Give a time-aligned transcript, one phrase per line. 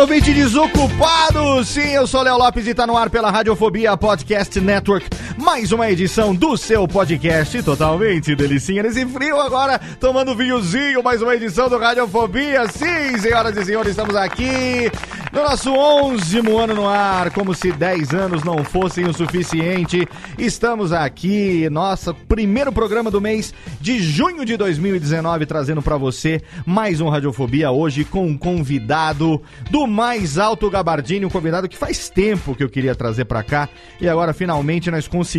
[0.00, 1.64] Ouvinte desocupado!
[1.64, 5.08] Sim, eu sou Léo Lopes e tá no ar pela Radiofobia Podcast Network.
[5.50, 11.34] Mais uma edição do seu podcast totalmente delicinha nesse frio agora, tomando vinhozinho, mais uma
[11.34, 12.68] edição do Radiofobia.
[12.68, 14.92] Sim, senhoras e senhores, estamos aqui
[15.32, 20.06] no nosso 11 ano no ar, como se 10 anos não fossem o suficiente.
[20.36, 27.00] Estamos aqui, nosso primeiro programa do mês de junho de 2019, trazendo para você mais
[27.00, 29.40] um Radiofobia hoje com um convidado
[29.70, 33.66] do mais alto gabardinho, um convidado que faz tempo que eu queria trazer para cá
[33.98, 35.37] e agora finalmente nós conseguimos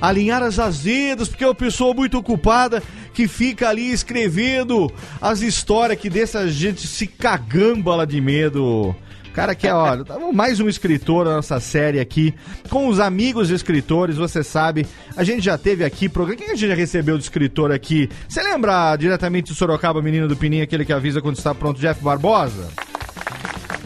[0.00, 2.82] alinhar as azedas, porque é uma pessoa muito ocupada
[3.14, 4.90] que fica ali escrevendo
[5.20, 8.94] as histórias que deixa a gente se cagamba de medo.
[9.38, 9.96] Cara, que é, ó,
[10.32, 12.34] mais um escritor da nossa série aqui,
[12.68, 14.84] com os amigos escritores, você sabe.
[15.16, 16.40] A gente já teve aqui programa.
[16.40, 18.08] Quem a gente já recebeu de escritor aqui?
[18.28, 22.02] Você lembra diretamente do Sorocaba, menino do Pininho, aquele que avisa quando está pronto, Jeff
[22.02, 22.68] Barbosa?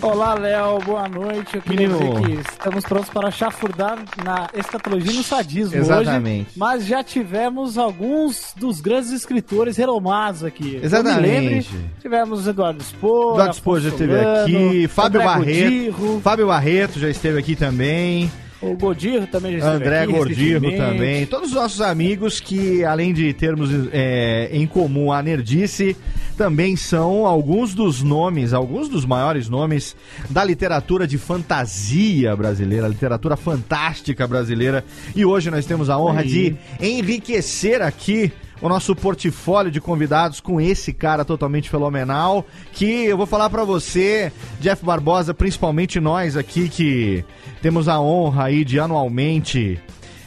[0.00, 1.56] Olá, Léo, boa noite.
[1.56, 2.20] Eu queria Menino.
[2.20, 6.40] dizer que estamos prontos para chafurdar na escatologia e no sadismo Exatamente.
[6.48, 6.58] hoje.
[6.58, 10.80] Mas já tivemos alguns dos grandes escritores renomados aqui.
[10.82, 11.16] Exatamente.
[11.28, 11.66] Eu me lembre,
[12.00, 16.20] tivemos Eduardo Spor, Eduardo Spor já esteve aqui, Fábio Barreto.
[16.22, 18.30] Fábio Barreto já esteve aqui também.
[18.62, 20.12] O Godirro também já André aqui.
[20.12, 21.26] Gordirro também.
[21.26, 25.96] Todos os nossos amigos que, além de termos é, em comum a nerdice,
[26.36, 29.96] também são alguns dos nomes, alguns dos maiores nomes
[30.30, 34.84] da literatura de fantasia brasileira, literatura fantástica brasileira.
[35.14, 36.28] E hoje nós temos a honra Aí.
[36.28, 43.16] de enriquecer aqui o nosso portfólio de convidados com esse cara totalmente fenomenal, que eu
[43.16, 47.24] vou falar pra você, Jeff Barbosa, principalmente nós aqui que
[47.60, 49.80] temos a honra aí de anualmente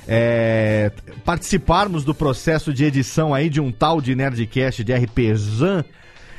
[0.06, 0.91] é,
[1.23, 5.85] participarmos do processo de edição aí de um tal de Nerdcast de RPZan.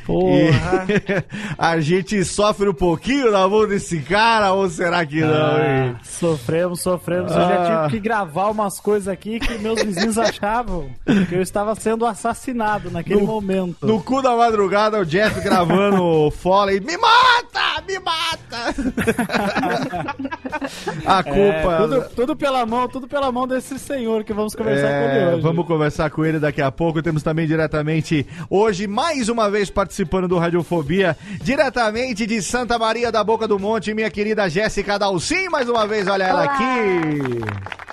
[0.06, 0.86] Porra.
[0.88, 1.24] E
[1.58, 5.28] a gente sofre um pouquinho na mão desse cara, ou será que não,
[5.58, 5.96] hein?
[5.96, 7.32] Ah, sofremos, sofremos.
[7.32, 7.48] Eu Ah.
[7.48, 10.88] já tive que gravar umas coisas aqui que meus vizinhos achavam
[11.28, 13.84] que eu estava sendo assassinado naquele No- momento.
[13.86, 16.78] No cu da madrugada, o Jeff gravando o Foley.
[16.80, 17.82] Me mata!
[17.86, 18.74] Me mata!
[21.04, 21.76] a É, culpa.
[21.82, 25.34] tudo, tudo pela mão, tudo pela mão desse senhor que vamos conversar com É, ele
[25.34, 25.42] hoje.
[25.42, 27.02] vamos conversar com ele daqui a pouco.
[27.02, 33.22] Temos também diretamente hoje, mais uma vez participando do Radiofobia, diretamente de Santa Maria da
[33.24, 36.54] Boca do Monte, minha querida Jéssica Dalcin, mais uma vez, olha ela Olá.
[36.54, 37.85] aqui.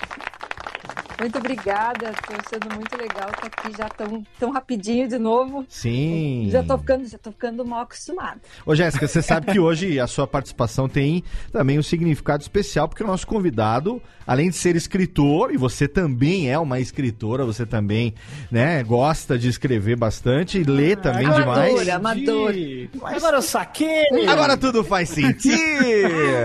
[1.23, 5.65] Muito obrigada, tô sendo muito legal estar aqui já tão, tão rapidinho de novo.
[5.69, 6.49] Sim.
[6.51, 8.41] Já tô ficando, já tô ficando mal acostumada.
[8.65, 13.05] Ô Jéssica, você sabe que hoje a sua participação tem também um significado especial, porque
[13.05, 18.13] o nosso convidado, além de ser escritor, e você também é uma escritora, você também,
[18.51, 21.89] né, gosta de escrever bastante e lê também amadora, demais.
[21.89, 22.53] amador.
[23.01, 24.27] Agora eu saquei!
[24.27, 25.55] Agora tudo faz sentido.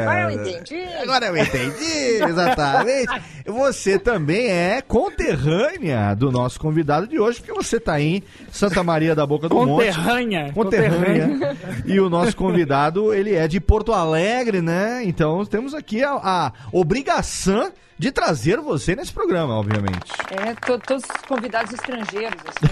[0.02, 0.84] Agora eu entendi.
[1.02, 3.22] Agora eu entendi, exatamente.
[3.44, 9.14] Você também é conterrânea do nosso convidado de hoje, porque você tá em Santa Maria
[9.14, 9.86] da Boca do Monte.
[9.86, 10.52] Conterrânea.
[10.52, 11.56] Conterrânea.
[11.86, 15.02] E o nosso convidado, ele é de Porto Alegre, né?
[15.04, 20.12] Então temos aqui a, a obrigação de trazer você nesse programa, obviamente.
[20.30, 22.68] É, to- todos os convidados estrangeiros, assim.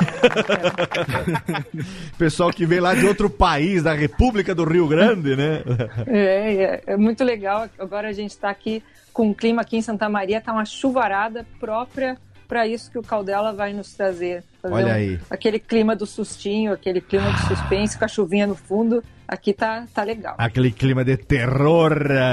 [2.16, 5.62] Pessoal que vem lá de outro país, da República do Rio Grande, né?
[6.06, 7.68] É, é, é muito legal.
[7.78, 8.82] Agora a gente está aqui
[9.16, 13.02] com o clima aqui em Santa Maria, tá uma chuvarada própria para isso que o
[13.02, 14.44] Caldela vai nos trazer.
[14.60, 15.20] Fazer Olha um- aí.
[15.30, 19.02] Aquele clima do sustinho, aquele clima de suspense com a chuvinha no fundo.
[19.28, 20.34] Aqui tá, tá legal.
[20.38, 21.92] Aquele clima de terror.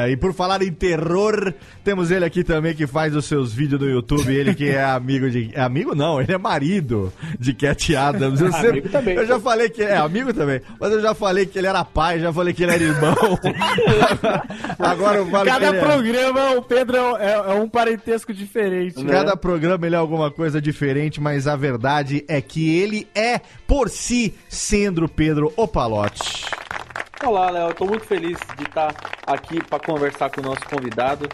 [0.09, 1.53] E por falar em terror,
[1.83, 4.31] temos ele aqui também que faz os seus vídeos no YouTube.
[4.33, 5.49] Ele que é amigo de.
[5.53, 8.39] É amigo não, ele é marido de Cat Adams.
[8.41, 9.15] Eu, sempre- Amigo também.
[9.15, 9.81] eu já falei que.
[9.81, 10.61] É, amigo também.
[10.79, 13.15] Mas eu já falei que ele era pai, já falei que ele era irmão.
[14.79, 19.03] Agora eu falo Cada ele é- programa o Pedro é, é- é um parentesco diferente.
[19.03, 19.11] né?
[19.11, 23.89] Cada programa ele é alguma coisa diferente, mas a verdade é que ele é, por
[23.89, 26.45] si, sendo Pedro Opalote.
[27.25, 27.73] Olá, Léo.
[27.73, 28.93] Tô muito feliz de estar
[29.25, 31.29] aqui para conversar com o nosso convidado,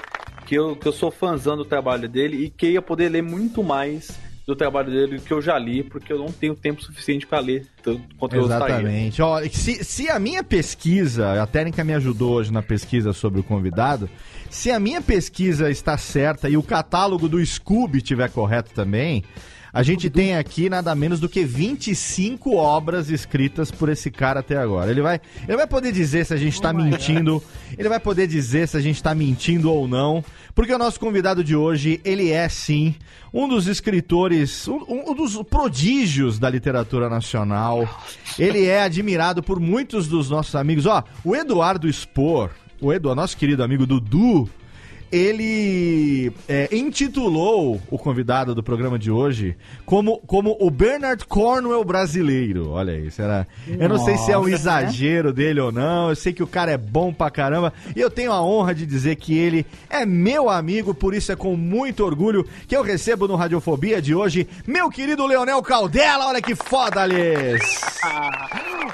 [0.45, 4.19] que eu, que eu sou fãzão do trabalho dele e queria poder ler muito mais
[4.45, 7.39] do trabalho dele do que eu já li, porque eu não tenho tempo suficiente para
[7.39, 8.35] ler tanto quanto.
[8.35, 9.19] Exatamente.
[9.19, 13.43] Ó, se, se a minha pesquisa, a técnica me ajudou hoje na pesquisa sobre o
[13.43, 14.07] convidado,
[14.47, 19.23] se a minha pesquisa está certa e o catálogo do Scooby estiver correto também,
[19.71, 24.57] a gente tem aqui nada menos do que 25 obras escritas por esse cara até
[24.57, 24.89] agora.
[24.91, 27.41] Ele vai, ele vai poder dizer se a gente está mentindo,
[27.77, 30.23] ele vai poder dizer se a gente está mentindo ou não,
[30.55, 32.95] porque o nosso convidado de hoje, ele é sim
[33.33, 37.87] um dos escritores, um, um dos prodígios da literatura nacional.
[38.37, 40.85] Ele é admirado por muitos dos nossos amigos.
[40.85, 42.49] Ó, o Eduardo Spor,
[42.81, 44.49] o Edu, nosso querido amigo Dudu,
[45.11, 52.71] ele é, intitulou o convidado do programa de hoje como, como o Bernard Cornwell brasileiro.
[52.71, 53.47] Olha aí, será?
[53.67, 56.09] Eu não sei se é um Nossa, exagero dele ou não.
[56.09, 57.73] Eu sei que o cara é bom pra caramba.
[57.95, 61.35] E eu tenho a honra de dizer que ele é meu amigo, por isso é
[61.35, 66.27] com muito orgulho que eu recebo no Radiofobia de hoje meu querido Leonel Caldela.
[66.27, 67.81] Olha que foda, Alice!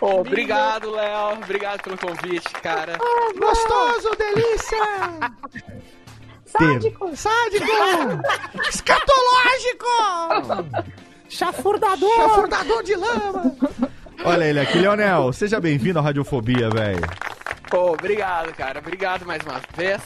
[0.01, 1.33] Ô, obrigado, Léo.
[1.43, 2.97] Obrigado pelo convite, cara.
[3.37, 5.85] Gostoso, delícia!
[6.45, 7.15] Sádico!
[7.15, 7.65] Sádico!
[8.69, 9.85] Escatológico!
[11.27, 12.15] Chafurdador!
[12.15, 13.55] Chafurdador de lama!
[14.23, 15.33] Olha ele aqui, Leonel.
[15.33, 17.01] Seja bem-vindo à Radiofobia, velho.
[17.69, 18.79] Pô, obrigado, cara.
[18.79, 20.01] Obrigado mais uma vez.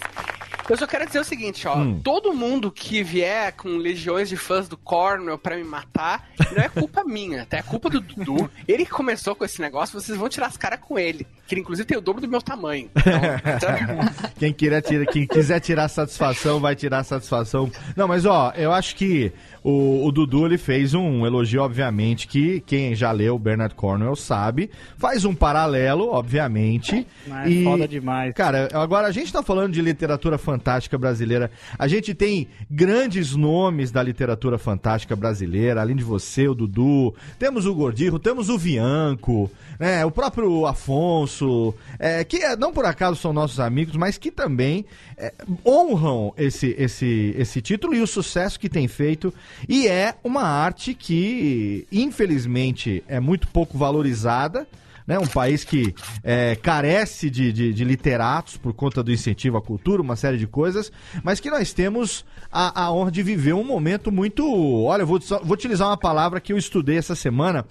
[0.70, 1.78] Eu só quero dizer o seguinte, ó.
[1.78, 2.00] Hum.
[2.04, 6.70] Todo mundo que vier com legiões de fãs do Cornwell pra me matar, não é
[6.70, 7.58] culpa minha, tá?
[7.58, 8.50] É culpa do Dudu.
[8.68, 11.26] Ele que começou com esse negócio, vocês vão tirar as caras com ele.
[11.48, 12.90] Que ele, inclusive, tem o dobro do meu tamanho.
[12.96, 13.70] Então,
[14.38, 17.72] Quem, queira tira, quem quiser tirar satisfação, vai tirar satisfação.
[17.96, 19.32] Não, mas ó, eu acho que
[19.64, 24.16] o, o Dudu ele fez um elogio, obviamente, que quem já leu o Bernard Cornwell
[24.16, 24.70] sabe.
[24.98, 27.06] Faz um paralelo, obviamente.
[27.28, 28.34] Mas é foda demais.
[28.34, 31.52] Cara, agora a gente tá falando de literatura fantástica brasileira.
[31.78, 37.14] A gente tem grandes nomes da literatura fantástica brasileira, além de você, o Dudu.
[37.38, 40.06] Temos o Gordirro, temos o Vianco, né?
[40.06, 44.86] O próprio Afonso, é, que é, não por acaso são nossos amigos, mas que também
[45.18, 45.34] é,
[45.66, 49.34] honram esse, esse, esse título e o sucesso que tem feito.
[49.68, 54.68] E é uma arte que, infelizmente, é muito pouco valorizada
[55.08, 55.18] né?
[55.18, 55.92] Um país que
[56.24, 60.46] é, carece de, de- de literatos por conta do incentivo à cultura, uma série de
[60.46, 60.92] coisas,
[61.24, 64.46] mas que nós temos a, a honra de viver um momento muito.
[64.84, 67.66] Olha, eu vou, vou utilizar uma palavra que eu estudei essa semana.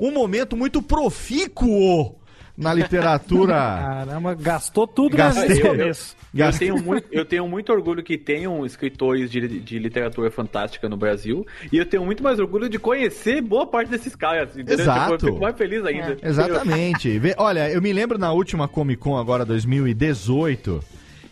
[0.00, 2.14] Um momento muito profícuo
[2.56, 3.54] na literatura.
[4.06, 5.48] Caramba, gastou tudo Gastei.
[5.48, 6.16] nesse começo.
[6.34, 10.96] Eu tenho, muito, eu tenho muito orgulho que tenham escritores de, de literatura fantástica no
[10.96, 11.46] Brasil.
[11.72, 14.50] E eu tenho muito mais orgulho de conhecer boa parte desses caras.
[14.56, 14.80] Entendeu?
[14.80, 15.12] Exato.
[15.12, 16.16] Tipo, eu fico mais feliz ainda.
[16.22, 17.18] Exatamente.
[17.18, 20.80] Vê- Olha, eu me lembro na última Comic Con agora 2018,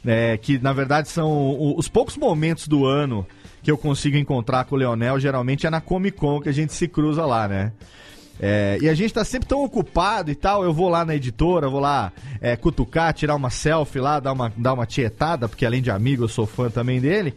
[0.04, 3.26] né, que na verdade são os poucos momentos do ano
[3.62, 6.72] que eu consigo encontrar com o Leonel, geralmente é na Comic Con que a gente
[6.72, 7.72] se cruza lá, né?
[8.44, 10.64] É, e a gente tá sempre tão ocupado e tal.
[10.64, 14.52] Eu vou lá na editora, vou lá é, cutucar, tirar uma selfie lá, dar uma,
[14.56, 17.34] dar uma tietada, porque além de amigo eu sou fã também dele.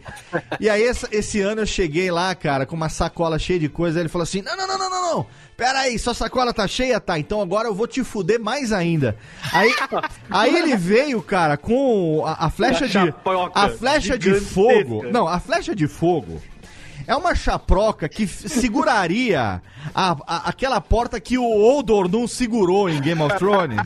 [0.58, 4.00] E aí essa- esse ano eu cheguei lá, cara, com uma sacola cheia de coisa.
[4.00, 5.26] Ele falou assim: não, não, não, não, não, não.
[5.56, 7.00] Pera aí, sua sacola tá cheia?
[7.00, 9.16] Tá, então agora eu vou te fuder mais ainda.
[9.52, 9.72] Aí,
[10.28, 13.12] aí ele veio, cara, com a, a flecha de.
[13.54, 15.02] A flecha de fogo.
[15.12, 16.42] Não, a flecha de fogo.
[17.06, 19.62] É uma chaproca que seguraria
[19.94, 23.78] a- a- aquela porta que o Odor não segurou em Game of Thrones.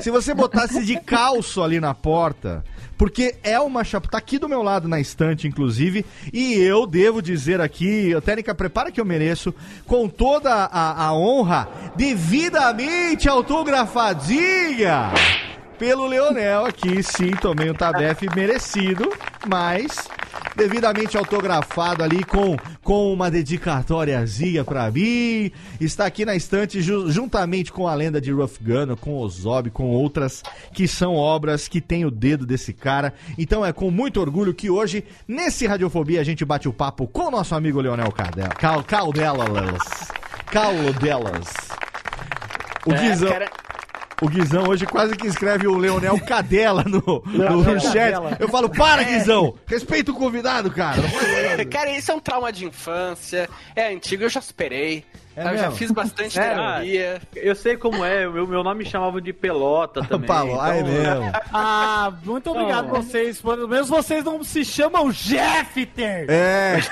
[0.00, 2.64] Se você botasse de calço ali na porta,
[2.96, 4.12] porque é uma chaproca.
[4.12, 8.92] Tá aqui do meu lado na estante, inclusive, e eu devo dizer aqui, Técnica, prepara
[8.92, 9.52] que eu mereço,
[9.86, 15.10] com toda a, a honra, devidamente autografadinha
[15.78, 19.10] pelo Leonel aqui, sim, tomei um tabefe merecido,
[19.48, 19.96] mas
[20.56, 25.50] devidamente autografado ali com, com uma dedicatóriazinha pra mim.
[25.80, 29.86] Está aqui na estante ju- juntamente com a lenda de Rough Gunner, com Ozob, com
[29.88, 30.42] outras
[30.72, 33.12] que são obras que tem o dedo desse cara.
[33.38, 37.28] Então é com muito orgulho que hoje, nesse Radiofobia, a gente bate o papo com
[37.28, 38.48] o nosso amigo Leonel Caldela.
[38.50, 40.10] Cal, Caldelas.
[40.46, 41.48] Caldelas.
[42.86, 43.28] O É, Guizão.
[43.30, 43.50] cara,
[44.20, 48.14] O Guizão hoje quase que escreve o Leonel Cadela no, no chat.
[48.38, 49.54] Eu falo, para, Guizão!
[49.66, 51.00] Respeita o convidado, cara.
[51.70, 53.48] cara, isso é um trauma de infância.
[53.74, 55.04] É antigo, eu já superei.
[55.40, 57.20] É eu já fiz bastante terapia.
[57.34, 60.26] Eu sei como é, meu, meu nome chamava de pelota também.
[60.26, 61.32] Paulo, então- ai mesmo.
[61.52, 63.02] Ah, muito obrigado Não.
[63.02, 63.40] vocês.
[63.40, 66.26] Pelo menos vocês não se chamam Jeffter.
[66.28, 66.78] É.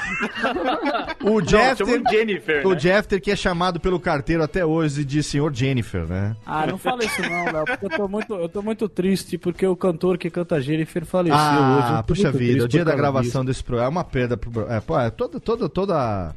[1.23, 2.79] O Não, Jeffter, chama Jennifer, o né?
[2.79, 6.35] Jeffter que é chamado pelo carteiro até hoje de senhor Jennifer, né?
[6.47, 9.67] Ah, não fala isso não, Léo, porque eu tô muito, eu tô muito triste porque
[9.67, 11.49] o cantor que canta Jennifer faleceu hoje.
[11.51, 13.45] Ah, Eu tô puxa vida, o dia da gravação disso.
[13.45, 14.71] desse programa é uma perda pro.
[14.71, 16.35] É, pô, é toda, toda, toda.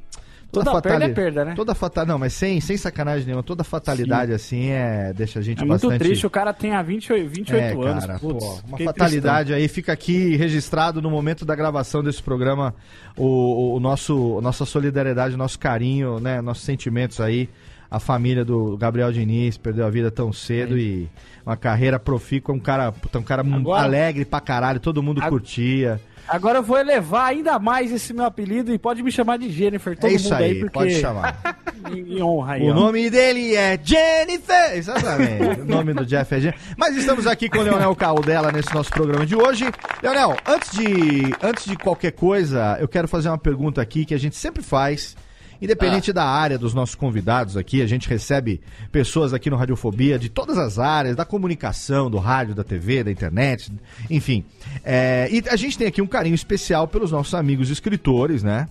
[0.52, 1.54] Toda perda é perda, né?
[1.56, 5.60] Toda fatal, não, mas sem, sem sacanagem nenhuma, toda fatalidade assim é deixa a gente
[5.64, 8.06] É muito bastante triste, o cara tem há 28, 28 É, anos.
[8.06, 9.68] cara, putz, pô, uma fatalidade aí.
[9.68, 12.76] Fica aqui registrado no momento da gravação desse programa
[13.18, 17.50] o, o nosso, a nossa solidariedade, o nosso carinho, né, nossos sentimentos aí.
[17.90, 21.10] A família do Gabriel Diniz perdeu a vida tão cedo e
[21.46, 26.00] uma carreira profícua, um cara, um cara Agora- alegre pra caralho, todo mundo Ag- curtia.
[26.32, 29.98] Agora eu vou elevar ainda mais esse meu apelido e pode me chamar de Jennifer,
[30.00, 31.38] todo é isso mundo aí, aí, porque pode chamar.
[31.92, 32.74] Em honra aí, O ó.
[32.74, 34.78] nome dele é Jennifer!
[34.78, 35.60] Exatamente.
[35.62, 36.62] o nome do Jeff é Jennifer.
[36.78, 39.66] Mas estamos aqui com o Leonel Caldela nesse nosso programa de hoje.
[40.02, 44.20] Leonel, antes de, antes de qualquer coisa, eu quero fazer uma pergunta aqui que a
[44.20, 45.18] gente sempre faz.
[45.62, 48.60] Independente da área dos nossos convidados aqui, a gente recebe
[48.92, 53.12] pessoas aqui no Radiofobia de todas as áreas, da comunicação, do rádio, da TV, da
[53.12, 53.72] internet,
[54.10, 54.44] enfim.
[54.84, 58.68] É, e a gente tem aqui um carinho especial pelos nossos amigos escritores, né?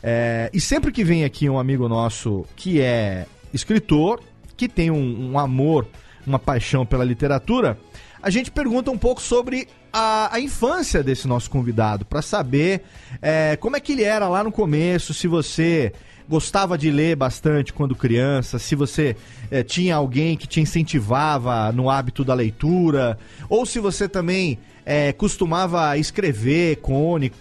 [0.00, 4.20] É, e sempre que vem aqui um amigo nosso que é escritor,
[4.56, 5.88] que tem um, um amor,
[6.24, 7.76] uma paixão pela literatura,
[8.22, 12.82] a gente pergunta um pouco sobre a, a infância desse nosso convidado, para saber
[13.20, 15.92] é, como é que ele era lá no começo, se você
[16.28, 19.16] gostava de ler bastante quando criança, se você
[19.50, 23.18] eh, tinha alguém que te incentivava no hábito da leitura,
[23.48, 26.78] ou se você também eh, costumava escrever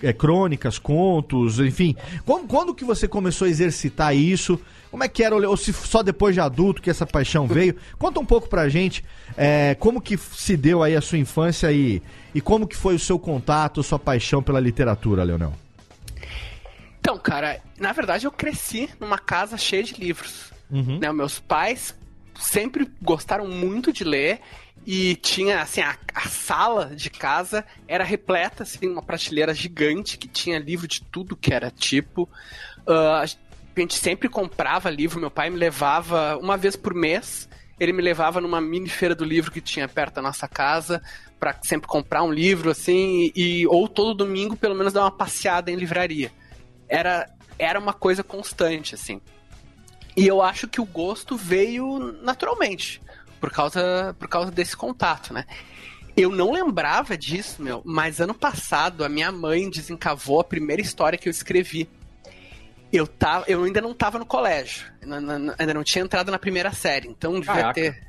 [0.02, 1.96] eh, crônicas, contos, enfim.
[2.26, 4.60] Quando, quando que você começou a exercitar isso?
[4.90, 7.76] Como é que era, ou se só depois de adulto que essa paixão veio?
[7.98, 9.04] Conta um pouco pra gente
[9.38, 12.02] eh, como que se deu aí a sua infância e,
[12.34, 15.54] e como que foi o seu contato, sua paixão pela literatura, Leonel.
[17.08, 20.52] Então, cara, na verdade eu cresci numa casa cheia de livros.
[20.70, 21.00] Uhum.
[21.00, 21.98] Né, meus pais
[22.38, 24.42] sempre gostaram muito de ler
[24.86, 30.28] e tinha, assim, a, a sala de casa era repleta, assim, uma prateleira gigante que
[30.28, 32.28] tinha livro de tudo que era tipo.
[32.86, 37.48] Ah, a gente sempre comprava livro, meu pai me levava uma vez por mês,
[37.80, 41.02] ele me levava numa mini feira do livro que tinha perto da nossa casa
[41.40, 45.72] para sempre comprar um livro, assim, e ou todo domingo pelo menos dar uma passeada
[45.72, 46.30] em livraria.
[46.88, 49.22] Era, era uma coisa constante, assim.
[50.16, 53.02] E eu acho que o gosto veio naturalmente,
[53.40, 55.46] por causa, por causa desse contato, né?
[56.16, 61.18] Eu não lembrava disso, meu, mas ano passado a minha mãe desencavou a primeira história
[61.18, 61.88] que eu escrevi.
[62.92, 67.08] Eu, tava, eu ainda não estava no colégio, ainda não, tinha entrado na primeira série,
[67.08, 67.74] então devia Caraca.
[67.74, 68.08] ter.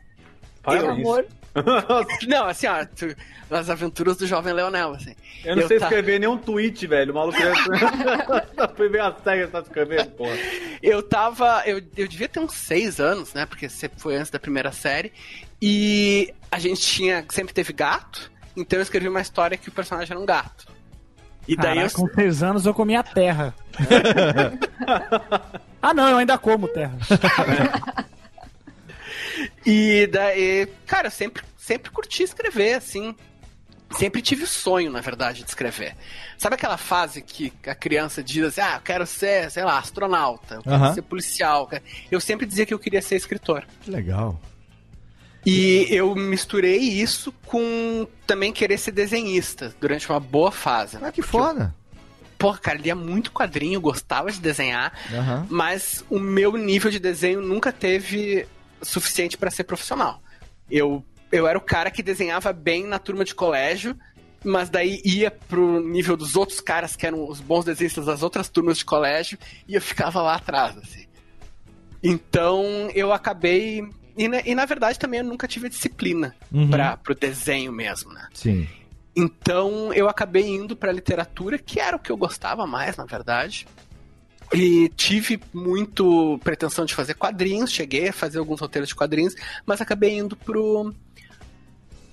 [0.62, 1.00] Parabéns.
[1.00, 1.26] Amor.
[2.28, 3.14] Não, assim, ó, tu-
[3.50, 5.14] as aventuras do jovem Leonel, assim.
[5.44, 7.12] Eu não Eu sei tá- escrever nenhum tweet, velho.
[7.12, 7.54] O maluco já
[8.76, 10.36] foi a série tá escrevendo, porra.
[10.82, 11.62] Eu tava.
[11.64, 13.46] Eu, eu devia ter uns seis anos, né?
[13.46, 15.12] Porque foi antes da primeira série.
[15.62, 17.24] E a gente tinha.
[17.30, 18.30] Sempre teve gato.
[18.56, 20.66] Então eu escrevi uma história que o personagem era um gato.
[21.46, 22.08] E daí Caraca, eu.
[22.08, 23.54] com seis anos eu comia terra.
[25.80, 26.98] ah, não, eu ainda como terra.
[29.66, 30.66] E daí.
[30.86, 33.14] Cara, eu sempre, sempre curti escrever, assim.
[33.96, 35.94] Sempre tive o sonho, na verdade, de escrever.
[36.36, 40.56] Sabe aquela fase que a criança diz assim: ah, eu quero ser, sei lá, astronauta,
[40.56, 41.62] eu quero ser policial.
[41.62, 43.66] eu quero-" Eu sempre dizia que eu queria ser escritor.
[43.80, 44.38] Que legal.
[45.46, 50.96] E eu misturei isso com também querer ser desenhista durante uma boa fase.
[50.98, 51.08] né?
[51.08, 51.74] Ah, que Porque eu- foda.
[52.36, 55.46] Porra, cara, lia muito quadrinho, gostava de desenhar, Aham.
[55.50, 58.46] mas o meu nível de desenho nunca teve
[58.82, 60.20] suficiente pra ser profissional.
[60.70, 63.96] Eu, eu era o cara que desenhava bem na turma de colégio,
[64.44, 68.48] mas daí ia pro nível dos outros caras que eram os bons desenhistas das outras
[68.48, 71.06] turmas de colégio e eu ficava lá atrás, assim.
[72.02, 72.62] Então
[72.94, 73.88] eu acabei.
[74.16, 76.70] E na, e na verdade também eu nunca tive disciplina Uhum.
[76.70, 78.28] pra, pro desenho mesmo, né?
[78.34, 78.68] Sim.
[79.16, 83.66] Então eu acabei indo pra literatura, que era o que eu gostava mais, na verdade.
[84.52, 89.34] E tive muito pretensão de fazer quadrinhos, cheguei a fazer alguns roteiros de quadrinhos,
[89.66, 90.94] mas acabei indo pro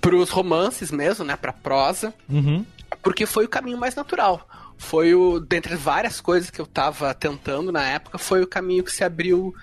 [0.00, 2.64] pros romances mesmo, né, pra prosa, Uhum.
[3.02, 4.46] porque foi o caminho mais natural.
[4.78, 8.92] Foi o dentre várias coisas que eu tava tentando na época, foi o caminho que
[8.92, 9.54] se abriu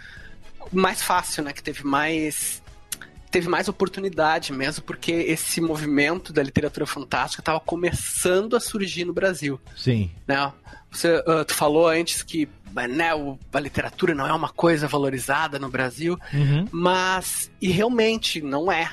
[0.72, 2.63] mais fácil, né, que teve mais
[3.34, 9.12] teve mais oportunidade mesmo, porque esse movimento da literatura fantástica estava começando a surgir no
[9.14, 10.12] Brasil Sim.
[10.28, 10.52] né?
[10.92, 12.48] Você, ah, tu falou antes que
[12.90, 16.68] né, o- a literatura não é uma coisa valorizada no Brasil, Uhum.
[16.72, 18.92] mas e realmente não é.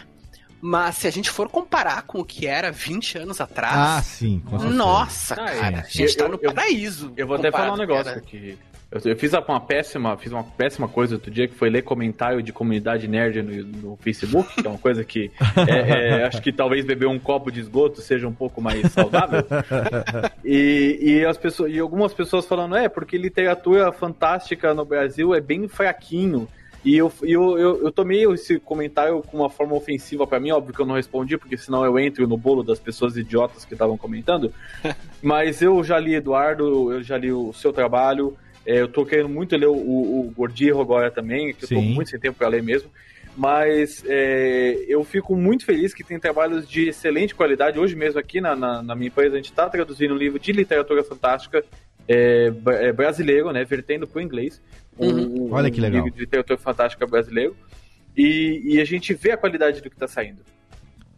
[0.62, 4.40] Mas se a gente for comparar com o que era 20 anos Ah, atrás, sim,
[4.44, 4.74] com certeza.
[4.76, 6.16] nossa, Ah, cara, é, a gente sim.
[6.18, 7.12] tá Eu- no eu- paraíso.
[7.16, 8.18] Eu vou até falar um negócio era.
[8.18, 8.58] aqui.
[8.90, 12.42] Eu, eu fiz uma péssima, fiz uma péssima coisa outro dia que foi ler comentário
[12.42, 15.30] de comunidade nerd no, no Facebook, que é uma coisa que
[15.68, 19.44] é, é, acho que talvez beber um copo de esgoto seja um pouco mais saudável.
[20.44, 25.40] E, e as pessoas, e algumas pessoas falando, é, porque literatura fantástica no Brasil é
[25.40, 26.48] bem fraquinho.
[26.84, 30.74] E eu, eu, eu, eu tomei esse comentário com uma forma ofensiva pra mim, óbvio
[30.74, 33.98] que eu não respondi, porque senão eu entro no bolo das pessoas idiotas que estavam
[33.98, 34.52] comentando.
[35.22, 38.36] Mas eu já li Eduardo, eu já li o seu trabalho.
[38.66, 41.74] É, eu tô querendo muito ler o, o, o Gordirro agora também, que eu tô
[41.80, 41.94] Sim.
[41.94, 42.90] muito sem tempo pra ler mesmo.
[43.36, 47.78] Mas é, eu fico muito feliz que tem trabalhos de excelente qualidade.
[47.78, 50.52] Hoje mesmo aqui na, na, na minha empresa a gente está traduzindo um livro de
[50.52, 51.64] literatura fantástica
[52.08, 54.60] é, é, brasileiro, né, vertendo para o inglês.
[54.98, 55.46] Um- Uhum.
[55.48, 56.00] um- Olha que legal.
[56.00, 57.56] Um livro de literatura fantástica brasileiro.
[58.16, 60.42] E, e a gente vê a qualidade do que está saindo.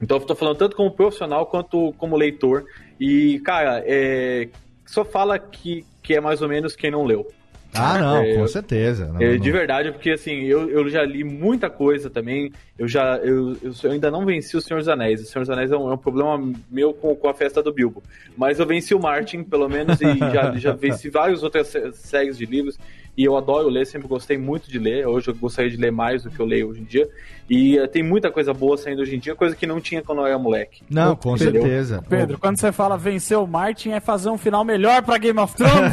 [0.00, 2.66] Então eu tô falando tanto como profissional quanto como leitor.
[3.00, 4.48] E, cara, é,
[4.84, 7.26] só fala que, que é mais ou menos quem não leu.
[7.74, 9.06] Ah, não, É, com certeza.
[9.06, 9.38] Não, É, não.
[9.38, 12.52] de verdade, porque assim, eu, eu já li muita coisa também.
[12.78, 15.22] Eu já eu, eu, eu ainda não venci o Senhor dos Anéis.
[15.22, 17.72] O Senhor dos Anéis é um, é um problema meu com, com a festa do
[17.72, 18.02] Bilbo.
[18.36, 22.36] Mas eu venci o Martin, pelo menos, e já, já venci várias outras sé- séries
[22.36, 22.78] de livros.
[23.16, 25.06] E eu adoro ler, sempre gostei muito de ler.
[25.06, 27.06] Hoje eu gostaria de ler mais do que eu leio hoje em dia.
[27.48, 30.20] E eh, tem muita coisa boa saindo hoje em dia, coisa que não tinha quando
[30.20, 30.82] eu era moleque.
[30.88, 31.60] Não, com Entendeu?
[31.60, 32.02] certeza.
[32.08, 35.54] Pedro, quando você fala vencer o Martin, é fazer um final melhor pra Game of
[35.54, 35.92] Thrones?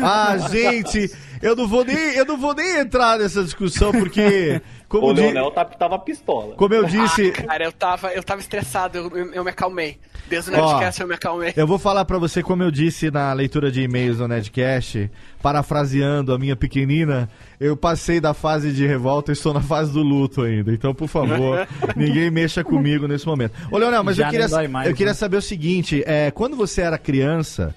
[0.00, 1.10] Ah, gente,
[1.42, 5.20] eu não vou nem, eu não vou nem entrar nessa discussão porque como, o di-
[5.20, 6.54] Leonel tá, tava pistola.
[6.54, 9.98] como eu disse, Ah, cara, eu tava, eu tava estressado, eu, eu, me acalmei.
[10.28, 11.52] Desde o Ó, Nerdcast eu me acalmei.
[11.56, 15.10] eu vou falar pra você como eu disse na leitura de e-mails do Nedcast,
[15.42, 20.02] parafraseando a minha pequenina, eu passei da fase de revolta e estou na fase do
[20.02, 20.72] luto ainda.
[20.72, 23.52] Então, por favor, ninguém mexa comigo nesse momento.
[23.70, 25.14] Ô, Leonel, mas Já eu queria, mais, eu queria né?
[25.14, 27.74] saber o seguinte, é, quando você era criança,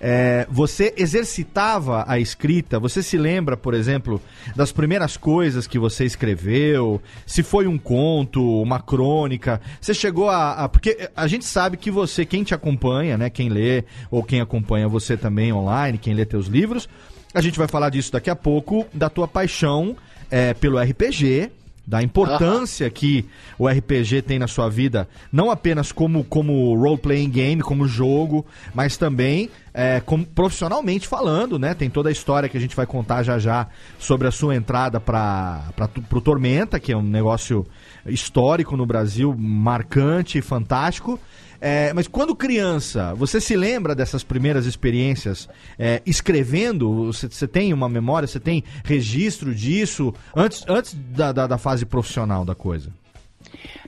[0.00, 2.78] é, você exercitava a escrita?
[2.78, 4.20] Você se lembra, por exemplo,
[4.54, 7.00] das primeiras coisas que você escreveu?
[7.26, 9.60] Se foi um conto, uma crônica?
[9.80, 13.30] Você chegou a, a- Porque a gente sabe que você, quem te acompanha, né?
[13.30, 16.88] Quem lê, ou quem acompanha você também online, quem lê teus livros,
[17.32, 19.96] a gente vai falar disso daqui a pouco, da tua paixão
[20.30, 21.50] é, pelo RPG
[21.86, 23.26] da importância que
[23.58, 28.96] o RPG tem na sua vida, não apenas como, como role-playing game, como jogo, mas
[28.96, 30.00] também é,
[30.32, 31.74] profissionalmente falando, né?
[31.74, 33.66] Tem toda a história que a gente vai contar já já
[33.98, 35.72] sobre a sua entrada para
[36.12, 37.66] o Tormenta, que é um negócio
[38.06, 41.18] histórico no Brasil, marcante fantástico.
[41.60, 47.06] É, mas quando criança, você se lembra dessas primeiras experiências é, escrevendo?
[47.06, 51.84] Você, você tem uma memória, você tem registro disso antes, antes da, da, da fase
[51.84, 52.92] profissional da coisa?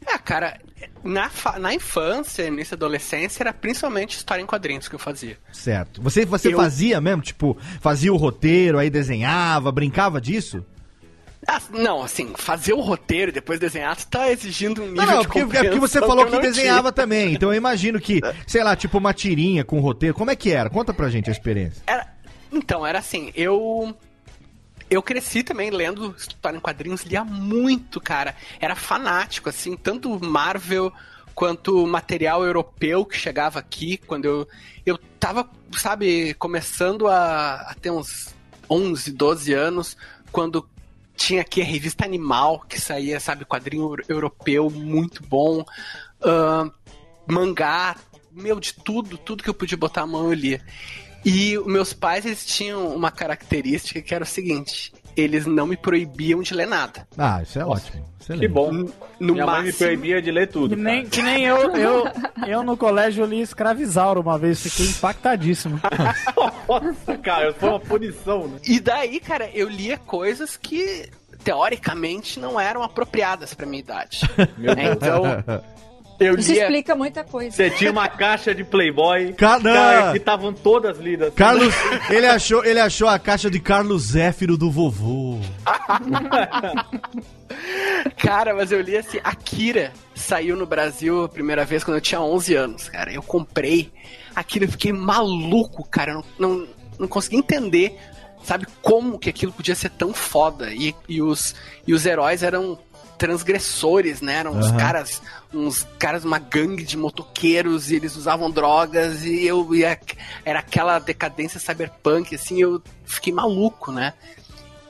[0.06, 0.58] É, cara,
[1.02, 5.36] na, na infância, início da adolescência, era principalmente história em quadrinhos que eu fazia.
[5.52, 6.00] Certo.
[6.02, 7.22] Você, você Eu- fazia mesmo?
[7.22, 10.64] Tipo, fazia o roteiro, aí desenhava, brincava disso?
[11.48, 15.12] Ah, não, assim, fazer o roteiro e depois desenhar, tu tá exigindo um nível Não,
[15.14, 17.34] não, de porque, é porque você falou que não desenhava também.
[17.34, 20.12] Então eu imagino que, sei lá, tipo uma tirinha com roteiro.
[20.14, 20.68] Como é que era?
[20.68, 21.82] Conta pra gente a experiência.
[21.86, 22.08] Era-
[22.50, 23.94] então, era assim, eu.
[24.88, 28.36] Eu cresci também lendo história em quadrinhos, lia muito, cara.
[28.60, 30.92] Era fanático, assim, tanto Marvel
[31.34, 34.48] quanto material europeu que chegava aqui, quando eu.
[34.84, 38.34] Eu tava, sabe, começando a, a ter uns
[38.70, 39.96] 11, 12 anos,
[40.30, 40.68] quando
[41.16, 45.64] tinha aqui a revista Animal, que saía, sabe, quadrinho euro- europeu muito bom.
[46.22, 46.70] ahn,
[47.26, 47.96] mangá,
[48.30, 50.64] meu, de tudo, tudo que eu podia botar a mão eu lia.
[51.28, 55.76] E os meus pais, eles tinham uma característica que era o seguinte: eles não me
[55.76, 57.04] proibiam de ler nada.
[57.18, 58.06] Ah, isso é ótimo.
[58.20, 58.42] Excelente.
[58.42, 58.72] Que bom.
[59.18, 60.76] No Minha mãe me máximo, proibia de ler tudo.
[60.76, 62.04] Que nem, que nem eu, eu,
[62.46, 65.80] eu no colégio li Escravizauro uma vez, fiquei impactadíssimo.
[66.68, 68.58] Nossa, cara, foi uma punição, né?
[68.64, 71.08] E daí, cara, eu lia coisas que
[71.42, 74.20] teoricamente não eram apropriadas pra minha idade.
[74.56, 75.22] Meu É, então,
[76.18, 76.62] Eu Isso lia.
[76.62, 77.50] explica muita coisa.
[77.54, 79.32] Você tinha uma caixa de Playboy.
[79.34, 79.72] Ca- não.
[79.72, 81.32] cara, que estavam todas lidas.
[81.34, 81.74] Carlos,
[82.10, 85.38] ele achou, ele achou a caixa de Carlos Zéfiro do vovô.
[88.16, 92.20] Cara, mas eu li assim, Akira saiu no Brasil a primeira vez quando eu tinha
[92.20, 93.12] 11 anos, cara.
[93.12, 93.92] Eu comprei
[94.34, 96.12] aquilo, eu fiquei maluco, cara.
[96.12, 96.68] Eu não, não,
[97.00, 97.96] não consegui entender,
[98.42, 100.72] sabe, como que aquilo podia ser tão foda.
[100.72, 101.54] E, e, os,
[101.86, 102.78] e os heróis eram
[103.18, 104.36] transgressores, né?
[104.36, 104.76] Eram uns Aham.
[104.76, 109.98] caras, uns caras, uma gangue de motoqueiros, e eles usavam drogas, e eu ia,
[110.44, 114.14] era aquela decadência cyberpunk, assim, eu fiquei maluco, né?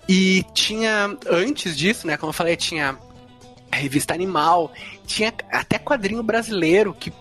[0.08, 2.96] E tinha, antes disso, né, como eu falei, tinha
[3.70, 4.72] a revista Animal,
[5.06, 7.12] tinha até quadrinho brasileiro que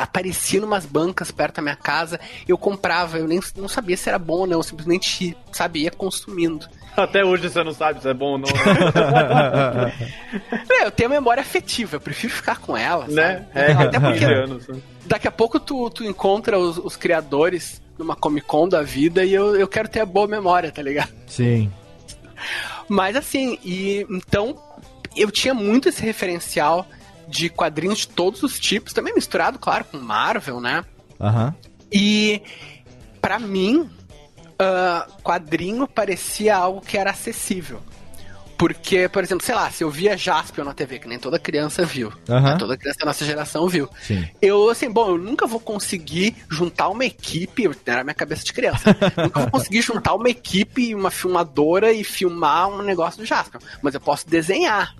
[0.00, 4.18] aparecia numas bancas perto da minha casa, eu comprava, eu nem não sabia se era
[4.18, 6.66] bom ou não, eu simplesmente sabia consumindo.
[6.96, 8.48] Até hoje você não sabe se é bom ou não.
[8.48, 9.92] né?
[10.70, 13.46] É, eu tenho memória afetiva, eu prefiro ficar com ela, né?
[13.54, 13.60] sabe?
[13.70, 14.66] É, Até porque 15 anos.
[15.06, 19.32] daqui a pouco tu, tu encontra os, os criadores numa Comic Con da vida e
[19.32, 21.12] eu, eu quero ter a boa memória, tá ligado?
[21.26, 21.70] Sim.
[22.88, 24.56] Mas assim, e então
[25.16, 26.86] eu tinha muito esse referencial
[27.32, 30.84] de quadrinhos de todos os tipos, também misturado, claro, com Marvel, né?
[31.18, 31.54] Aham.
[31.90, 32.42] E
[33.20, 33.90] pra mim,
[34.58, 37.80] ah, quadrinho parecia algo que era acessível.
[38.58, 41.84] Porque, por exemplo, sei lá, se eu via Jaspion na TV, que nem toda criança
[41.84, 42.52] viu, Aham.
[42.52, 42.56] né?
[42.56, 43.88] toda criança da nossa geração viu.
[44.00, 44.24] Sim.
[44.40, 48.52] Eu, assim, bom, eu nunca vou conseguir juntar uma equipe, era a minha cabeça de
[48.52, 53.58] criança, nunca vou conseguir juntar uma equipe, uma filmadora e filmar um negócio do Jaspion,
[53.82, 54.94] mas eu posso desenhar.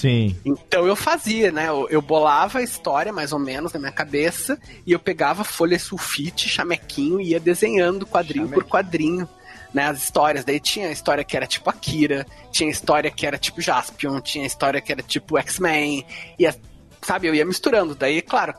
[0.00, 0.36] Sim.
[0.44, 1.68] Então eu fazia, né?
[1.68, 4.56] Eu, eu bolava a história mais ou menos na minha cabeça
[4.86, 9.28] e eu pegava folha sulfite, chamequinho e ia desenhando quadrinho por quadrinho.
[9.74, 13.26] Né, as histórias, daí tinha a história que era tipo Akira, tinha a história que
[13.26, 16.06] era tipo Jaspion, tinha a história que era tipo X-Men,
[16.38, 16.54] e a-
[17.02, 18.54] sabe, eu ia misturando, daí, claro,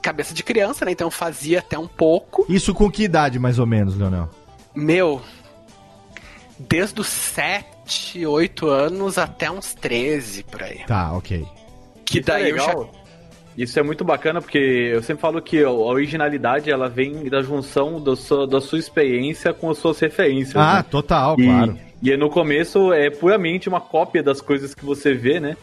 [0.00, 3.58] cabeça de criança, né, então eu fazia até um pouco, Isso com que idade, mais
[3.58, 4.30] ou menos, Leonel?
[4.76, 5.20] meu,
[6.58, 7.66] desde os 7,
[8.26, 10.80] 8 anos até uns 13, por aí.
[10.86, 11.44] Tá, ok.
[12.04, 12.90] Que Isso é daí já legal.
[13.56, 18.00] Isso é muito bacana porque eu sempre falo que a originalidade ela vem da junção
[18.00, 20.56] do sua- da sua experiência com as suas referências.
[20.56, 20.84] Ah, né?
[20.90, 21.78] total, E, claro.
[22.02, 25.56] e no começo é puramente uma cópia das coisas que você vê, né?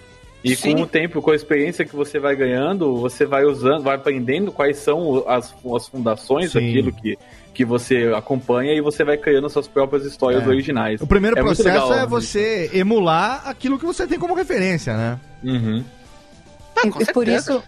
[0.44, 0.76] E Sim.
[0.78, 4.52] com o tempo, com a experiência que você vai ganhando, você vai usando, vai aprendendo
[4.54, 6.60] quais são as, as fundações Sim.
[6.62, 7.18] daquilo que,
[7.54, 10.48] que você acompanha e você vai criando suas próprias histórias É.
[10.48, 11.02] originais.
[11.02, 15.20] O primeiro É processo legal, é você emular aquilo que você tem como referência, né?
[15.44, 15.84] Uhum.
[16.76, 17.62] Ah, E- e por isso,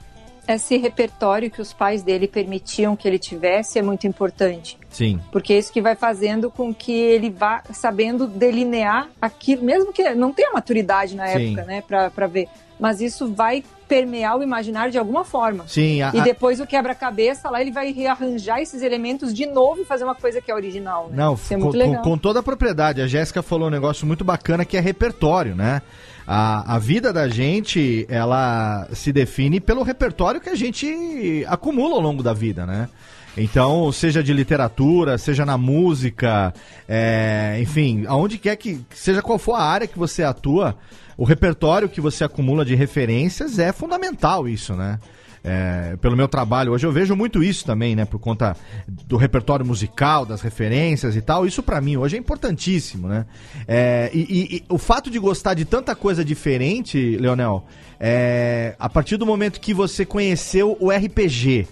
[0.47, 4.77] esse repertório que os pais dele permitiam que ele tivesse é muito importante.
[4.89, 5.19] Sim.
[5.31, 10.13] Porque é isso que vai fazendo com que ele vá sabendo delinear aquilo, mesmo que
[10.15, 11.47] não tenha maturidade na Sim.
[11.47, 12.47] época, né, pra, pra ver.
[12.79, 15.65] Mas isso vai permear o imaginário de alguma forma.
[15.67, 19.85] Sim, a- E depois o quebra-cabeça lá, ele vai rearranjar esses elementos de novo e
[19.85, 21.07] fazer uma coisa que é original.
[21.09, 21.17] Né?
[21.17, 22.01] Não, é com, com- legal.
[22.01, 23.01] com toda a propriedade.
[23.01, 25.81] A Jéssica falou um negócio muito bacana que é repertório, né?
[26.25, 32.01] A, a vida da gente, ela se define pelo repertório que a gente acumula ao
[32.01, 32.87] longo da vida, né?
[33.35, 36.53] Então, seja de literatura, seja na música,
[36.87, 40.77] é, enfim, aonde quer que, seja qual for a área que você atua,
[41.17, 44.99] o repertório que você acumula de referências é fundamental isso, né?
[45.45, 48.05] É, pelo meu trabalho hoje eu vejo muito isso também, né?
[48.05, 48.55] Por conta
[48.87, 51.45] do repertório musical, das referências e tal.
[51.45, 53.25] Isso pra mim hoje é importantíssimo, né?
[53.67, 57.65] É, e, e- e o fato de gostar de tanta coisa diferente, Leonel,
[57.99, 61.67] é, a partir do momento que você conheceu o RPG,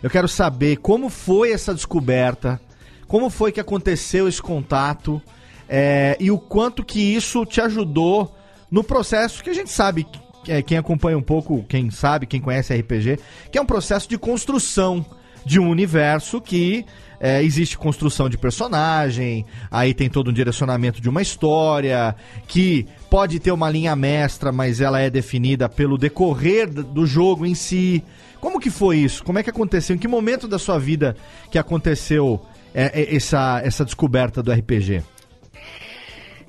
[0.00, 2.60] eu quero saber como foi essa descoberta,
[3.08, 5.20] como foi que aconteceu esse contato
[5.68, 8.36] é, e o quanto que isso te ajudou
[8.70, 10.06] no processo que a gente sabe,
[10.46, 13.18] é, quem acompanha um pouco, quem sabe, quem conhece RPG,
[13.50, 15.04] que é um processo de construção
[15.44, 16.84] de um universo que
[17.20, 22.14] é, existe construção de personagem, aí tem todo um direcionamento de uma história,
[22.46, 27.54] que pode ter uma linha mestra, mas ela é definida pelo decorrer do jogo em
[27.54, 28.04] si.
[28.40, 29.24] Como que foi isso?
[29.24, 29.96] Como é que aconteceu?
[29.96, 31.16] Em que momento da sua vida
[31.50, 32.40] que aconteceu
[32.72, 35.02] é, é, essa, essa descoberta do RPG?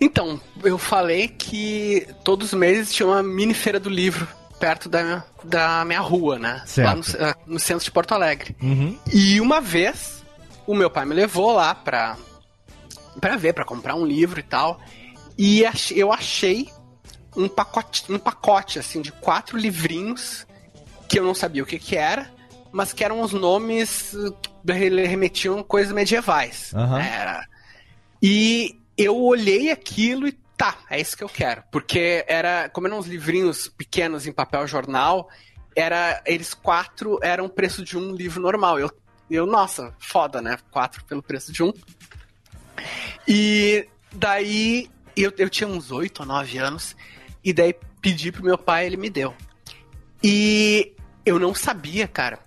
[0.02, 4.28] Então, eu falei que todos os meses tinha uma mini feira do livro
[4.60, 6.62] perto da, da minha rua, né?
[6.66, 6.88] Certo.
[6.88, 8.56] Lá no, ah, no centro de Porto Alegre.
[8.62, 8.98] Uhum.
[9.12, 10.24] E uma vez,
[10.68, 12.18] o meu pai me levou lá pra,
[13.20, 14.80] pra ver, pra comprar um livro e tal.
[15.38, 15.64] E
[15.96, 16.70] eu achei
[17.36, 20.46] um pacote, um pacote, assim, de quatro livrinhos
[21.08, 22.30] que eu não sabia o que que era,
[22.72, 24.14] mas que eram os nomes
[24.66, 26.72] que remetiam coisas medievais.
[26.74, 27.02] Aham.
[27.02, 27.48] Era.
[28.22, 31.64] E eu olhei aquilo e tá, é isso que eu quero.
[31.72, 35.30] Porque era, como eram uns livrinhos pequenos em papel jornal,
[35.74, 38.78] era eles quatro eram o preço de um livro normal.
[38.78, 38.92] Eu,
[39.32, 40.58] eu nossa, foda, né?
[40.70, 41.72] Quatro pelo preço de um.
[43.26, 46.94] E daí eu, eu tinha uns oito ou nove anos
[47.42, 49.34] e daí pedi pro meu pai, ele me deu.
[50.22, 50.94] E
[51.26, 52.40] eu não sabia, cara,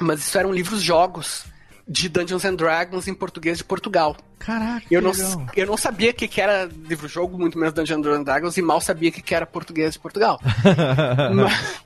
[0.00, 1.44] mas isso eram livros jogos
[1.86, 4.16] de Dungeons and Dragons em português de Portugal.
[4.38, 5.46] Caraca, Eu não, legal.
[5.56, 8.80] eu não sabia o que, que era livro-jogo, muito menos Dungeons and Dragons, e mal
[8.80, 10.40] sabia o que, que era português de Portugal.
[11.34, 11.80] mas,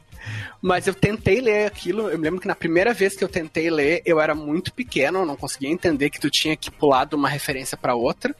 [0.62, 2.08] mas eu tentei ler aquilo.
[2.08, 5.20] Eu me lembro que na primeira vez que eu tentei ler, eu era muito pequeno,
[5.20, 8.34] eu não conseguia entender que tu tinha que pular de uma referência pra outra.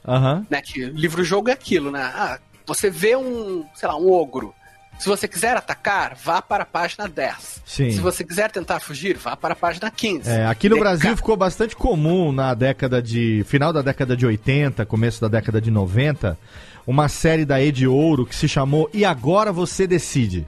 [0.49, 0.61] Né?
[0.61, 2.01] Que livro-jogo é aquilo, né?
[2.01, 4.53] Ah, você vê um, sei lá, um ogro.
[5.01, 7.61] Se você quiser atacar, vá para a página 10.
[7.65, 7.89] Sim.
[7.91, 10.29] Se você quiser tentar fugir, vá para a página 15.
[10.29, 13.43] É, aqui no Deca- Brasil ficou bastante comum na década de.
[13.47, 16.37] final da década de 80, começo da década de 90,
[16.85, 20.47] uma série da Ed Ouro que se chamou E Agora Você Decide.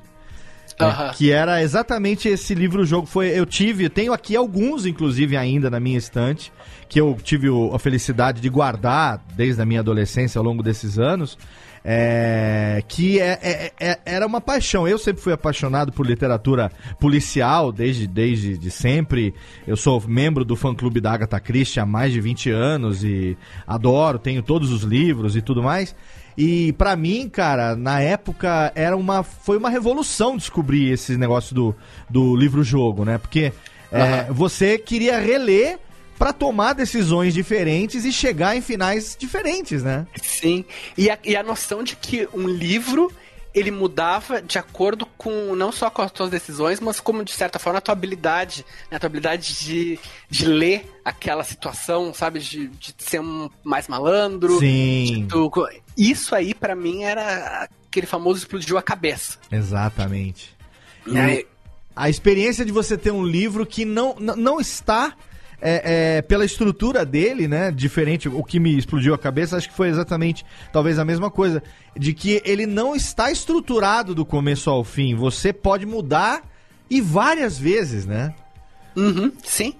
[0.80, 1.12] É, Aham.
[1.14, 3.06] que era exatamente esse livro-jogo.
[3.06, 6.52] Foi, eu tive, tenho aqui alguns, inclusive, ainda na minha estante,
[6.90, 10.98] que eu tive o- a felicidade de guardar desde a minha adolescência ao longo desses
[10.98, 11.38] anos.
[11.84, 14.88] É, que é- é- é- era uma paixão.
[14.88, 19.34] Eu sempre fui apaixonado por literatura policial, desde, desde de sempre.
[19.68, 24.18] Eu sou membro do fã-clube da Agatha Christie há mais de 20 anos e adoro,
[24.18, 25.96] tenho todos os livros e tudo mais.
[26.38, 31.76] E pra mim, cara, na época era uma foi uma revolução descobrir esse negócio do,
[32.10, 33.18] do livro-jogo, né?
[33.20, 33.54] Porque
[33.92, 35.78] é, você queria reler
[36.18, 40.06] pra tomar decisões diferentes e chegar em finais diferentes, né?
[40.22, 40.64] Sim.
[40.98, 43.12] E a, e a noção de que um livro
[43.54, 47.60] ele mudava de acordo com não só com as tuas decisões, mas como de certa
[47.60, 48.98] forma a tua habilidade, né?
[48.98, 54.58] a tua habilidade de, de ler aquela situação, sabe, de, de ser um mais malandro.
[54.58, 55.28] Sim.
[55.30, 55.52] Tu-
[55.96, 59.38] isso aí pra mim era aquele famoso explodiu a cabeça.
[59.52, 60.56] Exatamente.
[61.06, 61.46] E aí-
[61.96, 65.14] A experiência de você ter um livro que não, não está
[65.66, 67.72] é, é, pela estrutura dele, né?
[67.72, 71.64] Diferente, o que me explodiu a cabeça, acho que foi exatamente talvez a mesma coisa.
[71.96, 75.16] De que ele não está estruturado do começo ao fim.
[75.16, 76.44] Você pode mudar
[76.90, 78.36] e várias vezes, né?
[78.94, 79.74] Uhum, sim.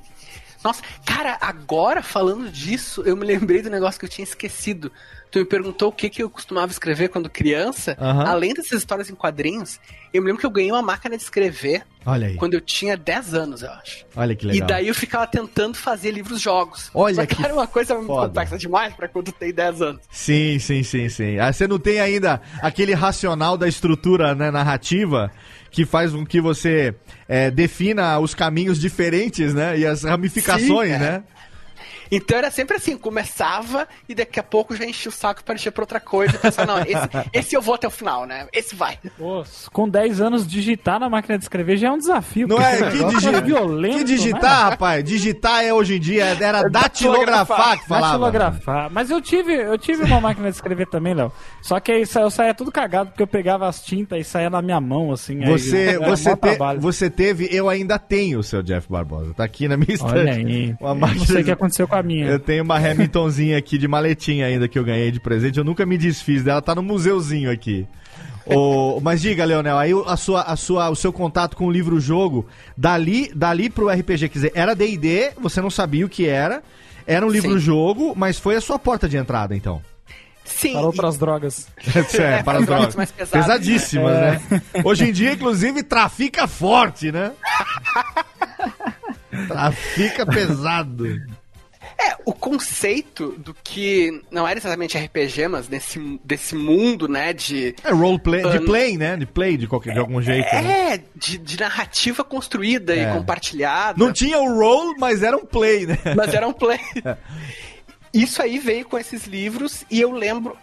[0.64, 4.90] Nossa, cara, agora falando disso, eu me lembrei do negócio que eu tinha esquecido.
[5.34, 7.98] Tu me perguntou o que, que eu costumava escrever quando criança.
[8.00, 8.24] Aham.
[8.28, 9.80] Além dessas histórias em quadrinhos,
[10.14, 12.36] eu me lembro que eu ganhei uma máquina de escrever Olha aí.
[12.36, 14.06] quando eu tinha 10 anos, eu acho.
[14.16, 14.64] Olha que legal.
[14.64, 16.92] E daí eu ficava tentando fazer livros-jogos.
[16.94, 18.28] Olha Só que que era uma coisa foda.
[18.28, 20.02] complexa demais pra quando tem 10 anos.
[20.12, 21.40] Sim, sim, sim, sim.
[21.40, 25.32] Ah, você não tem ainda aquele racional da estrutura né, narrativa
[25.72, 26.94] que faz com que você
[27.28, 29.80] é, defina os caminhos diferentes, né?
[29.80, 31.24] E as ramificações, Sim, é.
[32.04, 32.08] Né?
[32.12, 35.72] Então era sempre assim, começava e daqui a pouco já enchia o saco para encher
[35.72, 36.36] pra outra coisa.
[36.36, 38.48] E pensava, não, esse, esse eu vou até o final, né?
[38.54, 39.00] Esse vai.
[39.72, 42.48] Com 10 anos, digitar na máquina de escrever já é um desafio.
[42.48, 42.78] Não porque é?
[42.78, 45.04] Que, negócio digi é violento, que digitar, rapaz?
[45.04, 47.88] Digitar é hoje em dia, era datilografar que né?
[47.88, 48.08] falava.
[48.14, 48.90] Datilografar.
[48.92, 51.32] Mas eu tive, eu tive uma máquina de escrever também, Léo.
[51.62, 54.62] Só que aí eu saía tudo cagado, porque eu pegava as tintas e saía na
[54.62, 55.44] minha mão, assim.
[55.44, 59.34] aí Você, era você, te- você teve, eu ainda tenho o seu Jeff Barbosa.
[59.34, 60.14] Tá aqui na minha estante.
[60.14, 60.76] Olha aí.
[60.80, 62.28] Uma máquina Não sei o que aconteceu com a minha.
[62.28, 65.58] Eu tenho uma Hamiltonzinha aqui de maletinha ainda que eu ganhei de presente.
[65.58, 67.88] Eu nunca me desfiz dela, tá no museuzinho aqui.
[68.46, 72.46] Ô, mas diga, Leonel, aí a sua, a sua, o seu contato com o livro-jogo,
[72.76, 76.62] dali, dali pro RPG, quer dizer, era D&D, você não sabia o que era,
[77.08, 79.82] era um livro-jogo, mas foi a sua porta de entrada, então.
[80.44, 80.74] Sim.
[80.74, 81.68] Para outras drogas.
[82.20, 84.62] É, para as drogas mais pesadas, Pesadíssimas, né?
[84.84, 87.32] Hoje em dia, inclusive, trafica forte, né?
[89.48, 91.06] trafica pesado.
[92.10, 97.76] É, o conceito do que não era exatamente RPG, mas desse, desse mundo, né, de...
[97.84, 99.16] É roleplay, de Ahn, play, né?
[99.18, 100.46] De play de, qualquer, de algum jeito.
[100.56, 100.96] né?
[100.96, 103.04] É, de, de narrativa construída É.
[103.10, 104.04] e compartilhada.
[104.04, 105.98] Não tinha o roll, mas era um play, né?
[106.16, 106.80] Mas era um play.
[108.14, 110.56] Isso aí veio com esses livros e eu lembro.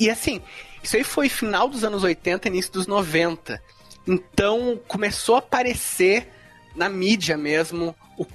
[0.00, 0.42] E assim,
[0.82, 3.62] isso aí foi final dos anos 80, início dos 90.
[4.06, 6.28] Então começou a aparecer
[6.76, 8.26] na mídia mesmo o,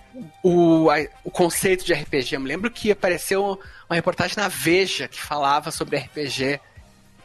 [0.43, 2.35] o, a- o conceito de RPG.
[2.35, 6.59] Eu me lembro que apareceu uma reportagem na Veja que falava sobre RPG.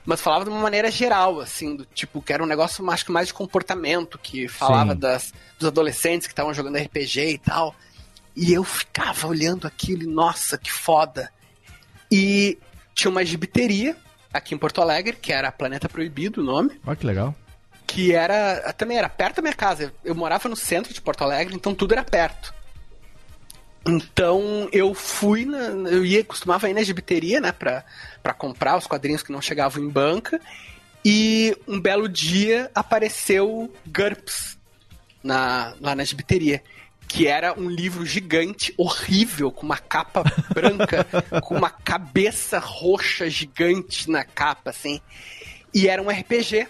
[0.05, 3.11] Mas falava de uma maneira geral, assim, do tipo, que era um negócio acho que
[3.11, 5.00] mais de comportamento, que falava Sim.
[5.00, 7.74] das, dos adolescentes que estavam jogando RPG e tal.
[8.37, 11.29] E eu ficava olhando aquilo e, nossa, que foda.
[12.11, 12.57] E
[12.94, 13.96] tinha uma gibiteria
[14.33, 17.35] aqui em Porto Alegre, que era Planeta Proibido o nome, Olha que legal.
[17.87, 19.92] Que era também era perto da minha casa.
[20.05, 22.53] Eu, morava no centro de Porto Alegre, então tudo era perto.
[23.87, 27.85] Então eu fui na, eu ia costumava ir na gibiteria, né, pra,
[28.22, 30.40] pra comprar os quadrinhos que não chegavam em banca.
[31.05, 34.59] E um belo dia apareceu GURPS
[35.22, 36.62] na, lá na gibiteria.
[37.07, 41.07] Que era um livro gigante, horrível, com uma capa branca,
[41.42, 45.01] com uma cabeça roxa gigante na capa, assim.
[45.72, 46.66] E era um RPG.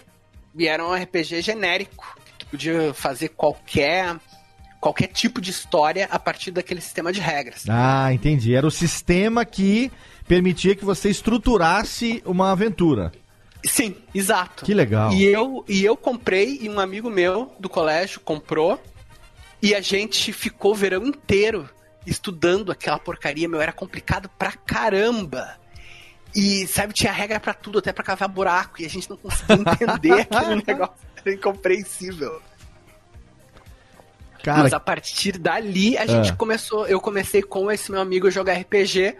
[0.57, 2.17] E era um RPG genérico.
[2.25, 4.17] Que tu podia fazer qualquer,
[4.79, 7.65] qualquer tipo de história a partir daquele sistema de regras.
[7.69, 8.55] Ah, entendi.
[8.55, 9.91] Era o sistema que
[10.27, 13.11] permitia que você estruturasse uma aventura.
[13.65, 14.65] Sim, exato.
[14.65, 15.11] Que legal.
[15.13, 18.81] E eu, e eu comprei, e um amigo meu do colégio comprou,
[19.61, 21.69] e a gente ficou o verão inteiro
[22.05, 25.57] estudando aquela porcaria, meu, era complicado pra caramba.
[26.35, 29.55] E, sabe, tinha regra pra tudo, até pra cavar buraco, e a gente não conseguia
[29.55, 32.41] entender aquele negócio, era incompreensível.
[34.43, 36.35] Cara, Mas a partir dali, a gente Ah.
[36.35, 39.17] começou, eu comecei com esse meu amigo a jogar RPG,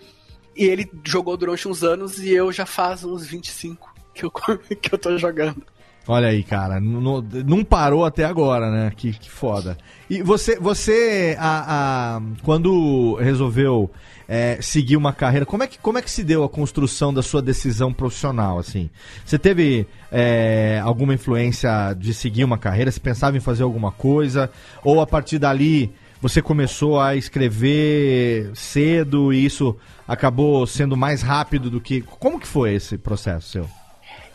[0.56, 4.32] e ele jogou durante uns anos, e eu já faz uns 25 que eu,
[4.82, 5.66] que eu tô jogando.
[6.08, 6.80] Olha aí, cara.
[6.80, 8.92] Não, não- parou até agora, né?
[8.96, 9.78] Que, que foda.
[10.10, 13.92] E você, você a, a- quando resolveu
[14.28, 17.22] é, seguir uma carreira, como é, que, como é que se deu a construção da
[17.24, 18.90] sua decisão profissional, assim?
[19.26, 22.92] Você teve é, alguma influência de seguir uma carreira?
[22.92, 24.50] Você pensava em fazer alguma coisa?
[24.84, 29.76] Ou a partir dali você começou a escrever cedo e isso
[30.08, 32.02] acabou sendo mais rápido do que...
[32.02, 33.70] Como que foi esse processo seu?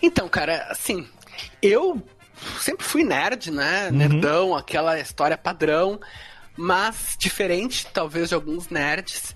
[0.00, 1.04] Então, cara, assim,
[1.60, 2.02] eu
[2.60, 3.90] sempre fui nerd, né?
[3.90, 6.00] Nerdão, aquela história padrão.
[6.56, 9.34] Mas, diferente, talvez, de alguns nerds,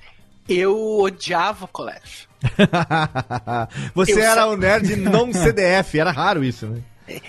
[0.49, 2.29] eu odiava o colégio.
[3.95, 6.83] Você Eu era sa- o nerd não CDF, era raro isso, né?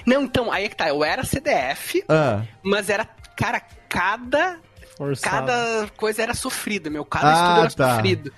[0.05, 4.57] Não, então, aí é que tá, eu era CDF, Ah, mas era, cara, cada
[4.97, 5.45] Forçado.
[5.47, 7.05] cada coisa era sofrida, meu.
[7.05, 7.95] Cada Ah, estudo era tá.
[7.95, 8.33] sofrido.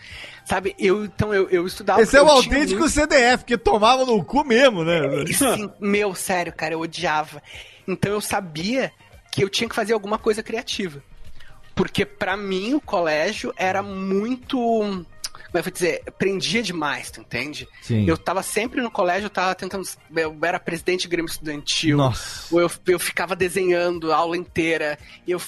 [0.50, 2.02] Sabe, eu, então, eu, eu estudava...
[2.02, 5.00] esse é o autêntico muito- CDF, que tomava no cu mesmo, né?
[5.28, 7.40] Sim, meu, sério, cara, eu odiava.
[7.88, 8.92] Então eu sabia
[9.32, 11.04] que eu tinha que fazer alguma coisa criativa.
[11.76, 14.58] Porque pra mim o colégio era muito.
[14.58, 15.06] Como
[15.50, 16.04] é que eu vou dizer?
[16.18, 17.68] Prendia demais, tu entende?
[17.84, 18.10] Sim.
[18.10, 19.88] Eu tava sempre no colégio, eu tava tentando.
[20.16, 21.96] Eu era presidente de Grêmio Estudantil.
[21.96, 22.54] Nossa.
[22.54, 24.98] Ou eu, eu ficava desenhando a aula inteira.
[25.28, 25.40] Eu,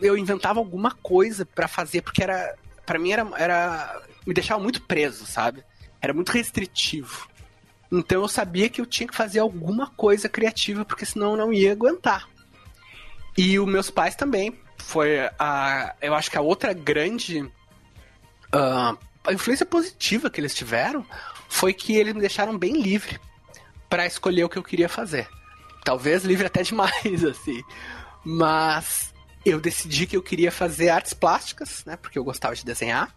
[0.00, 2.54] eu, inventava alguma coisa pra fazer, porque era.
[2.86, 4.05] Pra mim era, era.
[4.26, 5.64] Me deixava muito preso, sabe?
[6.00, 7.28] Era muito restritivo.
[7.90, 11.52] Então eu sabia que eu tinha que fazer alguma coisa criativa, porque senão eu não
[11.52, 12.28] ia aguentar.
[13.36, 14.58] E os meus pais também.
[14.78, 15.94] Foi a.
[16.00, 17.50] Eu acho que a outra grande.
[18.52, 21.04] ah, a influência positiva que eles tiveram
[21.48, 23.18] foi que eles me deixaram bem livre
[23.88, 25.28] para escolher o que eu queria fazer.
[25.84, 27.62] Talvez livre até demais, assim.
[28.24, 31.96] Mas eu decidi que eu queria fazer artes plásticas, né?
[31.96, 33.14] Porque eu gostava de desenhar.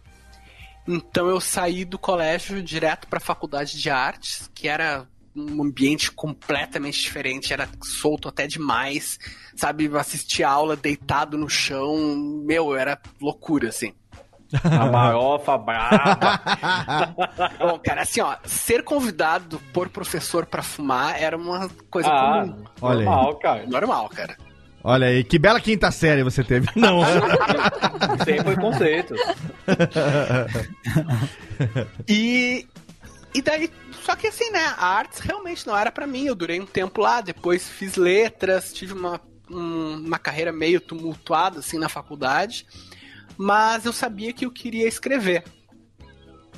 [0.86, 6.10] Então eu saí do colégio direto para a faculdade de artes, que era um ambiente
[6.10, 9.18] completamente diferente, era solto até demais,
[9.56, 9.88] sabe?
[9.96, 11.96] Assistir aula deitado no chão,
[12.44, 13.94] meu, era loucura, assim.
[14.64, 16.40] A marofa braba.
[17.60, 22.64] Bom, cara, assim, ó, ser convidado por professor para fumar era uma coisa Ah, comum.
[22.80, 23.04] Olha aí.
[23.04, 23.66] normal, cara.
[23.68, 24.36] Normal, cara.
[24.82, 26.66] Olha aí, que bela quinta série você teve.
[26.76, 27.00] Não,
[28.24, 29.14] Sem preconceito.
[32.08, 32.66] E,
[33.34, 33.70] e daí,
[34.04, 36.24] só que assim, né, a artes realmente não era pra mim.
[36.26, 41.58] Eu durei um tempo lá, depois fiz letras, tive uma, um- uma carreira meio tumultuada,
[41.58, 42.66] assim, na faculdade.
[43.36, 45.44] Mas eu sabia que eu queria escrever.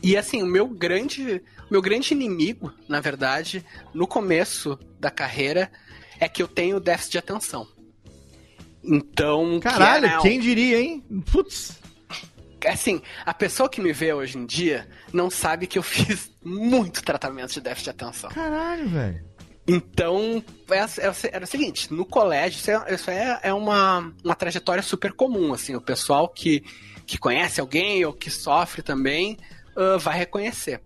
[0.03, 5.71] E assim, o meu grande, o meu grande inimigo, na verdade, no começo da carreira,
[6.19, 7.67] é que eu tenho déficit de atenção.
[8.85, 11.05] Então, que caralho, é, né, quem diria, hein?
[11.31, 11.79] Putz.
[12.67, 17.03] assim, a pessoa que me vê hoje em dia não sabe que eu fiz muito
[17.03, 18.31] tratamento de déficit de atenção.
[18.31, 19.33] Caralho, velho.
[19.67, 22.59] Então, é- é- era o seguinte, no colégio,
[22.95, 26.65] isso é, é, é uma, uma trajetória super comum, assim, o pessoal que,
[27.07, 29.37] que conhece alguém ou que sofre também
[29.77, 30.83] ah, vai reconhecer.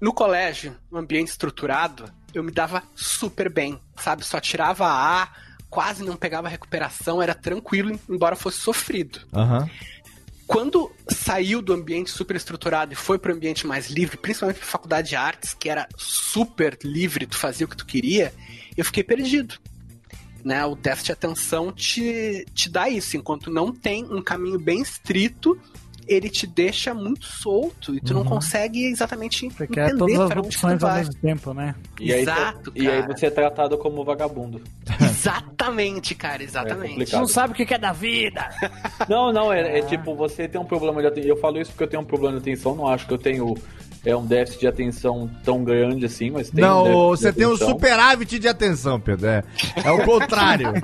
[0.00, 4.24] No colégio, no ambiente estruturado, eu me dava super bem, sabe?
[4.24, 5.28] Só tirava A,
[5.72, 9.20] quase não pegava recuperação, era tranquilo, embora fosse sofrido.
[9.32, 9.68] Aham.
[10.46, 14.66] Quando saiu do ambiente super estruturado e foi para o ambiente mais livre, principalmente para
[14.66, 18.34] faculdade de artes, que era super livre, tu fazia o que tu queria,
[18.76, 19.54] eu fiquei perdido.
[20.44, 20.62] Né?
[20.66, 23.16] O déficit de atenção te, te dá isso.
[23.16, 25.58] Enquanto não tem um caminho bem estrito,
[26.06, 30.36] ele te deixa muito solto e tu não consegue exatamente Você quer entender todas as
[30.36, 31.74] opções ao mesmo tempo, né?
[32.00, 34.60] E aí, Exato, e aí você é tratado como vagabundo.
[35.00, 36.90] Exatamente, cara, É exatamente.
[36.90, 37.20] complicado.
[37.20, 38.48] Não sabe o que é da vida.
[39.08, 41.28] Não, não, é, é tipo, você tem um problema de atenção.
[41.28, 43.54] Eu falo isso porque eu tenho um problema de atenção, não acho que eu tenho
[44.04, 47.46] é um déficit de atenção tão grande assim, mas tem um Não, de você tem
[47.46, 49.28] um superávit de atenção, Pedro.
[49.28, 49.44] É,
[49.84, 50.72] é o contrário.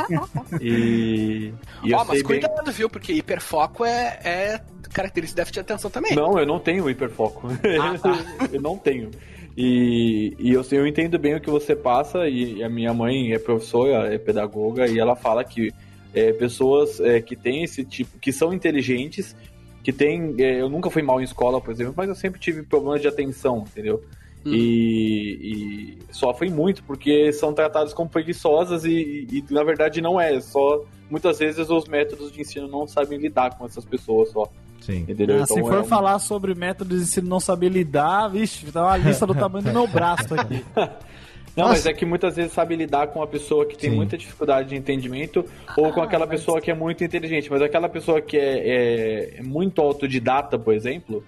[0.61, 1.53] E,
[1.85, 2.41] e Ó, mas sei bem...
[2.41, 2.89] cuidado, viu?
[2.89, 4.61] Porque hiperfoco é, é
[4.93, 6.14] característica de déficit de atenção também.
[6.14, 7.49] Não, eu não tenho hiperfoco.
[7.80, 8.49] Ah, tá.
[8.53, 9.11] eu não tenho.
[9.57, 13.39] E, e eu, eu entendo bem o que você passa, e a minha mãe é
[13.39, 15.72] professora, é pedagoga, e ela fala que
[16.14, 19.34] é, pessoas é, que têm esse tipo, que são inteligentes,
[19.82, 20.34] que têm.
[20.39, 23.09] é, eu nunca fui mal em escola, por exemplo, mas eu sempre tive problemas de
[23.09, 24.03] atenção, entendeu?
[24.47, 24.53] Hum.
[24.55, 30.41] E, e sofrem muito porque são tratados como preguiçosas e, e, na verdade não é.
[30.41, 34.49] Só muitas vezes os métodos de ensino não sabem lidar com essas pessoas só.
[34.81, 35.05] Sim.
[35.09, 35.43] Entendeu?
[35.43, 38.64] Ah, se Então, for é um- falar sobre métodos de ensino não saber lidar, vixe,
[38.72, 40.64] tá uma lista do tamanho do meu braço aqui.
[41.57, 41.76] Não, Nossa.
[41.79, 43.97] mas é que muitas vezes sabe lidar com a pessoa que tem Sim.
[43.97, 45.45] muita dificuldade de entendimento
[45.76, 47.51] ou com aquela pessoa que é muito inteligente.
[47.51, 51.24] Mas aquela pessoa que é, é- é muito autodidata, por exemplo,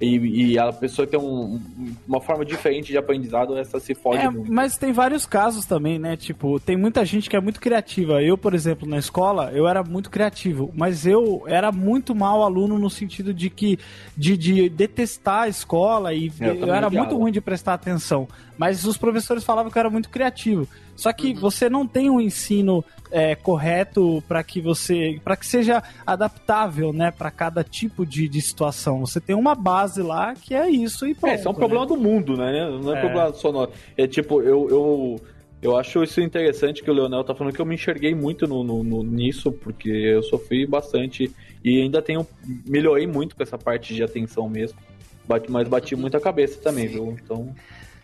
[0.00, 1.60] e, e a pessoa tem um-
[2.08, 4.50] uma forma diferente de aprendizado, essa se fode É, muito.
[4.50, 6.16] mas tem vários casos também, né?
[6.16, 8.22] Tipo, tem muita gente que é muito criativa.
[8.22, 12.78] Eu, por exemplo, na escola, eu era muito criativo, mas eu era muito mau aluno
[12.78, 13.78] no sentido de que
[14.16, 18.26] de, de detestar a escola e Eu eu, era muito ruim de prestar atenção.
[18.56, 20.66] Mas os professores falavam que eu era muito criativo.
[21.00, 21.14] Só Uhum.
[21.14, 26.92] que você não tem um ensino é, correto para que você, para que seja adaptável,
[26.92, 29.00] né, para cada tipo de, de situação.
[29.00, 31.32] Você tem uma base lá que é isso e pronto.
[31.32, 31.58] É, isso é um né?
[31.58, 32.68] problema do mundo, né?
[32.82, 33.00] Não é, É.
[33.00, 33.72] problema só nosso.
[33.96, 35.20] É tipo, eu, eu,
[35.62, 38.62] eu acho isso interessante que o Leonel tá falando que eu me enxerguei muito no,
[38.62, 41.32] no- no- nisso, porque eu sofri bastante
[41.64, 42.26] e ainda tenho.
[42.66, 44.78] Melhorei muito com essa parte de atenção mesmo.
[45.26, 47.16] Bate, mas bati muito a cabeça também, viu?
[47.24, 47.54] Então.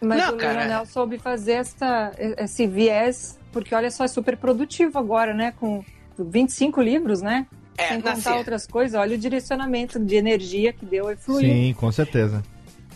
[0.00, 0.58] Mas Não, o cara.
[0.60, 5.52] Leonel soube fazer essa, esse viés, porque olha só, é super produtivo agora, né?
[5.58, 5.82] Com
[6.18, 7.46] 25 livros, né?
[7.78, 11.40] É, Sem contar outras coisas, olha o direcionamento de energia que deu e fluiu.
[11.40, 12.42] Sim, com certeza.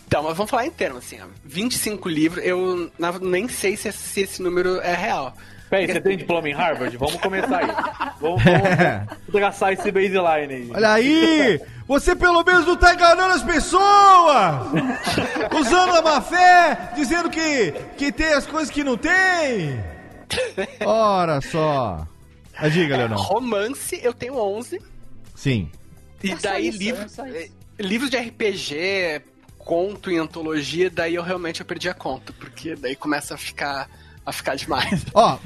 [0.07, 1.25] Então, mas vamos falar em termos, assim, ó.
[1.45, 5.33] 25 livros, eu na- nem sei se, esse- se esse número é real.
[5.69, 6.97] Peraí, você tem diploma em Harvard?
[6.97, 7.67] Vamos começar aí.
[8.19, 10.71] Vamos, vamos traçar esse baseline aí.
[10.75, 11.61] Olha aí!
[11.91, 14.55] Você pelo menos não tá enganando as pessoas!
[15.59, 19.77] Usando a má fé, dizendo que, que tem as coisas que não tem!
[20.85, 22.07] Ora só!
[22.61, 23.17] Mas diga, Leonel.
[23.17, 24.81] Romance, eu tenho 11.
[25.35, 25.69] Sim.
[26.23, 27.21] E É daí, isso, livro- é isso.
[27.25, 29.21] eh, livros de RPG,
[29.57, 33.89] conto e antologia, daí eu realmente eu perdi a conta, porque daí começa a ficar,
[34.25, 35.05] a ficar demais.
[35.13, 35.37] Ó,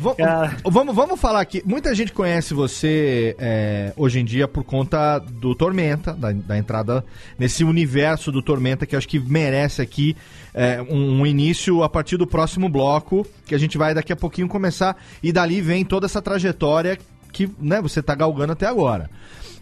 [0.66, 1.62] vamos, vamos falar aqui.
[1.66, 7.04] Muita gente conhece você é, hoje em dia por conta do Tormenta, da, da entrada
[7.40, 10.16] nesse universo do Tormenta, que acho que merece aqui
[10.54, 14.16] é, um, um início a partir do próximo bloco, que a gente vai daqui a
[14.16, 16.98] pouquinho começar, e dali vem toda essa trajetória
[17.32, 19.10] que né, você tá galgando até agora.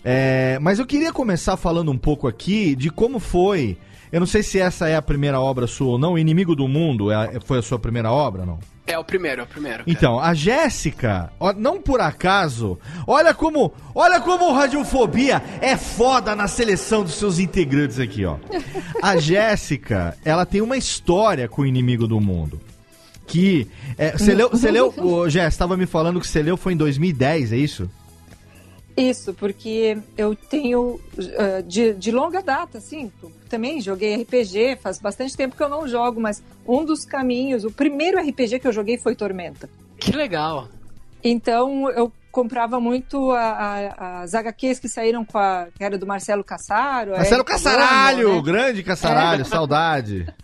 [0.04, 3.78] É, mas eu queria começar falando um pouco aqui de como foi.
[4.12, 6.14] Eu não sei se essa é a primeira obra sua ou não.
[6.14, 8.60] O Inimigo do Mundo é- foi a sua primeira obra, não?
[8.86, 9.78] É o primeiro, é o primeiro.
[9.80, 9.90] cara.
[9.90, 12.78] Então, a Jéssica, não por acaso,
[13.08, 18.38] olha como, olha como o Radiofobia é foda na seleção dos seus integrantes aqui, ó.
[19.02, 22.60] A Jéssica, ela tem uma história com o inimigo do mundo.
[23.26, 23.70] Que.
[23.98, 24.50] é, Você leu.
[24.50, 24.94] Você leu.
[24.98, 27.90] Ô, Jéssica, estava me falando que você leu foi em 2010, é isso?
[28.96, 33.12] Isso, porque eu tenho eh, de, de longa data, assim,
[33.50, 37.72] também joguei RPG, faz bastante tempo que eu não jogo, mas um dos caminhos, o
[37.72, 39.68] primeiro RPG que eu joguei foi Tormenta.
[39.98, 40.68] Que legal.
[41.24, 45.68] Então eu comprava muito a- a- as HQs que saíram com a.
[45.76, 47.12] que era do Marcelo Cassaro.
[47.44, 48.24] Marcelo!
[48.28, 48.42] Bono, né?
[48.52, 50.28] Grande Caçaralho, saudade.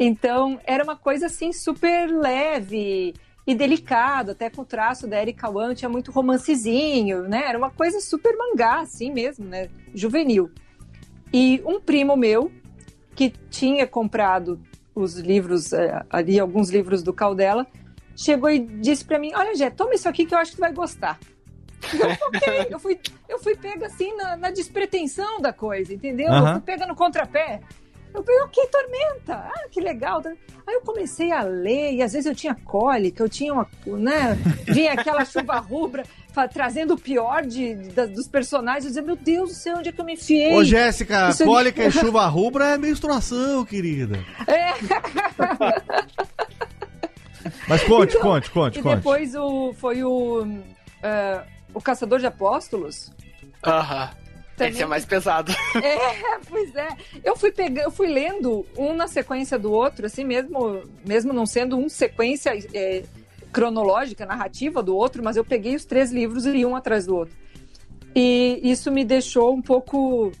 [0.00, 3.14] Então era uma coisa assim super leve
[3.48, 7.46] e delicado, até com o traço da Erika Wan tinha muito romancezinho, né?
[7.48, 9.70] Era uma coisa super mangá, assim mesmo, né?
[9.94, 10.50] Juvenil.
[11.32, 12.52] E um primo meu,
[13.16, 14.60] que tinha comprado
[14.94, 17.66] os livros, eh, ali, alguns livros do Caldela,
[18.14, 20.60] chegou e disse pra mim: Olha, Jé, toma isso aqui que eu acho que tu
[20.60, 21.18] vai gostar.
[21.94, 26.30] Eu, ok, eu fui, eu fui pega assim na, na despretensão da coisa, entendeu?
[26.30, 26.48] Aham.
[26.48, 27.62] Eu fui pega no contrapé.
[28.14, 30.22] Eu falei, ok, tormenta, ah, que legal.
[30.66, 34.34] Aí eu comecei a ler, e às vezes eu tinha cólica, eu tinha uma, né,
[34.66, 36.04] vinha aquela chuva rubra,
[36.52, 39.92] trazendo o pior de, de- dos personagens, eu dizia, meu Deus do céu, onde é
[39.92, 40.54] que eu me enfiei?
[40.54, 44.18] Ô, Jéssica, Isso- cólica e chuva rubra é menstruação, querida.
[47.68, 48.96] Mas conte, Então, conte, conte, E conte.
[48.96, 50.46] depois o, foi o,
[51.02, 51.42] eh,
[51.72, 53.10] o Caçador de Apóstolos.
[53.64, 54.10] Aham.
[54.58, 55.52] Também Esse é mais pesado.
[55.76, 56.88] É, pois é.
[57.22, 61.46] Eu fui pegando, eu fui lendo um na sequência do outro, assim mesmo, mesmo não
[61.46, 63.04] sendo um sequência é,
[63.52, 67.14] cronológica, narrativa do outro, mas eu peguei os três livros e li um atrás do
[67.14, 67.36] outro.
[68.14, 70.32] E isso me deixou um pouco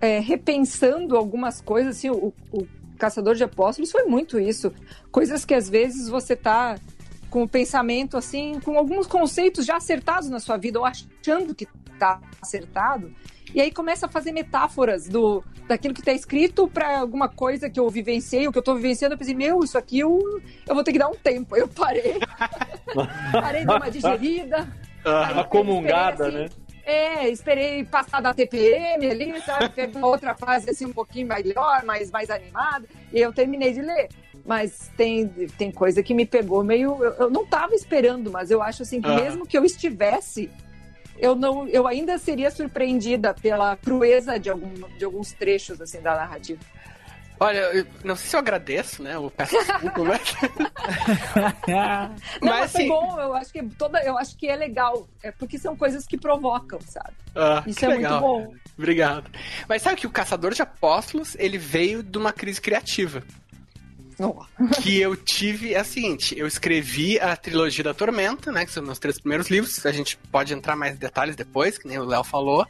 [0.00, 2.66] é, repensando algumas coisas, assim, o, o,
[2.98, 4.72] Caçador de Apóstolos foi muito isso.
[5.10, 6.78] Coisas que às vezes você tá
[7.30, 11.66] com o pensamento assim, com alguns conceitos já acertados na sua vida, ou achando que
[11.98, 13.10] tá acertado,
[13.54, 17.78] e aí começa a fazer metáforas do daquilo que está escrito para alguma coisa que
[17.78, 20.18] eu vivenciei, o que eu estou vivenciando, eu pensei, meu, isso aqui eu,
[20.66, 21.56] eu vou ter que dar um tempo.
[21.56, 22.18] Eu parei.
[23.32, 24.68] parei de uma digerida.
[25.04, 26.44] Ah, esperei, né?
[26.46, 29.68] assim, É, esperei passar da TPM ali, sabe?
[29.68, 33.80] Teve uma outra fase assim um pouquinho melhor, mais, mais animada, e eu terminei de
[33.80, 34.08] ler.
[34.44, 36.96] Mas tem, tem coisa que me pegou meio.
[37.00, 39.14] Eu, eu não estava esperando, mas eu acho assim que Ah.
[39.14, 40.50] mesmo que eu estivesse,
[41.20, 46.14] eu não, eu ainda seria surpreendida pela crueza de, algum, de alguns trechos assim da
[46.16, 46.60] narrativa.
[47.42, 49.14] Olha, eu não sei se eu agradeço, né?
[49.14, 50.34] Eu peço desculpa, mas...
[52.42, 55.58] Não, Mas, assim- bom, eu acho que toda, eu acho que é legal, é porque
[55.58, 57.12] são coisas que provocam, sabe?
[57.34, 58.20] Ah, Isso é legal.
[58.20, 58.54] muito bom.
[58.76, 59.30] Obrigado.
[59.68, 63.22] Mas sabe que o Caçador de Apóstolos, ele veio de uma crise criativa.
[64.82, 68.66] Que eu tive é a seguinte: eu escrevi a trilogia da Tormenta, né?
[68.66, 69.84] Que são meus três primeiros livros.
[69.86, 72.66] A gente pode entrar mais em detalhes depois, que nem o Léo falou.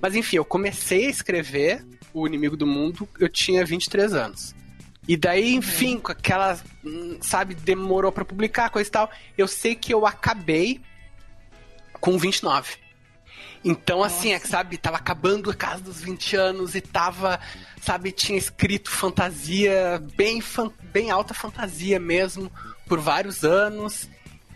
[0.00, 1.84] Mas enfim, eu comecei a escrever
[2.14, 4.54] O Inimigo do Mundo, eu tinha 23 anos.
[5.06, 6.58] E daí, enfim, com aquela.
[7.20, 9.10] Sabe, demorou pra publicar, coisa e tal.
[9.36, 10.80] Eu sei que eu acabei
[12.00, 12.87] com 29.
[13.70, 17.38] Então, assim, é que, sabe, tava acabando a casa dos 20 anos e tava,
[17.82, 22.50] sabe, tinha escrito fantasia, bem, fan- bem alta fantasia mesmo,
[22.86, 24.08] por vários anos.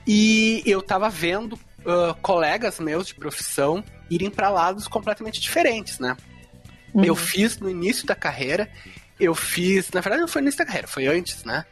[0.07, 6.17] E eu tava vendo ah, colegas meus de profissão irem para lados completamente diferentes, né?
[6.95, 8.71] Eu fiz no início da carreira,
[9.21, 11.65] eu fiz, na verdade não foi no início da carreira, foi antes, né?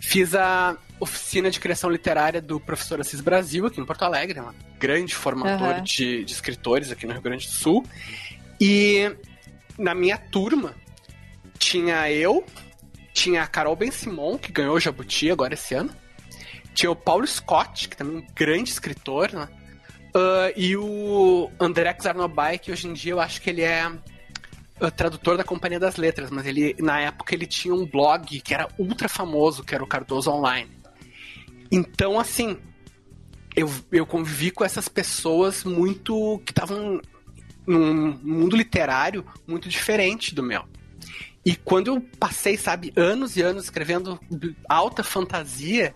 [0.00, 4.54] Fiz a oficina de criação literária do professor Assis Brasil aqui em Porto Alegre, uma
[4.78, 5.82] grande formador Aham.
[5.82, 7.84] de, de escritores aqui no Rio Grande do Sul.
[8.60, 9.10] E
[9.78, 10.74] na minha turma
[11.58, 12.44] tinha eu,
[13.12, 15.90] tinha a Carol Ben Simon, que ganhou o Jabuti agora esse ano.
[16.74, 19.48] Tinha o Paulo Scott, que também é um grande escritor, né?
[20.14, 23.90] Ah, e o André Czarnobyl, que hoje em dia eu acho que ele é
[24.80, 28.54] ah, tradutor da Companhia das Letras, mas ele na época ele tinha um blog que
[28.54, 30.70] era ultra famoso, que era o Cardoso Online.
[31.70, 32.58] Então, assim,
[33.54, 36.40] eu, eu convivi com essas pessoas muito.
[36.44, 37.00] que estavam
[37.66, 40.64] num mundo literário muito diferente do meu.
[41.44, 44.18] E quando eu passei, sabe, anos e anos escrevendo
[44.68, 45.94] alta fantasia,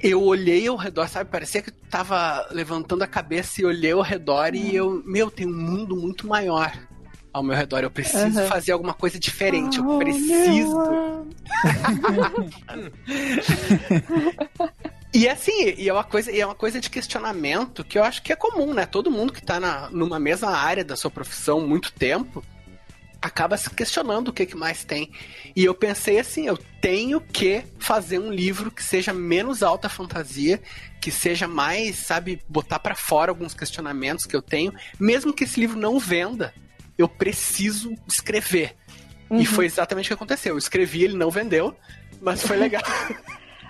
[0.00, 1.30] eu olhei ao redor, sabe?
[1.30, 5.46] Parecia que eu tava levantando a cabeça e olhei ao redor e eu, meu, tem
[5.46, 6.72] um mundo muito maior
[7.34, 7.82] ao meu redor.
[7.82, 8.48] Eu preciso Aham.
[8.48, 9.80] fazer alguma coisa diferente.
[9.80, 10.78] Oh, eu preciso.
[15.16, 18.20] E assim, e é uma coisa, e é uma coisa de questionamento que eu acho
[18.20, 18.84] que é comum, né?
[18.84, 22.42] Todo mundo que tá na, numa mesma área da sua profissão muito tempo
[23.22, 25.12] acaba se questionando o que, que mais tem.
[25.54, 30.60] E eu pensei assim, eu tenho que fazer um livro que seja menos alta fantasia,
[31.00, 35.60] que seja mais, sabe, botar pra fora alguns questionamentos que eu tenho, mesmo que esse
[35.60, 36.52] livro não venda,
[36.96, 38.74] eu preciso escrever.
[39.30, 40.54] E foi exatamente o que aconteceu.
[40.54, 41.74] Eu escrevi, ele não vendeu,
[42.20, 42.82] mas foi legal.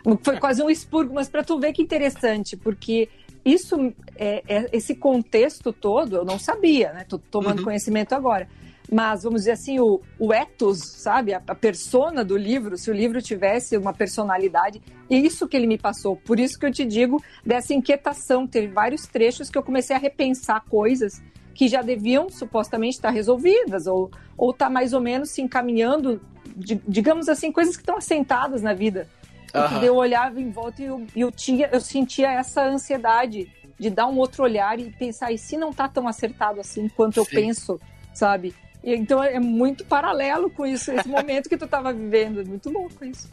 [0.22, 3.08] Foi quase um expurgo, mas para tu ver que interessante, porque
[3.42, 7.06] isso, é, é- esse contexto todo, eu não sabia, né?
[7.08, 7.64] Tô tomando Uhum.
[7.64, 8.46] conhecimento agora.
[8.92, 11.32] Mas, vamos dizer assim, o, o ethos, sabe?
[11.32, 15.66] A, a persona do livro, se o livro tivesse uma personalidade, é isso que ele
[15.66, 16.16] me passou.
[16.16, 18.46] Por isso que eu te digo dessa inquietação.
[18.46, 21.22] Teve vários trechos que eu comecei a repensar coisas
[21.54, 26.20] que já deviam supostamente estar resolvidas, ou, ou tá mais ou menos se encaminhando,
[26.56, 29.08] di- digamos assim, coisas que estão assentadas na vida.
[29.52, 33.48] Daí eu olhava em volta e eu, eu tinha, eu sentia essa ansiedade
[33.78, 37.18] de dar um outro olhar e pensar, e se não tá tão acertado assim quanto
[37.18, 37.36] eu Sim.
[37.36, 37.80] penso,
[38.12, 38.52] sabe?
[38.86, 42.42] Então é muito paralelo com isso, esse momento que tu tava vivendo.
[42.42, 43.30] É muito louco isso.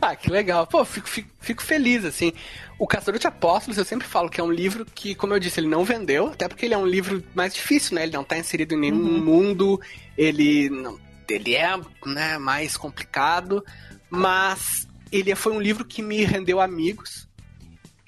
[0.00, 0.64] Ah, que legal.
[0.64, 2.32] Pô, fico, fico, fico feliz, assim.
[2.78, 5.58] O Caçador de Apóstolos, eu sempre falo que é um livro que, como eu disse,
[5.58, 8.04] ele não vendeu, até porque ele é um livro mais difícil, né?
[8.04, 9.80] Ele não tá inserido em nenhum mundo,
[10.16, 10.96] ele não,
[11.28, 11.76] ele é
[12.06, 13.64] né, mais complicado,
[14.08, 17.28] mas ele foi um livro que me rendeu amigos.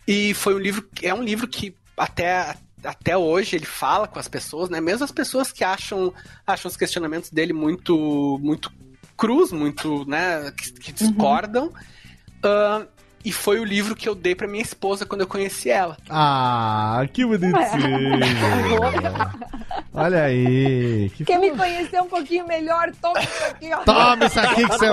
[0.07, 2.55] E foi um livro é um livro que até
[2.85, 4.81] até hoje ele fala com as pessoas, né?
[4.81, 6.13] Mesmo as pessoas que acham
[6.47, 8.71] acham os questionamentos dele muito muito
[9.17, 11.73] cruz, muito, né, que, que discordam.
[12.43, 12.87] Ah,
[13.25, 15.97] e foi o livro que eu dei pra minha esposa quando eu conheci ela.
[16.11, 17.55] Ah, que bonitinho.
[19.97, 21.09] Olha aí.
[21.17, 22.91] Que Quer me conhecer um pouquinho melhor?
[23.01, 23.79] Toma isso aqui, ó.
[23.85, 24.89] Toma isso aqui que você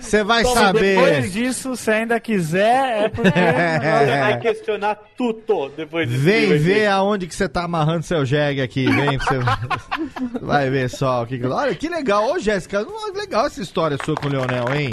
[0.00, 0.96] Você vai saber.
[0.96, 3.28] Depois disso, se ainda quiser, é porque.
[3.30, 6.22] Você vai questionar tudo depois disso.
[6.22, 8.86] Vem ver aonde que você tá amarrando seu jegue aqui.
[8.88, 9.38] Vem pra você.
[10.40, 11.38] Vai ver só o que.
[11.38, 12.30] que- Olha que legal.
[12.30, 14.90] Ô, Jéssica, legal essa história sua com o Leonel, hein?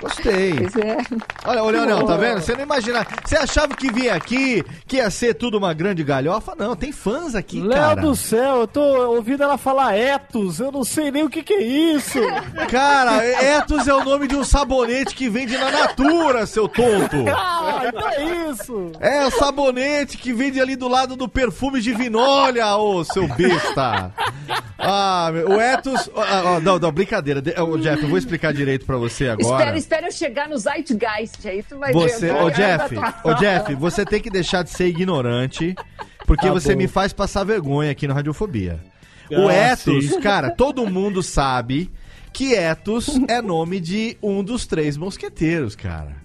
[0.00, 0.54] Gostei.
[0.54, 0.96] Pois é.
[1.44, 2.40] Olha, ô Leonel, tá vendo?
[2.40, 3.06] Você não imagina.
[3.24, 6.54] Você achava que vinha aqui, que ia ser tudo uma grande galhofa?
[6.56, 8.00] Não, tem fãs aqui, Léo cara.
[8.00, 11.54] do céu, eu tô ouvindo ela falar etos, eu não sei nem o que que
[11.54, 12.18] é isso.
[12.70, 17.24] Cara, Etos é o nome de um sabonete que vende na Natura, seu tonto.
[17.28, 18.92] ah, então é isso.
[19.00, 24.12] É o sabonete que vende ali do lado do perfume de vinolha, ô seu besta.
[24.78, 26.08] Ah, meu, o Etos.
[26.16, 27.42] ah, ah, não, não, brincadeira.
[27.42, 29.56] Jeff, eu vou explicar direito pra você agora.
[29.56, 32.34] Espera, espera eu chegar no Zeitgeist, aí tu vai Você, ver.
[32.42, 35.74] ô Jeff, ô Jeff, você tem que deixar de ser ignorante,
[36.26, 36.78] porque Tá você bom.
[36.78, 38.78] me faz passar vergonha aqui no Radiofobia.
[39.30, 40.20] O Ah, Etos, sim.
[40.20, 41.90] cara, todo mundo sabe
[42.34, 46.16] que Etos é nome de um dos três mosqueteiros, cara.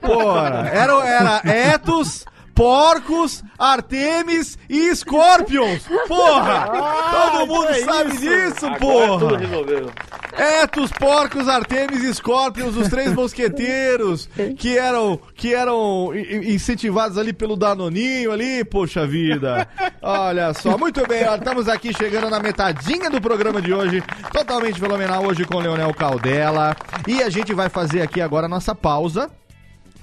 [0.00, 1.42] Porra, era, era
[1.74, 2.24] Etos,
[2.54, 5.84] Porcos, Artemis e Scorpions.
[6.08, 6.66] Porra!
[7.12, 8.20] todo mundo então é sabe isso.
[8.20, 9.18] disso, Agora porra!
[9.20, 9.90] tudo resolveu.
[10.36, 17.56] Etos, porcos, Artemis e Scorpions, os três mosqueteiros que eram, que eram incentivados ali pelo
[17.56, 19.68] Danoninho ali, poxa vida.
[20.00, 24.02] Olha só, muito bem, ó, estamos aqui chegando na metadinha do programa de hoje,
[24.32, 26.76] totalmente fenomenal hoje com Leonel Caldela.
[27.06, 29.30] E a gente vai fazer aqui agora a nossa pausa.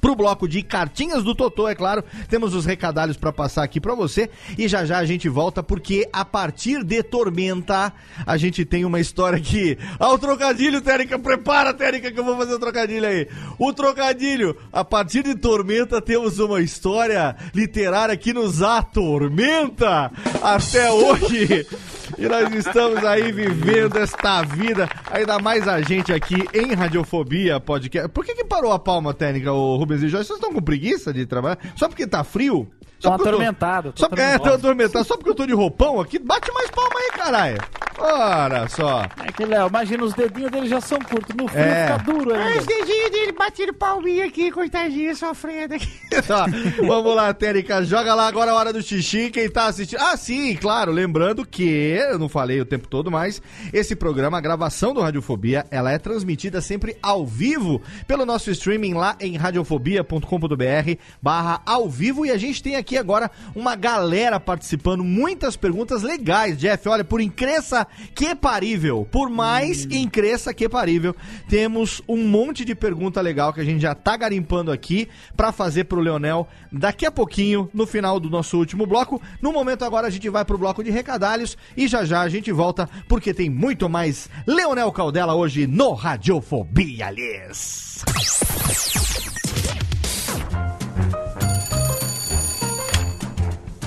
[0.01, 3.93] Pro bloco de cartinhas do Totô, é claro, temos os recadalhos pra passar aqui pra
[3.93, 7.93] você e já já a gente volta porque a partir de Tormenta
[8.25, 9.77] a gente tem uma história que...
[9.99, 13.27] Ah, o trocadilho, Térica, prepara, Térica, que eu vou fazer o trocadilho aí.
[13.57, 21.67] O trocadilho, a partir de Tormenta temos uma história literária que nos atormenta até hoje.
[22.17, 28.09] E nós estamos aí vivendo esta vida, ainda mais a gente aqui em Radiofobia Podcast.
[28.09, 30.27] Por que que parou a palma técnica, o Rubens e Jorge?
[30.27, 31.59] Vocês estão com preguiça de trabalhar?
[31.75, 32.67] Só porque tá frio?
[32.99, 33.91] Só Tô porque eu atormentado.
[33.93, 35.05] tô Só porque, é, tô atormentado.
[35.05, 37.57] Só porque eu tô de roupão aqui, bate mais palma aí, caralho.
[38.01, 39.01] Olha só.
[39.25, 41.35] É que, Léo, imagina, os dedinhos dele já são curtos.
[41.35, 41.87] No frio É.
[41.87, 42.61] fica duro ainda.
[42.65, 45.89] dedinhos dele batendo palminha aqui, coitadinho, sofrendo aqui.
[46.27, 46.45] Tá,
[46.85, 49.99] vamos lá, Térica, joga lá agora a hora do xixi, quem tá assistindo.
[50.01, 53.41] Ah, sim, claro, lembrando que, eu não falei o tempo todo, mas
[53.73, 58.93] esse programa, a gravação do Radiofobia, ela é transmitida sempre ao vivo pelo nosso streaming
[58.93, 60.91] lá em radiofobia.com.br
[61.21, 66.57] barra ao vivo e a gente tem aqui agora uma galera participando, muitas perguntas legais,
[66.57, 71.15] Jeff, olha, por incresça que parível, por mais incresça que parível,
[71.47, 75.85] temos um monte de pergunta legal que a gente já tá garimpando aqui pra fazer
[75.85, 79.21] pro Leonel daqui a pouquinho, no final do nosso último bloco.
[79.41, 82.51] No momento agora a gente vai pro bloco de recadalhos e já já a gente
[82.51, 88.03] volta porque tem muito mais Leonel Caldela hoje no Radiofobia, aliás.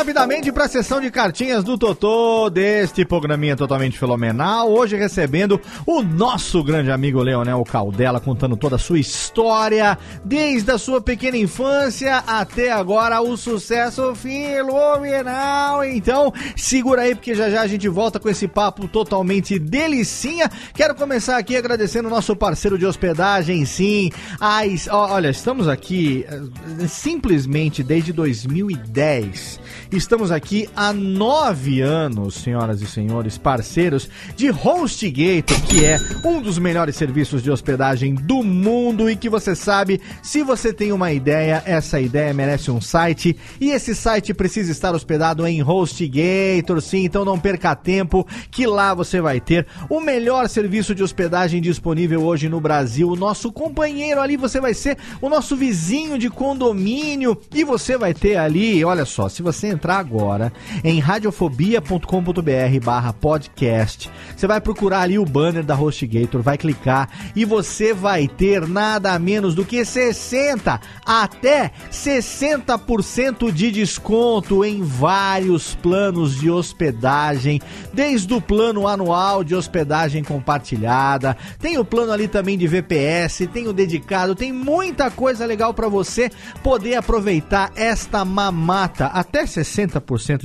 [0.00, 4.72] Rapidamente para a sessão de cartinhas do Totô deste programinha totalmente fenomenal.
[4.72, 10.78] Hoje recebendo o nosso grande amigo Leonel Caldela, contando toda a sua história, desde a
[10.78, 15.84] sua pequena infância até agora o sucesso fenomenal.
[15.84, 20.50] Então, segura aí, porque já já a gente volta com esse papo totalmente delicinha.
[20.72, 24.10] Quero começar aqui agradecendo o nosso parceiro de hospedagem, sim.
[24.40, 29.60] As, olha, estamos aqui eh, simplesmente desde 2010.
[29.92, 36.58] Estamos aqui há nove anos, senhoras e senhores, parceiros de HostGator, que é um dos
[36.58, 41.60] melhores serviços de hospedagem do mundo e que você sabe, se você tem uma ideia,
[41.66, 47.24] essa ideia merece um site e esse site precisa estar hospedado em HostGator, sim, então
[47.24, 52.48] não perca tempo que lá você vai ter o melhor serviço de hospedagem disponível hoje
[52.48, 53.08] no Brasil.
[53.08, 58.14] O nosso companheiro ali, você vai ser o nosso vizinho de condomínio e você vai
[58.14, 60.52] ter ali, olha só, se você entrar agora
[60.84, 67.46] em radiofobia.com.br barra podcast, você vai procurar ali o banner da HostGator, vai clicar e
[67.46, 76.38] você vai ter nada menos do que 60 até 60% de desconto em vários planos
[76.38, 77.60] de hospedagem,
[77.90, 83.66] desde o plano anual de hospedagem compartilhada, tem o plano ali também de VPS, tem
[83.66, 86.30] o dedicado, tem muita coisa legal para você
[86.62, 89.06] poder aproveitar esta mamata.
[89.06, 89.69] Até 60%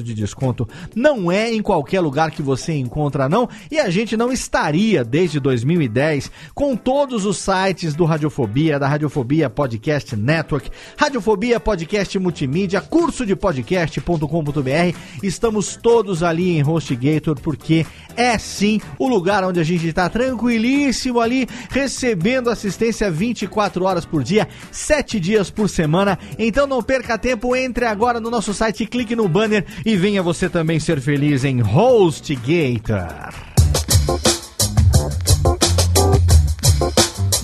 [0.04, 4.32] de desconto não é em qualquer lugar que você encontra não, e a gente não
[4.32, 12.18] estaria desde 2010 com todos os sites do Radiofobia, da Radiofobia Podcast Network, Radiofobia Podcast
[12.20, 14.98] Multimídia, curso de podcast.com.br.
[15.24, 21.20] Estamos todos ali em HostGator porque é sim o lugar onde a gente está tranquilíssimo
[21.20, 26.18] ali, recebendo assistência 24 horas por dia, 7 dias por semana.
[26.38, 30.50] Então não perca tempo, entre agora no nosso site, clique no banner e venha você
[30.50, 33.55] também ser feliz em HostGator.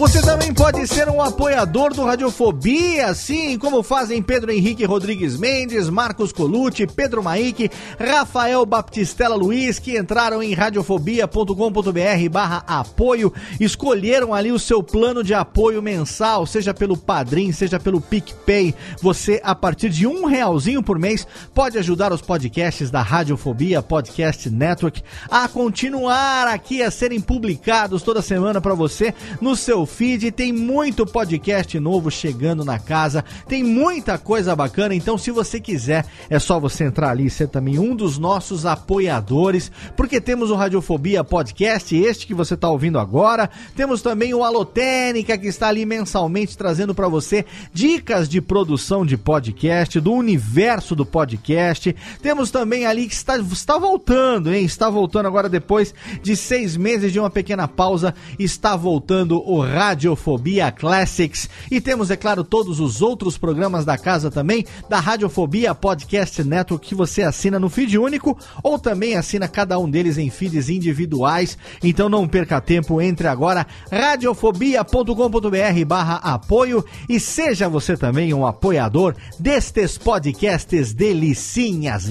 [0.01, 5.91] Você também pode ser um apoiador do Radiofobia, assim como fazem Pedro Henrique Rodrigues Mendes,
[5.91, 14.51] Marcos Colucci, Pedro Maik, Rafael Baptistela Luiz, que entraram em radiofobia.com.br barra apoio, escolheram ali
[14.51, 18.73] o seu plano de apoio mensal, seja pelo Padrim, seja pelo PicPay.
[19.03, 24.49] Você, a partir de um realzinho por mês, pode ajudar os podcasts da Radiofobia Podcast
[24.49, 30.53] Network a continuar aqui, a serem publicados toda semana para você no seu feed, tem
[30.53, 36.39] muito podcast novo chegando na casa, tem muita coisa bacana, então se você quiser, é
[36.39, 41.23] só você entrar ali e ser também um dos nossos apoiadores, porque temos o Radiofobia
[41.23, 46.57] Podcast, este que você está ouvindo agora, temos também o Alotênica, que está ali mensalmente
[46.57, 53.07] trazendo para você dicas de produção de podcast, do universo do podcast, temos também ali
[53.07, 54.63] que está, está voltando, hein?
[54.63, 60.71] Está voltando agora depois de seis meses de uma pequena pausa, está voltando o Radiofobia
[60.71, 61.49] Classics.
[61.69, 66.87] E temos, é claro, todos os outros programas da casa também, da Radiofobia Podcast Network,
[66.87, 71.57] que você assina no feed único ou também assina cada um deles em feeds individuais.
[71.83, 79.15] Então não perca tempo, entre agora radiofobia.com.br barra apoio e seja você também um apoiador
[79.39, 82.09] destes podcasts delicinhas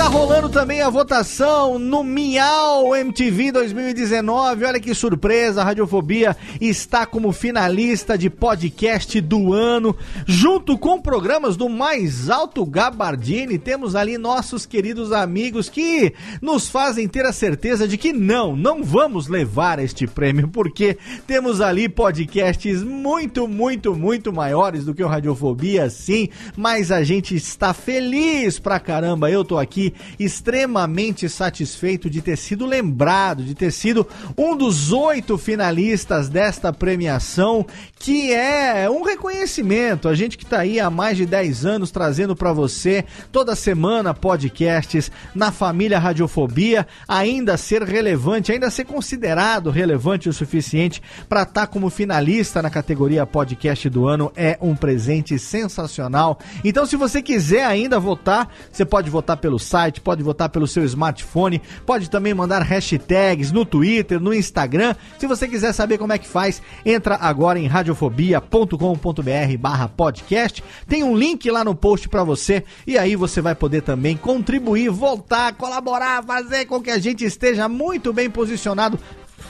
[0.00, 4.64] E tá rolando também a votação no Miau MTV 2019.
[4.64, 9.94] Olha que surpresa, a Radiofobia está como finalista de podcast do ano,
[10.26, 13.58] junto com programas do mais alto Gabardini.
[13.58, 18.82] Temos ali nossos queridos amigos que nos fazem ter a certeza de que não, não
[18.82, 20.96] vamos levar este prêmio, porque
[21.26, 27.34] temos ali podcasts muito, muito, muito maiores do que o Radiofobia, sim, mas a gente
[27.34, 29.30] está feliz pra caramba.
[29.30, 35.36] Eu tô aqui extremamente satisfeito de ter sido lembrado, de ter sido um dos oito
[35.38, 37.66] finalistas desta premiação,
[37.98, 40.08] que é um reconhecimento.
[40.08, 44.14] A gente que está aí há mais de 10 anos trazendo para você toda semana
[44.14, 51.62] podcasts na família Radiofobia, ainda ser relevante, ainda ser considerado relevante o suficiente para estar
[51.62, 56.38] tá como finalista na categoria podcast do ano é um presente sensacional.
[56.64, 60.84] Então, se você quiser ainda votar, você pode votar pelo site, pode votar pelo seu
[60.84, 64.94] smartphone, pode também mandar hashtags no Twitter, no Instagram.
[65.18, 70.62] Se você quiser saber como é que faz, entra agora em radiofobia.com.br barra podcast.
[70.86, 74.90] Tem um link lá no post para você e aí você vai poder também contribuir,
[74.90, 78.98] voltar, colaborar, fazer com que a gente esteja muito bem posicionado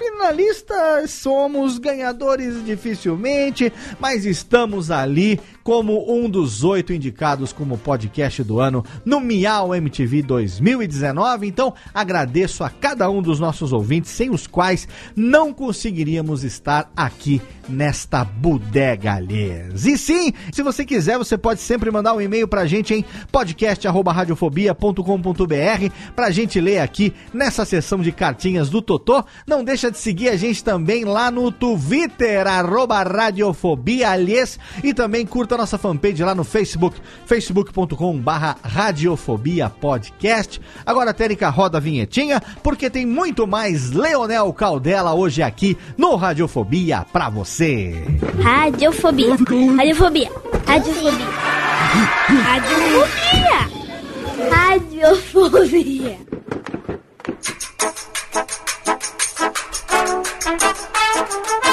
[0.01, 5.39] finalistas somos, ganhadores dificilmente, mas estamos ali
[5.71, 11.47] como um dos oito indicados como podcast do ano no Miau MTV 2019.
[11.47, 17.41] Então agradeço a cada um dos nossos ouvintes, sem os quais não conseguiríamos estar aqui
[17.69, 19.87] nesta bodega lhes.
[19.87, 25.95] E sim, se você quiser, você pode sempre mandar um e-mail pra gente em podcast@radiofobia.com.br
[26.17, 29.25] pra gente ler aqui nessa sessão de cartinhas do Totô.
[29.47, 35.25] Não deixa de seguir a gente também lá no Twitter, arroba Radiofobia, aliás, e também
[35.25, 36.97] curta nossa fanpage lá no Facebook,
[37.27, 40.59] facebook.com barra Radiofobia Podcast.
[40.87, 47.05] Agora, Tênica, roda a vinhetinha, porque tem muito mais Leonel Caldela hoje aqui no Radiofobia
[47.13, 47.95] pra você.
[48.43, 49.37] Radiofobia.
[49.77, 50.31] Radiofobia.
[50.67, 51.29] Radiofobia.
[52.43, 53.69] Radiofobia.
[54.51, 56.19] Radiofobia.
[61.61, 61.70] Que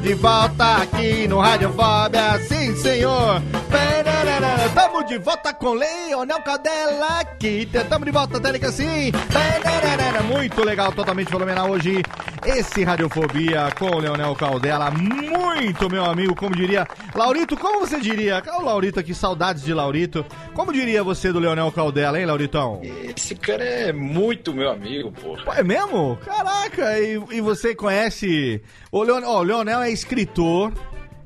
[0.00, 3.42] de volta aqui no Radiofobia, sim senhor.
[4.68, 7.68] Tamo de volta com Leonel Cadela aqui.
[7.88, 9.10] Tamo de volta, Técnica, sim.
[10.28, 12.02] Muito legal, totalmente fenomenal hoje.
[12.44, 14.90] Esse Radiofobia com o Leonel Caldela.
[14.90, 16.86] Muito, meu amigo, como diria.
[17.14, 18.42] Laurito, como você diria?
[18.46, 20.24] Olha o Laurito aqui, saudades de Laurito.
[20.54, 22.80] Como diria você do Leonel Caldela, hein, Lauritão?
[22.82, 25.36] Esse cara é muito meu amigo, pô.
[25.44, 26.18] Pô, é mesmo?
[26.24, 28.62] Caraca, e, e você conhece.
[28.92, 30.72] O Leonel, ó, o Leonel é escritor.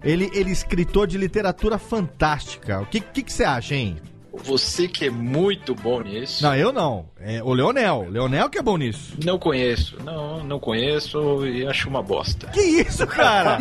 [0.05, 2.81] Ele, ele é escritor de literatura fantástica.
[2.81, 3.97] O que, que, que você acha, hein?
[4.33, 6.43] Você que é muito bom nisso.
[6.43, 7.07] Não, eu não.
[7.21, 8.07] É o Leonel.
[8.11, 9.17] Leonel que é bom nisso.
[9.25, 9.97] Não conheço.
[10.03, 12.49] Não, não conheço e acho uma bosta.
[12.49, 13.59] Que isso, cara?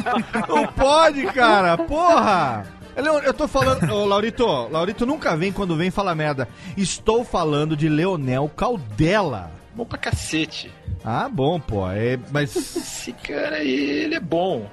[0.50, 1.78] não pode, cara.
[1.78, 2.66] Porra!
[2.98, 3.88] Leon- Eu tô falando.
[3.92, 6.48] Ô, Laurito, Laurito nunca vem quando vem falar merda.
[6.76, 9.52] Estou falando de Leonel Caldela.
[9.76, 10.72] Bom pra cacete.
[11.06, 11.88] Ah, bom, pô.
[11.90, 12.56] É, mas.
[12.56, 13.70] Esse cara aí,
[14.06, 14.68] ele é bom.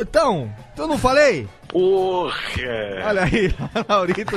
[0.00, 1.48] Então, eu não falei?
[1.68, 2.34] Porra!
[3.06, 3.54] Olha aí,
[3.88, 4.36] Laurito.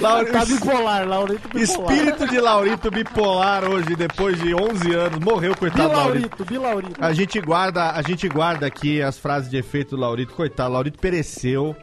[0.00, 1.92] Laurito Tá bipolar, Laurito bipolar.
[1.92, 5.18] Espírito de Laurito bipolar hoje, depois de 11 anos.
[5.20, 6.44] Morreu, coitado do Laurito.
[6.44, 7.04] Bilaurito, Bilaurito.
[7.04, 10.34] A gente guarda, a gente guarda aqui as frases de efeito do Laurito.
[10.34, 11.74] Coitado, Laurito pereceu.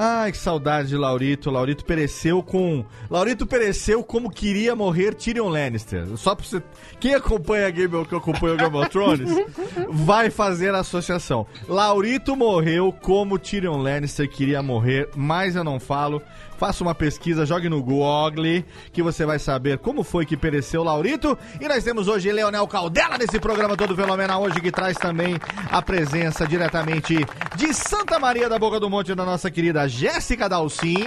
[0.00, 1.50] Ai, que saudade de Laurito.
[1.50, 2.84] Laurito pereceu com.
[3.10, 6.06] Laurito pereceu como queria morrer Tyrion Lannister.
[6.16, 6.62] Só pra você.
[7.00, 9.28] Quem acompanha Game que acompanha o Game of Thrones
[9.90, 11.48] vai fazer a associação.
[11.68, 16.22] Laurito morreu como Tyrion Lannister queria morrer, mas eu não falo.
[16.58, 21.38] Faça uma pesquisa, jogue no Google, que você vai saber como foi que pereceu Laurito.
[21.60, 25.36] E nós temos hoje Leonel Caldela nesse programa todo fenomenal hoje, que traz também
[25.70, 27.16] a presença diretamente
[27.56, 31.06] de Santa Maria da Boca do Monte da nossa querida Jéssica Dalcin.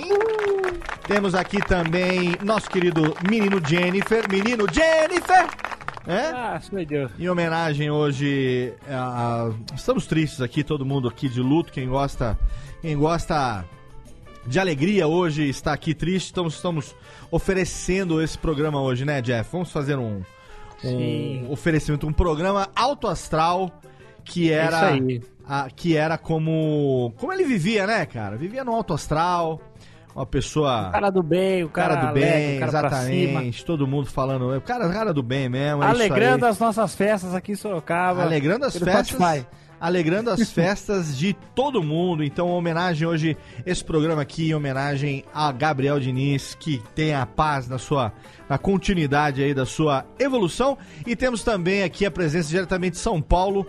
[1.06, 4.30] Temos aqui também nosso querido menino Jennifer.
[4.32, 5.50] Menino Jennifer!
[6.08, 6.32] É?
[6.32, 7.12] Ah, Deus.
[7.20, 12.40] Em homenagem hoje a, a- estamos tristes aqui, todo mundo aqui de luto, quem gosta,
[12.82, 13.64] quem gosta
[14.46, 16.96] de alegria hoje está aqui triste, então estamos
[17.30, 19.50] oferecendo esse programa hoje, né, Jeff?
[19.52, 20.22] Vamos fazer um,
[20.84, 23.72] um oferecimento, um programa alto astral
[24.24, 25.22] que era isso aí.
[25.48, 28.36] a- que era como como ele vivia, né, cara?
[28.38, 29.60] Vivia no alto astral,
[30.16, 33.88] uma pessoa O cara do bem, o cara, cara do alegre, bem, cara exatamente, todo
[33.88, 37.56] mundo falando, o cara, cara do bem mesmo, é Alegrando as nossas festas aqui em
[37.56, 38.24] Sorocaba.
[38.24, 39.08] Alegrando as festas.
[39.08, 39.46] Spotify.
[39.82, 42.24] Alegrando as festas de todo mundo.
[42.24, 47.68] Então, homenagem hoje, esse programa aqui, em homenagem a Gabriel Diniz, que tem a paz
[47.68, 48.14] na sua
[48.48, 50.78] na continuidade aí da sua evolução.
[51.08, 53.66] E temos também aqui a presença diretamente de São Paulo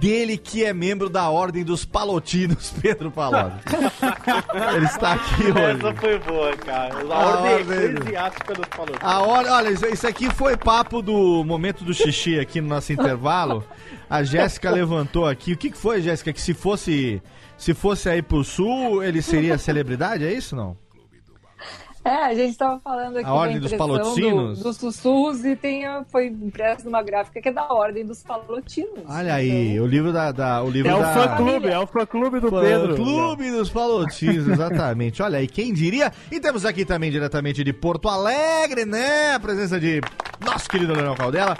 [0.00, 3.56] dele que é membro da Ordem dos Palotinos, Pedro Palocci.
[4.76, 5.96] Ele está aqui Essa hoje.
[6.00, 6.94] foi boa, cara.
[6.94, 8.94] A, A ordem ordem- eclesiástica dos falou.
[9.00, 13.64] A hora, olha, isso aqui foi papo do momento do xixi aqui no nosso intervalo.
[14.08, 15.52] A Jéssica levantou aqui.
[15.52, 16.32] O que, que foi, Jéssica?
[16.32, 17.22] Que se fosse
[17.56, 20.76] se fosse aí pro sul, ele seria celebridade, é isso não?
[22.06, 24.58] É, a gente tava falando aqui A Ordem dos impressão Palotinos?
[24.58, 29.04] do- dos sussurros e tem, foi impresso numa gráfica que é da Ordem dos Palotinos.
[29.08, 31.86] Olha aí, o livro da, da- o livro É o da fã clube, é o
[31.86, 32.94] fã clube do Pedro.
[32.96, 35.22] Clube dos Palotinos, exatamente.
[35.22, 36.12] Olha aí, quem diria?
[36.30, 39.32] E temos aqui também diretamente de Porto Alegre, né?
[39.36, 40.02] A presença de
[40.44, 41.56] nosso querido Leonel Caldela.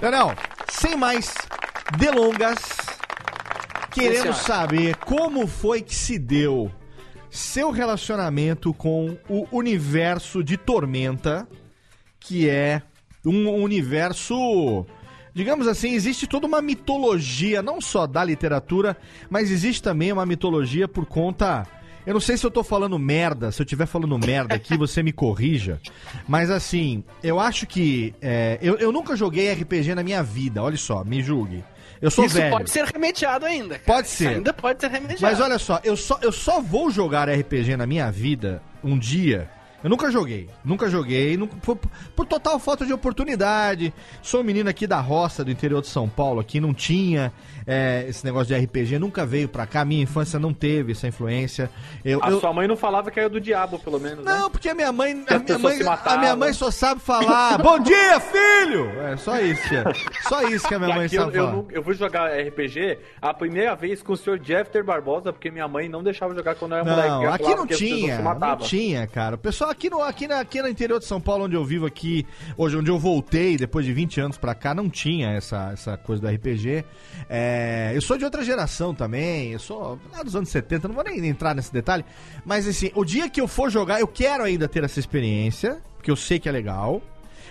[0.00, 0.32] Leonel,
[0.70, 1.34] sem mais
[1.98, 2.58] delongas,
[3.90, 4.66] queremos senhora.
[4.66, 6.70] saber como foi que se deu
[7.30, 11.48] seu relacionamento com o universo de Tormenta,
[12.20, 12.80] que é
[13.24, 14.86] um universo.
[15.34, 18.96] Digamos assim, existe toda uma mitologia, não só da literatura,
[19.28, 21.66] mas existe também uma mitologia por conta.
[22.06, 25.02] Eu não sei se eu tô falando merda, se eu estiver falando merda aqui, você
[25.02, 25.80] me corrija.
[26.28, 28.14] Mas assim, eu acho que.
[28.22, 31.64] é, eu, eu nunca joguei RPG na minha vida, olha só, me julgue.
[32.00, 32.50] Eu sou Isso velho.
[32.50, 33.78] pode ser remediado ainda.
[33.78, 33.84] cara.
[33.96, 34.28] Pode Isso ser.
[34.28, 35.22] ainda pode ser remediado.
[35.22, 39.48] Mas olha só, eu só, eu só vou jogar RPG na minha vida um dia
[39.84, 41.78] Eu nunca joguei, nunca joguei, nunca- por,
[42.16, 43.92] por total falta de oportunidade.
[44.22, 47.30] Sou um menino aqui da roça, do interior de São Paulo, aqui não tinha
[47.66, 49.84] é, esse negócio de RPG, nunca veio pra cá.
[49.84, 51.70] Minha infância não teve essa influência.
[52.04, 54.32] Eu, A eu- sua mãe não falava que era do diabo, pelo menos, né?
[54.38, 57.78] Não, porque a minha mãe, a minha mãe, a minha mãe só sabe falar Bom
[57.78, 58.88] dia, filho!
[59.02, 59.84] É só isso, tia.
[60.28, 61.56] Só isso que a minha E mãe eu, sabe eu, falar.
[61.56, 65.68] não- eu fui jogar RPG a primeira vez com o senhor Jeffter Barbosa, porque minha
[65.68, 67.08] mãe não deixava jogar quando eu era moleque.
[67.08, 69.34] Não, Ela aqui não tinha, não tinha, cara.
[69.34, 71.84] O pessoal aqui no, aqui, na, aqui no interior de São Paulo, onde eu vivo
[71.84, 72.24] aqui,
[72.56, 76.22] hoje onde eu voltei, depois de 20 anos pra cá, não tinha essa, essa coisa
[76.22, 76.84] do RPG.
[77.28, 81.04] É, eu sou de outra geração também, eu sou lá dos anos 70, não vou
[81.04, 82.04] nem entrar nesse detalhe,
[82.44, 86.10] mas assim, o dia que eu for jogar, eu quero ainda ter essa experiência, porque
[86.10, 87.02] eu sei que é legal,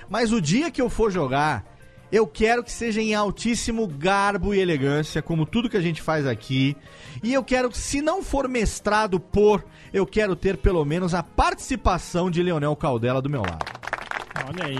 [0.09, 1.65] mas o dia que eu for jogar,
[2.13, 6.27] eu quero que seja em altíssimo garbo e elegância, como tudo que a gente faz
[6.27, 6.77] aqui.
[7.23, 12.29] E eu quero, se não for mestrado por, eu quero ter pelo menos a participação
[12.29, 13.65] de Leonel Caldela do meu lado.
[14.47, 14.77] Olha aí.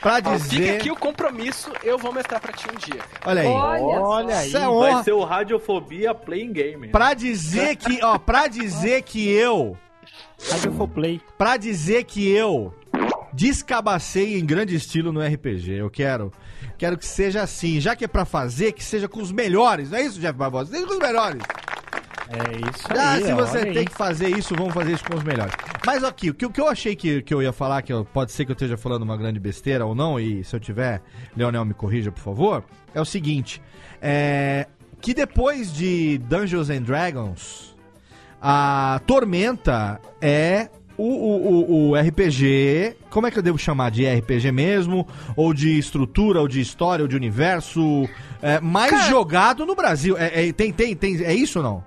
[0.00, 0.76] Pra Ó, Fica dizer.
[0.76, 3.00] aqui o compromisso, eu vou mestrar pra ti um dia.
[3.26, 3.48] Olha aí.
[3.48, 4.48] Olha aí.
[4.48, 5.02] Isso é Vai honra.
[5.02, 6.88] ser o Radiofobia Playing Game.
[6.88, 9.76] Pra dizer que, ó, pra dizer que eu.
[10.50, 11.20] Radiofoplay.
[11.38, 12.72] Pra dizer que eu
[13.34, 15.72] descabacei em grande estilo no RPG.
[15.72, 16.32] Eu quero.
[16.78, 17.80] Quero que seja assim.
[17.80, 19.90] Já que é pra fazer, que seja com os melhores.
[19.90, 20.70] Não é isso, Jeff Barbosa?
[20.70, 21.42] Seja com os melhores.
[22.26, 23.24] É isso Ah, aí.
[23.24, 23.74] se você aí.
[23.74, 25.52] tem que fazer isso, vamos fazer isso com os melhores.
[25.84, 28.04] Mas aqui, o que, o que eu achei que, que eu ia falar, que eu-
[28.04, 31.02] pode ser que eu esteja falando uma grande besteira ou não, e se eu tiver,
[31.36, 32.64] Leonel me corrija, por favor,
[32.94, 33.60] é o seguinte.
[34.00, 34.66] É,
[35.02, 37.76] que depois de Dungeons and Dragons,
[38.40, 42.96] a Tormenta é o, o, o- RPG.
[43.10, 43.90] Como é que eu devo chamar?
[43.90, 45.06] De RPG mesmo?
[45.36, 48.08] Ou de estrutura, ou de história, ou de universo?
[48.42, 50.16] é, mais Cara- jogado no Brasil.
[50.18, 51.84] É, é- tem, tem, tem, é isso ou não?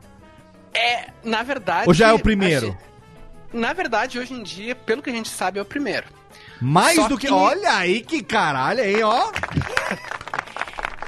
[0.74, 1.88] É, na verdade.
[1.88, 2.68] Ou já é o primeiro?
[2.68, 2.78] gente-
[3.54, 6.06] Na verdade, hoje em dia, pelo que a gente sabe, é o primeiro.
[6.60, 7.28] Mais Só do que...
[7.28, 9.32] que- Olha aí que caralho, hein, ó.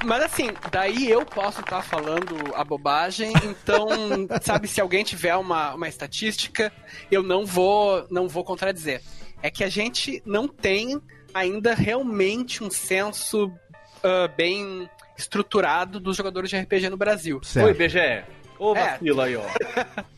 [0.04, 3.88] Mas assim, daí eu posso estar falando a bobagem, então,
[4.42, 6.72] sabe, se alguém tiver uma, uma estatística,
[7.10, 9.02] eu não vou, não vou contradizer.
[9.42, 11.00] É que a gente não tem
[11.34, 13.52] ainda realmente um senso
[14.02, 17.40] ah, bem estruturado dos jogadores de RPG no Brasil.
[17.56, 18.24] Oi, BGE.
[18.58, 18.92] Ô, É.
[18.92, 19.42] vacila aí, ó.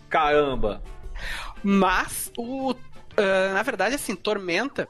[0.08, 0.82] Caramba.
[1.62, 2.74] Mas, o,
[3.16, 4.86] ah, na verdade, assim, Tormenta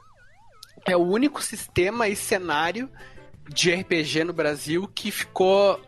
[0.85, 2.89] é o único sistema e cenário
[3.49, 5.81] de RPG no Brasil que ficou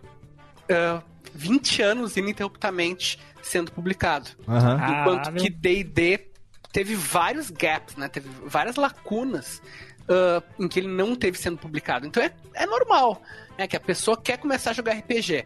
[0.69, 1.01] ah,
[1.33, 4.29] 20 anos ininterruptamente sendo publicado.
[4.47, 4.75] Aham.
[4.75, 5.41] Enquanto Caralho.
[5.41, 6.27] que D&D
[6.71, 8.07] teve vários gaps, né?
[8.07, 9.61] Teve várias lacunas
[10.09, 12.05] ah, em que ele não teve sendo publicado.
[12.05, 13.21] Então é, é normal,
[13.57, 13.67] né?
[13.67, 15.45] Que a pessoa quer começar a jogar RPG.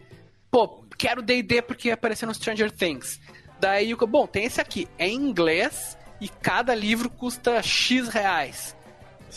[0.52, 3.20] Pô, quero D&D porque apareceu no Stranger Things.
[3.60, 4.88] Daí, o bom, tem esse aqui.
[4.98, 8.76] É em inglês e cada livro custa X reais.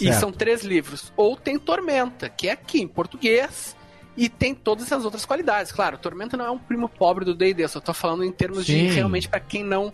[0.00, 1.12] E são três livros.
[1.16, 3.76] Ou tem Tormenta, que é aqui em português.
[4.16, 5.72] E tem todas essas outras qualidades.
[5.72, 7.64] Claro, Tormenta não é um primo pobre do D&D.
[7.64, 8.88] Eu só tô falando em termos Sim.
[8.88, 9.92] de realmente para quem não,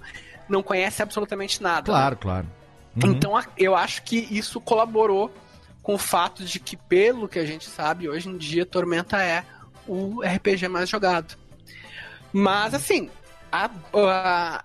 [0.49, 1.87] não conhece absolutamente nada.
[1.87, 2.47] Claro, claro.
[3.03, 3.13] Uhum.
[3.13, 5.33] Então eu acho que isso colaborou
[5.83, 9.45] com o fato de que, pelo que a gente sabe, hoje em dia Tormenta é
[9.87, 11.37] o RPG mais jogado.
[12.33, 13.09] Mas assim,
[13.53, 14.65] a- a-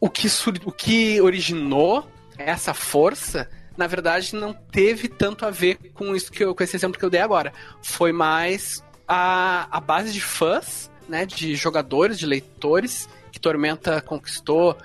[0.00, 5.78] o, que sur- o que originou essa força, na verdade, não teve tanto a ver
[5.94, 7.50] com isso que eu, com esse exemplo que eu dei agora.
[7.80, 14.76] Foi mais a, a base de fãs, né, de jogadores, de leitores que Tormenta conquistou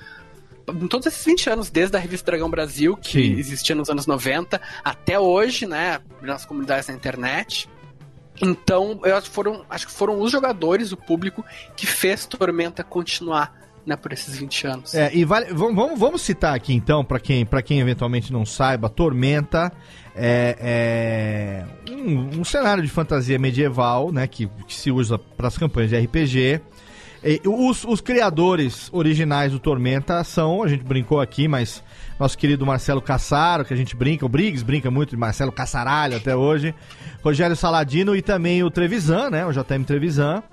[0.66, 3.38] em todos esses 20 anos, desde a revista Dragão Brasil, que Sim.
[3.38, 7.70] existia nos anos 90, até hoje, né, nas comunidades na internet.
[8.42, 11.44] Então, eu acho que foram, acho que foram os jogadores, o público,
[11.76, 13.54] que fez Tormenta continuar,
[13.86, 14.96] né, por esses 20 anos.
[14.96, 18.90] É, e vale, vamos, vamos, citar aqui então, pra quem, pra quem eventualmente não saiba,
[18.90, 19.72] Tormenta
[20.16, 25.58] é, é um, um cenário de fantasia medieval, né, que, que se usa para as
[25.58, 26.62] campanhas de RPG.
[27.28, 31.84] E os, os criadores originais do Tormenta são, a gente brincou aqui, mas
[32.20, 36.18] nosso querido Marcelo Cassaro, que a gente brinca, o Briggs brinca muito de Marcelo Cassaralho
[36.18, 36.74] até hoje,
[37.24, 40.44] Rogério Saladino e também o Trevisan, né, o JM Trevisan.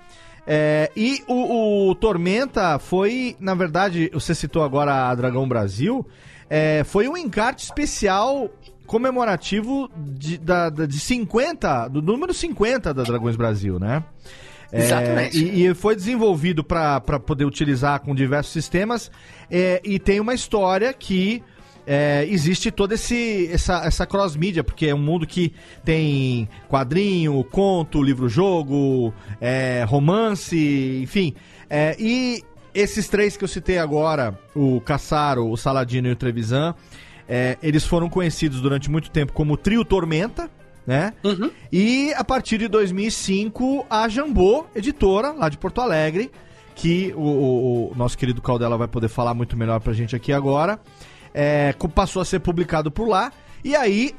[0.45, 6.05] É, e o, o Tormenta foi, na verdade, você citou agora a Dragão Brasil,
[6.49, 8.49] é, foi um encarte especial
[8.85, 14.03] comemorativo de, da, de 50, do número 50 da Dragões Brasil, né?
[14.71, 15.37] É, Exatamente.
[15.37, 19.09] e, e foi desenvolvido para poder utilizar com diversos sistemas.
[19.49, 21.43] é, e tem uma história que
[21.85, 25.53] é, existe toda esse, essa, essa cross-mídia, porque é um mundo que
[25.83, 31.33] tem quadrinho, conto, livro-jogo, é, romance, enfim.
[31.69, 36.73] É, e esses três que eu citei agora, o Caçaro, o Saladino e o Trevisan,
[37.27, 40.49] é, eles foram conhecidos durante muito tempo como Trio Tormenta,
[40.85, 41.13] né?
[41.71, 46.29] E a partir de 2005, a Jambô, editora lá de Porto Alegre,
[46.75, 50.33] que o, o- o nosso querido Caldela vai poder falar muito melhor pra gente aqui
[50.33, 50.79] agora,
[51.33, 53.31] é, passou a ser publicado por lá.
[53.63, 54.13] E aí,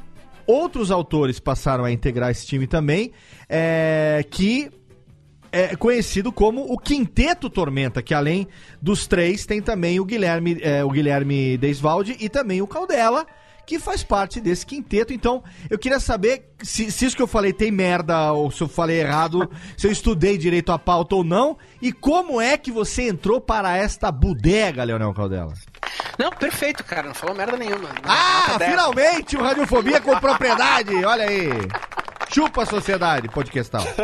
[0.46, 3.12] outros autores passaram a integrar esse time também,
[3.48, 4.70] é, que
[5.52, 8.48] é conhecido como o Quinteto Tormenta, que além
[8.82, 13.24] dos três tem também o Guilherme, é, o Guilherme Deisvalde e também o Caldela,
[13.66, 15.12] que faz parte desse quinteto.
[15.12, 18.68] Então, eu queria saber se, se isso que eu falei tem merda ou se eu
[18.68, 23.08] falei errado, se eu estudei direito a pauta ou não, e como é que você
[23.08, 25.52] entrou para esta bodega, Leonel Caldela?
[26.18, 27.08] Não, perfeito, cara.
[27.08, 27.88] Não falou merda nenhuma.
[28.04, 31.48] Ah, finalmente o Radiofobia com propriedade, olha aí.
[32.32, 33.84] Chupa a sociedade, podcastal.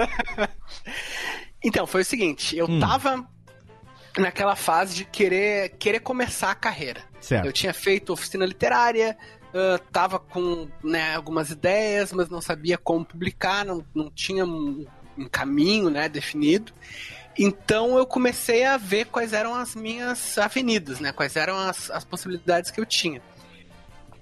[1.62, 2.80] Então, foi o seguinte, eu Hum.
[2.80, 3.22] tava
[4.18, 7.02] naquela fase de querer, querer começar a carreira.
[7.20, 7.44] Certo.
[7.44, 9.16] Eu tinha feito oficina literária,
[9.54, 14.86] ah, tava com né, algumas ideias, mas não sabia como publicar, não, não tinha um,
[15.18, 16.72] um caminho né, definido.
[17.38, 21.12] Então eu comecei a ver quais eram as minhas avenidas, né?
[21.12, 23.22] Quais eram as, as possibilidades que eu tinha.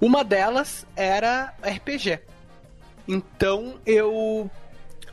[0.00, 2.20] Uma delas era RPG.
[3.08, 4.50] Então eu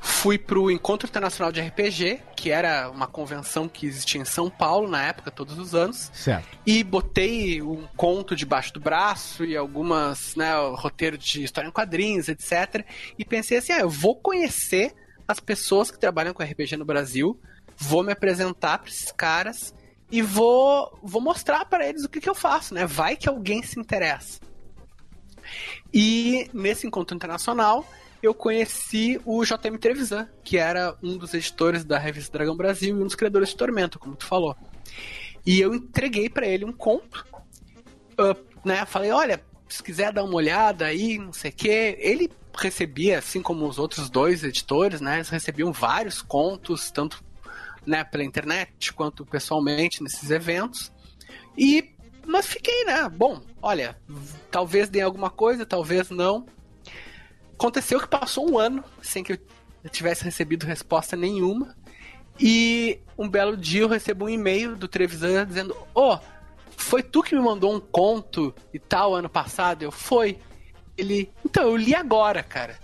[0.05, 4.87] fui pro Encontro Internacional de RPG, que era uma convenção que existia em São Paulo
[4.87, 6.11] na época, todos os anos.
[6.13, 6.47] Certo.
[6.65, 12.29] E botei um conto debaixo do braço e algumas, né, roteiro de história em quadrinhos,
[12.29, 12.85] etc.
[13.17, 14.93] E pensei assim, ah, eu vou conhecer
[15.27, 17.39] as pessoas que trabalham com RPG no Brasil,
[17.75, 19.73] vou me apresentar para esses caras
[20.11, 22.85] e vou, vou mostrar para eles o que, que eu faço, né?
[22.85, 24.39] Vai que alguém se interessa.
[25.91, 27.85] E nesse encontro internacional,
[28.25, 33.01] eu conheci o JM Trevisan, que era um dos editores da revista Dragão Brasil e
[33.01, 34.55] um dos criadores de Tormento, como tu falou.
[35.45, 37.25] E eu entreguei pra ele um conto,
[38.17, 38.85] ah, né?
[38.85, 41.97] Falei, olha, se quiser dar uma olhada aí, não sei o quê.
[41.99, 45.17] Ele recebia, assim como os outros dois editores, né?
[45.17, 47.23] Eles recebiam vários contos, tanto
[47.85, 50.91] né, pela internet quanto pessoalmente nesses eventos.
[51.57, 51.93] E
[52.25, 53.07] mas fiquei, né?
[53.07, 53.95] Bom, olha,
[54.49, 56.47] talvez dê alguma coisa, talvez não.
[57.57, 61.75] Aconteceu que passou um ano sem que eu tivesse recebido resposta nenhuma.
[62.39, 66.17] E um belo dia eu recebo um e-mail do Trevisan dizendo: Ô,
[66.75, 69.83] foi tu que me mandou um conto e tal ano passado?
[69.83, 70.37] Eu, foi.
[70.97, 72.77] Ele, então, eu li agora, cara.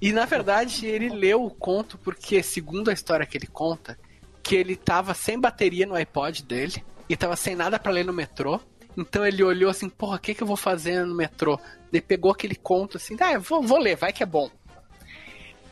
[0.00, 3.98] E na verdade ele leu o conto porque, segundo a história que ele conta,
[4.42, 8.12] que ele tava sem bateria no iPod dele e tava sem nada pra ler no
[8.12, 8.60] metrô.
[8.98, 11.58] Então ele olhou assim, porra, o que, que eu vou fazer no metrô?
[11.92, 14.50] Ele pegou aquele conto assim, ah, vou, vou ler, vai que é bom.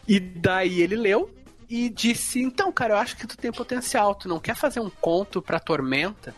[0.06, 1.28] E daí ele leu
[1.68, 4.88] e disse, então, cara, eu acho que tu tem potencial, tu não quer fazer um
[4.88, 6.32] conto pra Tormenta?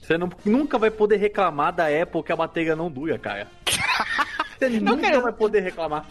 [0.00, 3.46] Você não- nunca vai poder reclamar da Apple que a bateria não dura, cara.
[4.58, 6.06] Você nunca quero- vai poder reclamar.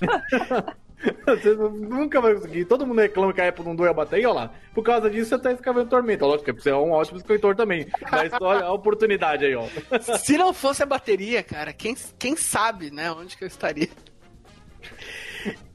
[1.26, 2.64] Você nunca vai conseguir.
[2.64, 4.54] Todo mundo reclama que a Apple não dura a bateria, olha lá.
[4.74, 6.24] Por causa disso, você tá escrevendo Tormenta.
[6.26, 7.86] Lógico que você é um ótimo escritor também.
[8.10, 9.66] Mas olha a oportunidade aí, ó.
[10.18, 13.88] Se não fosse a bateria, cara, quem, quem sabe, né, onde que eu estaria?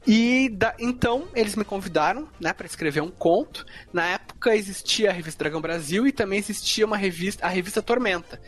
[0.06, 3.64] E da- então eles me convidaram, né, para escrever um conto.
[3.92, 8.40] Na época existia a revista Dragão Brasil e também existia uma revista, a revista Tormenta,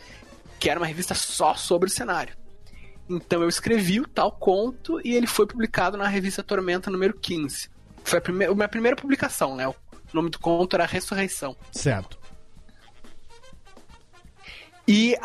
[0.59, 2.35] que era uma revista só sobre o cenário.
[3.09, 7.69] Então eu escrevi o tal conto e ele foi publicado na revista Tormenta número 15.
[8.03, 9.67] Foi a, prime- a minha primeira publicação, né?
[9.67, 9.75] O
[10.13, 11.55] nome do conto era Ressurreição.
[11.71, 12.17] Certo.
[14.87, 15.15] E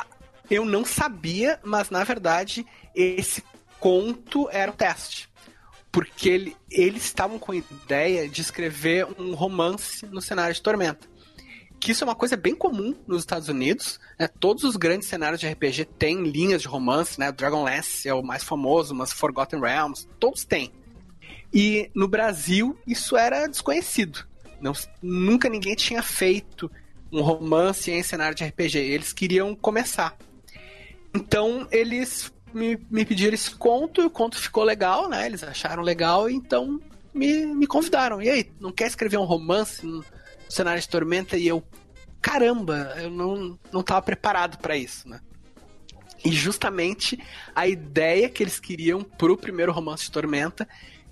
[0.51, 3.43] eu não sabia, mas na verdade esse
[3.81, 5.29] conto era um teste.
[5.91, 11.09] Porque ele- eles estavam com a ideia de escrever um romance no cenário de Tormenta.
[11.81, 14.01] Que isso é uma coisa bem comum nos Estados Unidos.
[14.19, 14.27] Né?
[14.27, 17.31] Todos os grandes cenários de RPG têm linhas de romance, né?
[17.31, 20.73] Dragonlance é o mais famoso, mas Forgotten Realms, todos têm.
[21.53, 24.27] E no Brasil isso era desconhecido.
[24.61, 26.71] Não- nunca ninguém tinha feito
[27.13, 28.79] um romance em cenário de RPG.
[28.79, 30.17] Eles queriam começar.
[31.15, 35.27] Então eles me, me pediram esse conto e o conto ficou legal, né?
[35.27, 36.81] Eles acharam legal então
[37.15, 38.21] me, me convidaram.
[38.21, 40.05] E aí, não quer escrever um romance no
[40.49, 41.37] cenário de Tormenta?
[41.37, 41.63] E eu,
[42.21, 45.21] caramba, eu não, não tava preparado para isso, né?
[46.25, 47.19] E justamente
[47.55, 50.69] a ideia que eles queriam pro primeiro romance de Tormenta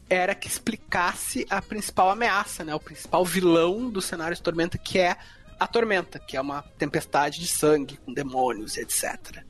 [0.08, 2.74] era que explicasse a principal ameaça, né?
[2.74, 5.16] O principal vilão do cenário de Tormenta, que é
[5.58, 9.42] a Tormenta, que é uma tempestade de sangue com demônios, etc.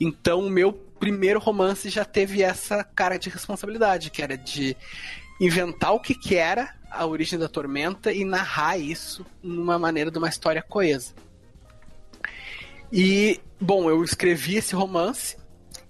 [0.00, 4.76] Então, o meu primeiro romance já teve essa cara de responsabilidade, que era de
[5.40, 10.18] inventar o que, que era a origem da tormenta e narrar isso numa maneira de
[10.18, 11.14] uma história coesa.
[12.92, 15.36] E, bom, eu escrevi esse romance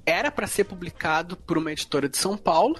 [0.06, 2.78] era para ser publicado por uma editora de São Paulo,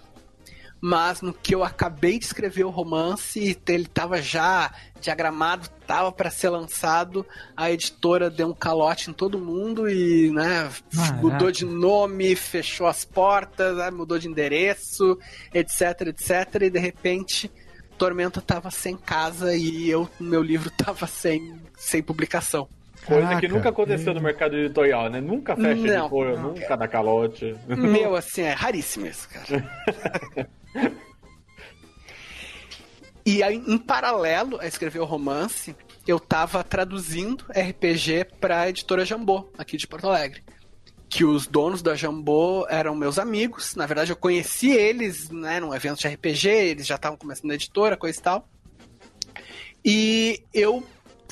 [0.84, 6.28] mas no que eu acabei de escrever o romance, ele estava já diagramado, estava para
[6.28, 7.24] ser lançado,
[7.56, 10.68] a editora deu um calote em todo mundo e, né,
[11.20, 15.16] mudou de nome, fechou as portas, né, mudou de endereço,
[15.54, 17.48] etc, etc, e de repente
[17.96, 22.68] Tormenta estava sem casa e eu, meu livro estava sem, sem publicação.
[23.06, 23.40] Coisa Caraca.
[23.40, 25.20] que nunca aconteceu no mercado editorial, né?
[25.20, 26.42] Nunca fecha Não, editora, não.
[26.54, 27.56] nunca dá calote.
[27.66, 29.68] Meu, assim, é raríssimo isso, cara.
[33.26, 35.74] e aí, em paralelo a escrever o romance,
[36.06, 40.42] eu tava traduzindo RPG pra editora Jambô, aqui de Porto Alegre.
[41.08, 43.74] Que os donos da Jambô eram meus amigos.
[43.74, 47.54] Na verdade, eu conheci eles, né, num evento de RPG, eles já estavam começando a
[47.54, 48.48] editora, coisa e tal.
[49.84, 50.82] E eu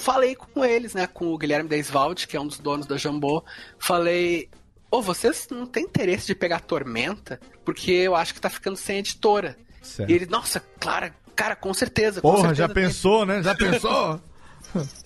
[0.00, 3.44] falei com eles, né, com o Guilherme Deiswald, que é um dos donos da Jambô.
[3.78, 4.48] Falei,
[4.90, 7.38] ô, vocês não têm interesse de pegar Tormenta?
[7.64, 9.56] Porque eu acho que tá ficando sem editora.
[9.80, 10.10] Certo.
[10.10, 12.20] E ele, nossa, claro, cara, com certeza.
[12.20, 13.42] com Porra, certeza já tem." pensou, né?
[13.42, 14.20] Já pensou?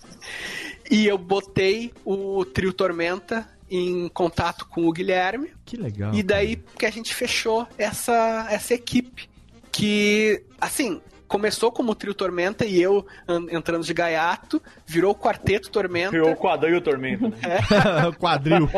[0.91, 5.51] E eu botei o trio Tormenta em contato com o Guilherme.
[5.65, 6.15] Que legal.
[6.15, 9.29] E daí que a gente fechou essa, essa equipe.
[9.73, 15.71] Que, assim, começou como trio Tormenta e eu an- entrando de gaiato, virou o quarteto
[15.71, 16.11] Tormenta.
[16.11, 17.29] Criou o quadril Tormenta.
[17.29, 17.37] né?
[18.21, 18.69] Quadril.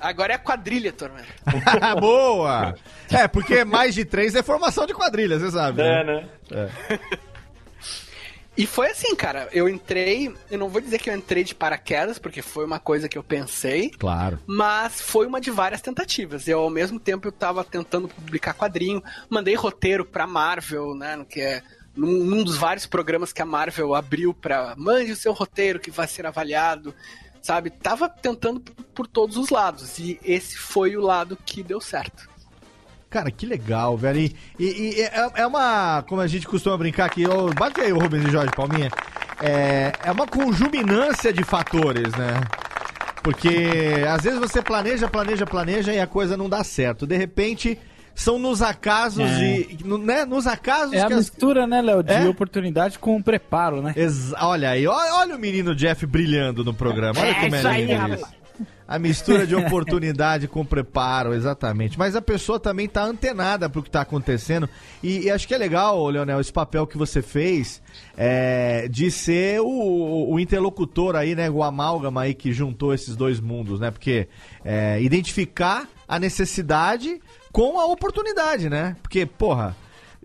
[0.00, 1.28] Agora é a quadrilha Tormenta.
[2.00, 2.74] Boa!
[3.10, 5.82] É, porque mais de três é formação de quadrilha, você sabe.
[5.82, 6.28] É, né?
[8.56, 9.48] E foi assim, cara.
[9.52, 13.08] Eu entrei, eu não vou dizer que eu entrei de paraquedas, porque foi uma coisa
[13.08, 13.90] que eu pensei.
[13.90, 14.40] Claro.
[14.48, 16.48] Mas foi uma de várias tentativas.
[16.48, 19.00] Eu, ao mesmo tempo, eu tava tentando publicar quadrinho,
[19.30, 21.14] mandei roteiro pra Marvel, né?
[21.14, 21.62] no Que é
[21.98, 25.90] num, num dos vários programas que a Marvel abriu pra mande o seu roteiro que
[25.90, 26.94] vai ser avaliado,
[27.42, 27.70] sabe?
[27.70, 28.60] Tava tentando
[28.94, 29.98] por, todos os lados.
[29.98, 32.28] E esse foi o lado que deu certo.
[33.10, 34.20] Cara, que legal, velho.
[34.20, 36.02] E, e- e é, é uma.
[36.08, 38.90] Como a gente costuma brincar aqui, ô, bate aí o Rubens e Jorge Palminha.
[39.40, 42.40] É, é uma conjuminância de fatores, né?
[43.22, 47.06] Porque às vezes você planeja, planeja, planeja e a coisa não dá certo.
[47.06, 47.78] De repente,
[48.20, 49.38] são nos acasos É.
[49.62, 49.84] de.
[49.84, 52.28] no- Né, nos acasos É a que as- mistura, né, Léo, de É?
[52.28, 53.92] oportunidade com preparo, né?
[53.96, 57.18] Ex- olha aí, olha, olha o menino Jeff brilhando no programa.
[57.20, 58.20] Olha É como é isso aí, lindo rapaz.
[58.20, 58.38] isso.
[58.88, 61.98] A mistura de oportunidade com preparo, exatamente.
[61.98, 64.66] Mas a pessoa também tá antenada pro que tá acontecendo.
[65.02, 67.82] E, e acho que é legal, Leonel, esse papel que você fez
[68.16, 71.50] é, de ser o, o interlocutor aí, né?
[71.50, 73.90] O amálgama aí que juntou esses dois mundos, né?
[73.90, 74.26] Porque
[74.64, 77.20] é, identificar a necessidade
[77.58, 78.96] com a oportunidade, né?
[79.02, 79.74] Porque, porra.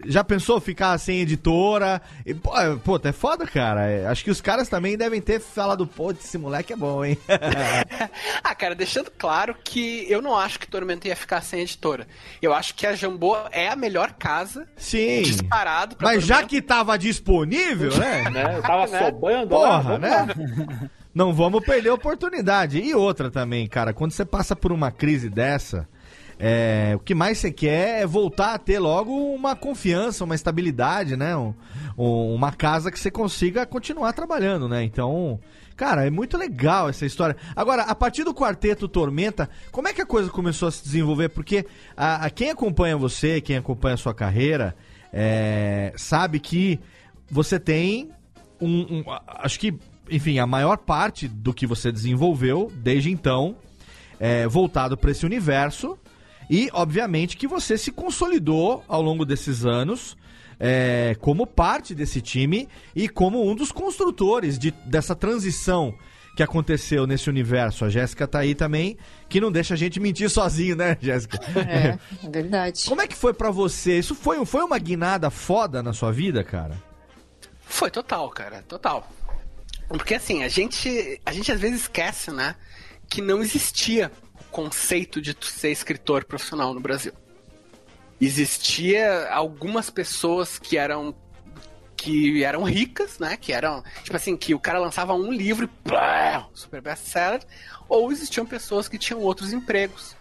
[0.05, 2.01] Já pensou ficar sem editora?
[2.25, 3.85] E, pô, é- pô, é foda, cara.
[3.89, 7.17] É, acho que os caras também devem ter falado, pô, esse moleque é bom, hein?
[8.43, 12.07] Ah, cara, deixando claro que eu não acho que Tormenta ia ficar sem editora.
[12.41, 14.67] Eu acho que a Jambô é a melhor casa.
[14.75, 15.21] Sim.
[15.21, 16.49] Disparado pra Mas já Tormenta.
[16.49, 18.29] que tava disponível, né?
[18.33, 18.61] né?
[18.61, 18.99] Tava Né?
[19.05, 19.77] sobrando lá.
[19.81, 20.09] Porra, né?
[20.09, 20.89] lá.
[21.13, 22.79] Não vamos perder a oportunidade.
[22.79, 25.87] E outra também, cara, quando você passa por uma crise dessa,
[26.39, 31.15] é, o que mais você quer é voltar a ter logo uma confiança, uma estabilidade,
[31.15, 31.35] né?
[31.37, 31.53] Um-
[31.97, 34.83] um- uma casa que você consiga continuar trabalhando, né?
[34.83, 35.39] Então,
[35.75, 37.35] cara, é muito legal essa história.
[37.55, 41.29] Agora, a partir do quarteto Tormenta, como é que a coisa começou a se desenvolver?
[41.29, 41.65] Porque
[41.95, 44.75] a, a- quem acompanha você, quem acompanha a sua carreira,
[45.11, 46.79] é, sabe que
[47.29, 48.09] você tem
[48.59, 49.73] um, um- acho que,
[50.09, 53.55] enfim, a maior parte do que você desenvolveu desde então
[54.19, 55.97] é voltado para esse universo
[56.53, 60.15] e, obviamente, que você se consolidou ao longo desses anos
[60.59, 65.95] é, como parte desse time e como um dos construtores de, dessa transição
[66.37, 67.85] que aconteceu nesse universo.
[67.85, 68.97] A Jéssica tá aí também,
[69.27, 71.39] que não deixa a gente mentir sozinho, né, Jéssica?
[71.59, 72.85] É, é verdade.
[72.87, 73.97] Como é que foi pra você?
[73.97, 76.81] Isso foi, um- foi uma guinada foda na sua vida, cara?
[77.61, 79.09] Foi total, cara, total.
[79.87, 82.55] Porque assim, a gente, a gente às vezes esquece, né,
[83.09, 84.11] que não existia
[84.53, 87.11] conceito de tu ser escritor profissional no Brasil.
[88.21, 91.15] Existia algumas pessoas que eram
[91.97, 96.57] que eram ricas, né, que eram, tipo assim, que o cara lançava um livro e
[96.57, 97.41] super best-seller,
[97.87, 100.13] ou existiam pessoas que tinham outros empregos.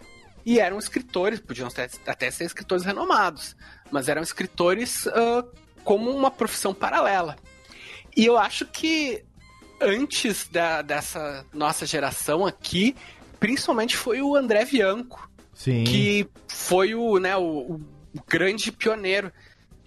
[0.45, 3.53] E eram escritores, podiam até, até ser escritores renomados,
[3.91, 5.43] mas eram escritores ah,
[5.83, 7.35] como uma profissão paralela.
[8.15, 9.25] E eu acho que
[9.81, 12.95] antes da- dessa nossa geração aqui,
[13.43, 15.83] principalmente foi o André Bianco, Sim.
[15.83, 17.73] que foi o, né, o,
[18.15, 19.33] o grande pioneiro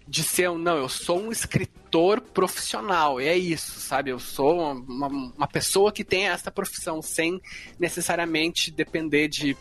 [0.07, 4.11] de ser, um, não, eu sou um escritor profissional, e é isso, sabe?
[4.11, 7.41] Eu sou uma, uma, uma pessoa que tem essa profissão, sem
[7.78, 9.57] necessariamente depender de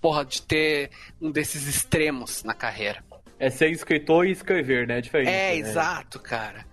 [0.00, 0.90] porra, de ter
[1.22, 3.04] um desses extremos na carreira.
[3.38, 4.98] É ser escritor e escrever, né?
[4.98, 5.30] É diferente.
[5.30, 5.58] É, né?
[5.58, 6.66] exato, cara.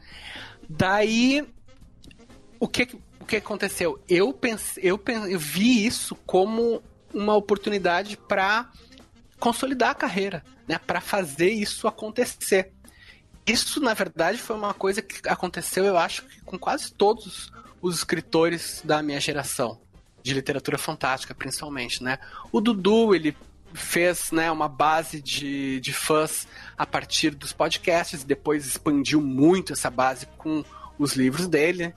[0.67, 1.45] Daí,
[2.59, 2.87] o que,
[3.23, 3.99] o que aconteceu?
[4.07, 6.83] Eu, pense, eu, pen- eu vi isso como
[7.13, 8.69] uma oportunidade para
[9.39, 10.77] consolidar a carreira, né?
[10.77, 12.71] Para fazer isso acontecer.
[13.45, 17.51] Isso, na verdade, foi uma coisa que aconteceu, eu acho, com quase todos
[17.81, 19.81] os escritores da minha geração,
[20.21, 22.19] de literatura fantástica, principalmente, né?
[22.51, 23.35] O Dudu, ele
[23.73, 26.47] fez né, uma base de, de fãs
[26.77, 30.63] a partir dos podcasts, depois expandiu muito essa base com
[30.97, 31.93] os livros dele.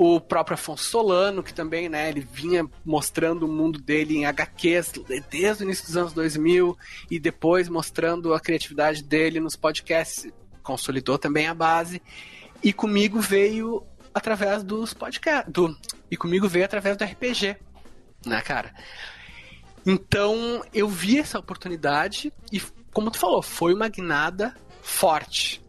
[0.00, 4.92] O próprio Afonso Solano, que também, né, ele vinha mostrando o mundo dele em HQs
[5.28, 6.78] desde o início dos anos 2000
[7.10, 12.00] e depois mostrando a criatividade dele nos podcasts, consolidou também a base.
[12.62, 13.84] E comigo veio
[14.14, 15.76] através dos podcasts, do,
[16.08, 17.56] e comigo veio através do RPG,
[18.24, 18.72] né, cara?
[19.84, 22.62] Então eu vi essa oportunidade e,
[22.92, 25.60] como tu falou, foi uma guinada forte.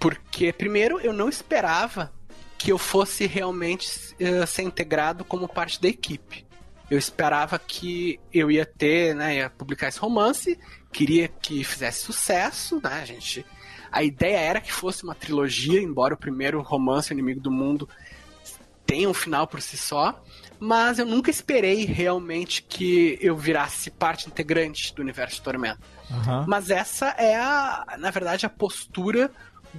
[0.00, 2.12] Porque, primeiro, eu não esperava
[2.58, 6.46] que eu fosse realmente eh, ser integrado como parte da equipe.
[6.90, 10.58] Eu esperava que eu ia ter, né, ia publicar esse romance,
[10.92, 13.44] queria que fizesse sucesso, né, a gente...
[13.90, 17.88] A ideia era que fosse uma trilogia, embora o primeiro romance, O Inimigo do Mundo,
[18.84, 20.22] tenha um final por si só,
[20.58, 25.80] mas eu nunca esperei realmente que eu virasse parte integrante do universo de Tormenta.
[26.46, 29.30] Mas essa é a, na verdade, a postura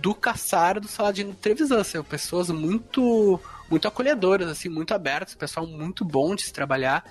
[0.02, 1.84] do Caçar do Saladino Trevisan.
[1.84, 7.04] São pessoas muito, muito acolhedoras, assim, muito abertas, pessoal muito bom de se trabalhar.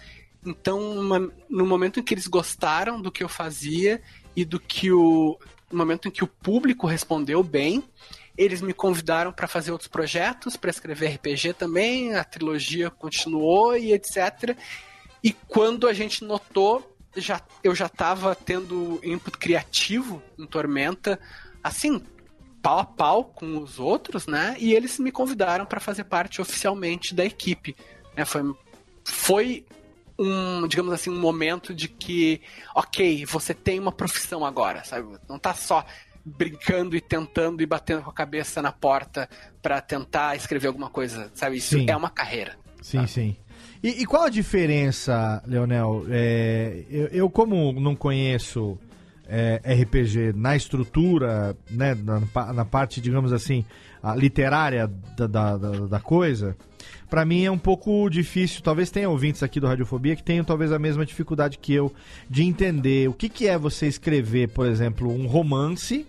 [0.45, 4.01] Então, uma- no momento em que eles gostaram do que eu fazia
[4.35, 5.39] e do que o.
[5.71, 7.83] No momento em que o público respondeu bem,
[8.39, 13.93] eles me convidaram para fazer outros projetos, para escrever RPG também, a trilogia continuou e
[13.93, 14.57] etc.
[15.25, 21.19] E quando a gente notou, já, eu já estava tendo input criativo em Tormenta,
[21.65, 22.01] assim,
[22.67, 24.57] pau a pau com os outros, né?
[24.59, 27.77] E eles me convidaram para fazer parte oficialmente da equipe.
[28.17, 28.25] Né?
[28.25, 28.43] Foi,
[29.05, 29.65] foi
[30.19, 32.41] um, digamos assim, um momento de que,
[32.75, 35.17] ok, você tem uma profissão agora, sabe?
[35.29, 35.87] Não tá só
[36.25, 39.29] brincando e tentando e batendo com a cabeça na porta
[39.63, 41.59] para tentar escrever alguma coisa, sabe?
[41.59, 41.87] Isso Sim.
[41.89, 42.57] é uma carreira.
[42.83, 43.37] Sim, sim.
[43.81, 46.05] E, e qual a diferença, Leonel?
[46.11, 48.77] É, eu, eu, como não conheço
[49.29, 53.65] é, RPG na estrutura, né, na, na parte, digamos assim,
[54.15, 56.57] literária da, da, da- coisa,
[57.11, 58.63] pra mim é um pouco difícil.
[58.63, 61.93] Talvez tenha ouvintes aqui do Radiofobia que tenham talvez a mesma dificuldade que eu
[62.31, 66.07] de entender o que, que é você escrever, por exemplo, um romance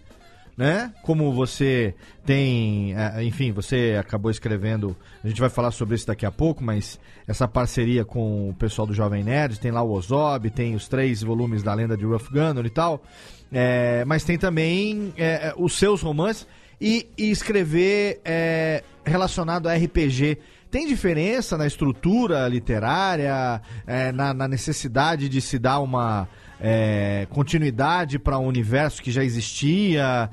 [0.58, 0.92] né?
[1.04, 1.94] Como você
[2.26, 6.64] tem, eh, enfim, você acabou escrevendo, a gente vai falar sobre isso daqui a pouco,
[6.64, 10.88] mas essa parceria com o pessoal do Jovem Nerd, tem lá o Ozob, tem os
[10.88, 13.04] três volumes da lenda de Rough Gunner e tal,
[13.52, 16.48] eh, mas tem também eh, os seus romances
[16.82, 20.40] e, e escrever eh, relacionado a RPG.
[20.70, 26.28] Tem diferença na estrutura literária, eh, na, na necessidade de se dar uma
[26.60, 30.30] é, continuidade para um universo que já existia?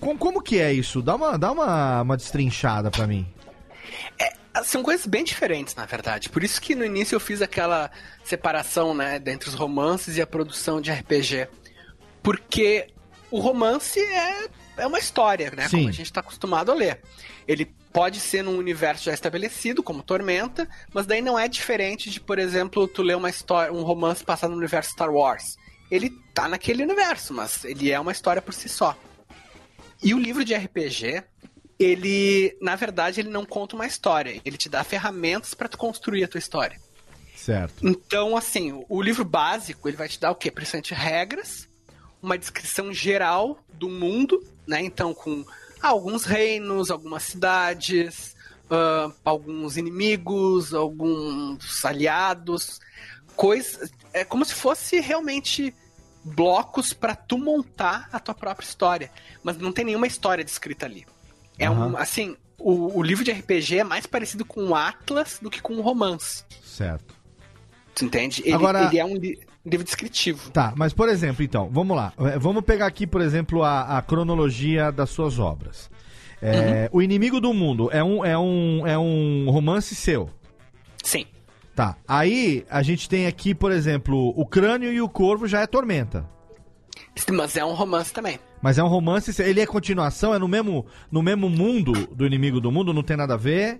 [0.00, 1.02] Com- como que é isso?
[1.02, 3.26] Dá uma, dá uma, uma destrinchada para mim.
[4.64, 6.30] São coisas bem diferentes, na verdade.
[6.30, 7.90] Por isso que no início eu fiz aquela
[8.24, 11.48] separação, né, entre os romances e a produção de RPG.
[12.22, 12.86] Porque
[13.30, 14.48] o romance é,
[14.78, 15.68] é uma história, né?
[15.68, 15.76] Sim.
[15.78, 17.00] Como a gente está acostumado a ler.
[17.46, 22.18] Ele pode ser num universo já estabelecido, como Tormenta, mas daí não é diferente de,
[22.18, 25.56] por exemplo, tu ler uma história, um romance passado no universo Star Wars.
[25.90, 28.96] Ele tá naquele universo, mas ele é uma história por si só.
[30.02, 31.22] E o livro de RPG,
[31.78, 36.24] ele, na verdade, ele não conta uma história, ele te dá ferramentas para tu construir
[36.24, 36.80] a tua história.
[37.36, 37.86] Certo.
[37.86, 40.50] Então, assim, o- livro básico, ele vai te dar o quê?
[40.50, 41.68] Principalmente regras,
[42.20, 44.80] uma descrição geral do mundo, né?
[44.82, 45.44] Então, com
[45.80, 48.34] alguns reinos, algumas cidades,
[48.68, 52.80] ah, alguns inimigos, alguns aliados,
[53.36, 53.90] coisas.
[54.12, 55.74] É como se fosse realmente
[56.24, 59.10] blocos para tu montar a tua própria história.
[59.44, 61.06] Mas não tem nenhuma história descrita ali.
[61.58, 61.92] É Aham.
[61.92, 65.60] um, assim, o, o livro de RPG é mais parecido com um Atlas do que
[65.60, 66.42] com um romance.
[66.64, 67.14] Certo.
[67.94, 68.42] Tu entende?
[68.44, 70.50] Ele, Agora- ele é um li- livro descritivo.
[70.50, 72.12] Tá, mas por exemplo, então, vamos lá.
[72.18, 75.88] É, Vamos pegar aqui, por exemplo, a, a cronologia das suas obras.
[76.42, 80.28] É, O Inimigo do Mundo é um, é, um, é um romance seu.
[81.02, 81.24] Sim.
[81.76, 81.94] Tá.
[82.08, 86.26] Aí a gente tem aqui, por exemplo, o Crânio e o Corvo já é Tormenta.
[87.30, 88.38] Mas é um romance também.
[88.62, 92.60] Mas é um romance, ele é continuação, é no mesmo, no mesmo mundo do Inimigo
[92.62, 93.78] do Mundo, não tem nada a ver.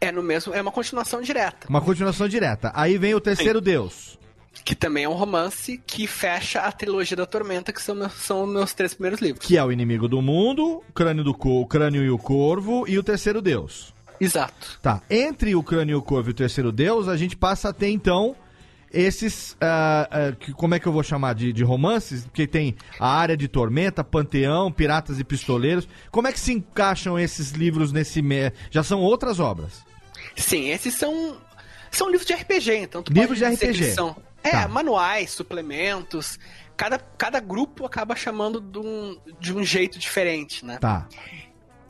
[0.00, 1.68] É no mesmo, é uma continuação direta.
[1.68, 2.72] Uma continuação direta.
[2.74, 4.18] Aí vem o terceiro Deus.
[4.64, 8.44] que também é um romance que fecha a trilogia da Tormenta, que são meus, são
[8.48, 9.46] meus três primeiros livros.
[9.46, 12.98] Que é o inimigo do mundo, crânio do co- o crânio e o corvo e
[12.98, 13.94] o terceiro deus.
[14.20, 14.78] Exato.
[14.82, 15.00] Tá.
[15.08, 17.88] Entre o crânio e o corvo e o terceiro deus, a gente passa a ter
[17.90, 18.34] então
[18.92, 19.56] esses.
[19.60, 22.24] ah, ah, que- como é que eu vou chamar de, de romances?
[22.24, 25.86] Porque tem a área de tormenta, panteão, piratas e pistoleiros.
[26.10, 28.22] Como é que se encaixam esses livros nesse.
[28.22, 29.84] me- Já são outras obras?
[30.36, 31.36] Sim, esses são
[31.90, 33.92] são livros de RPG, então Livros de RPG.
[33.92, 34.68] são é, Tá.
[34.68, 36.38] manuais, suplementos.
[36.76, 40.78] Cada, cada grupo acaba chamando de um, de um jeito diferente, né?
[40.78, 41.08] Tá.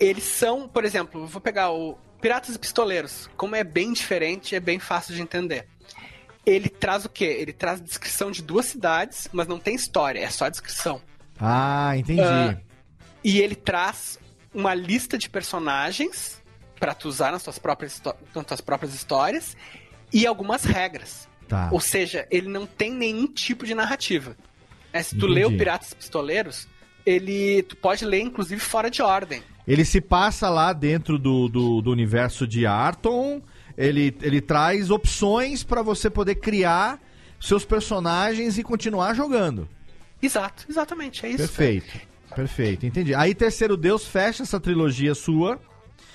[0.00, 3.28] Eles são, por exemplo, eu vou pegar o Piratas e Pistoleiros.
[3.36, 5.66] Como é bem diferente, é bem fácil de entender.
[6.44, 7.24] Ele traz o quê?
[7.24, 11.00] Ele traz descrição de duas cidades, mas não tem história, é só descrição.
[11.38, 12.22] Ah, entendi.
[12.22, 12.56] Ah,
[13.22, 14.18] e ele traz
[14.52, 16.42] uma lista de personagens
[16.80, 18.00] pra tu usar nas tuas próprias,
[18.34, 19.56] nas tuas próprias histórias
[20.12, 21.28] e algumas regras.
[21.46, 21.68] Tá.
[21.72, 24.36] Ou seja, ele não tem nenhum tipo de narrativa.
[24.92, 25.34] É, se tu Entendi.
[25.34, 26.66] lê o Piratas e Pistoleiros,
[27.04, 29.42] ele tu pode ler inclusive fora de ordem.
[29.68, 33.42] Ele se passa lá dentro do, do, do universo de Arton.
[33.76, 36.98] Ele, ele traz opções pra você poder criar
[37.38, 39.68] seus personagens e continuar jogando.
[40.22, 41.38] Exato, exatamente, é isso.
[41.38, 42.00] Perfeito.
[42.34, 43.14] Perfeito, entendi.
[43.14, 45.60] Aí Terceiro Deus fecha essa trilogia sua.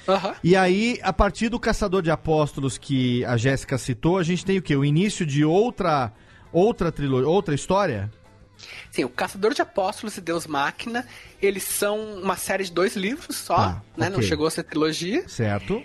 [0.08, 0.34] Aham.
[0.44, 4.58] E aí, a partir do Caçador de Apóstolos que a Jéssica citou, a gente tem
[4.58, 4.76] o quê?
[4.76, 6.12] O início de outra
[6.52, 8.12] outra trilogia, outra história?
[8.92, 11.06] Sim, o Caçador de Apóstolos e Deus Máquina,
[11.42, 14.10] eles são uma série de dois livros só, Tá, né?
[14.10, 14.28] Não ok.
[14.28, 15.28] chegou a ser trilogia.
[15.28, 15.84] Certo?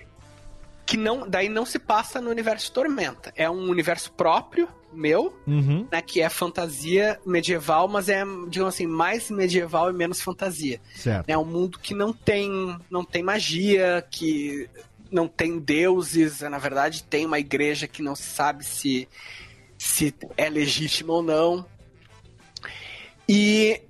[0.87, 3.31] que não daí não se passa no universo de Tormenta.
[3.37, 5.87] É um universo próprio, meu, Uhum.
[5.93, 10.81] né, que é fantasia medieval, mas é, digamos assim, mais medieval e menos fantasia.
[10.95, 11.29] Certo.
[11.29, 14.67] É um mundo que não tem, não tem magia, que
[15.11, 19.07] não tem deuses, é, na verdade tem uma igreja que não se sabe se,
[19.77, 21.67] se é legítima ou não.
[23.29, 23.83] E,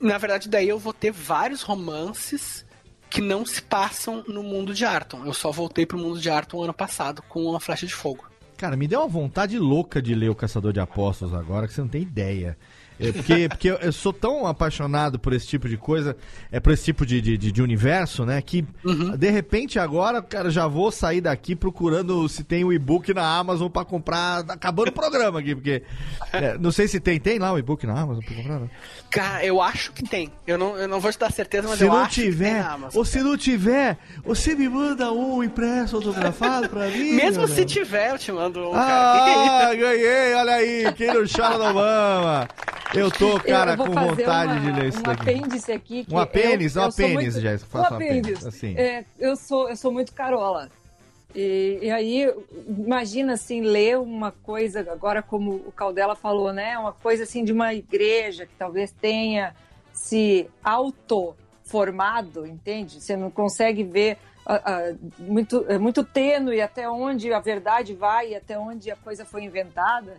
[0.00, 2.64] na verdade, daí eu vou ter vários romances
[3.10, 5.26] que não se passam no mundo de Arton.
[5.26, 8.24] Eu só voltei pro mundo de Arton ano passado com uma flecha de fogo.
[8.56, 11.80] Cara, me deu uma vontade louca de ler o Caçador de Apóstolos agora, que você
[11.80, 12.56] não tem ideia.
[13.00, 16.16] É, porque porque eu, sou tão apaixonado por esse tipo de coisa,
[16.52, 18.40] é por esse tipo de, de, de- universo, né?
[18.42, 18.64] Que
[19.16, 23.68] de repente agora, cara, já vou sair daqui procurando se tem o e-book na Amazon
[23.68, 24.40] pra comprar.
[24.48, 25.82] Acabando o programa aqui, porque.
[26.32, 27.18] é, não sei se tem.
[27.20, 28.58] Tem lá o e-book na Amazon pra comprar?
[28.60, 28.70] Não?
[29.10, 30.30] Cara, eu acho que tem.
[30.46, 32.62] Eu não, eu não vou te dar certeza, mas se eu acho que tem tiver,
[32.62, 32.98] na Amazon.
[32.98, 37.12] ou se não tiver, você me manda um impresso autografado pra mim?
[37.16, 39.74] Mesmo se tiver, eu te mando um, Ah, cara.
[39.76, 42.48] ganhei, olha aí, quem não chora não mama.
[42.94, 45.22] Eu tô, cara, eu com vontade uma- de ler isso um daqui.
[45.22, 46.04] apêndice aqui.
[46.04, 48.48] que Um apêndice, eu- um apêndice, muito- Jéssica, Um faça um apêndice.
[48.48, 48.74] assim.
[48.76, 50.68] É, eu, sou, eu sou muito carola.
[51.34, 52.34] E, e aí,
[52.68, 56.76] imagina assim, ler uma coisa, agora como o Caldela falou, né?
[56.76, 59.54] Uma coisa assim de uma igreja que talvez tenha
[59.92, 63.00] se auto-formado, entende?
[63.00, 68.34] Você não consegue ver ah, ah, muito, é muito tênue até onde a verdade vai,
[68.34, 70.16] até onde a coisa foi inventada.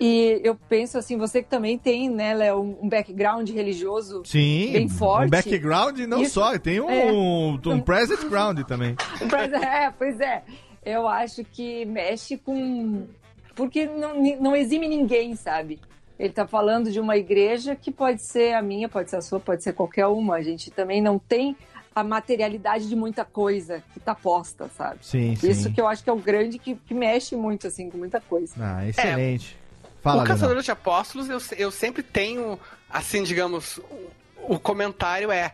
[0.00, 4.88] E eu penso assim, você que também tem, né, Léo, um background religioso Sim, bem
[4.88, 5.26] forte.
[5.26, 7.12] um background não Isso- só, tem um, é.
[7.12, 8.96] um present ground também.
[9.62, 10.42] É, pois é.
[10.82, 13.06] Eu acho que mexe com.
[13.54, 15.78] Porque não, não exime ninguém, sabe?
[16.18, 19.38] Ele tá falando de uma igreja que pode ser a minha, pode ser a sua,
[19.38, 20.36] pode ser qualquer uma.
[20.36, 21.54] A gente também não tem
[21.94, 24.98] a materialidade de muita coisa que tá posta, sabe?
[25.02, 25.72] Sim, Isso sim.
[25.72, 28.54] que eu acho que é o grande que, que mexe muito, assim, com muita coisa.
[28.58, 29.59] Ah, excelente.
[30.02, 30.40] Fala, o Leonardo.
[30.42, 32.58] Caçador de Apóstolos, eu, eu sempre tenho,
[32.88, 35.52] assim, digamos, o, o comentário é: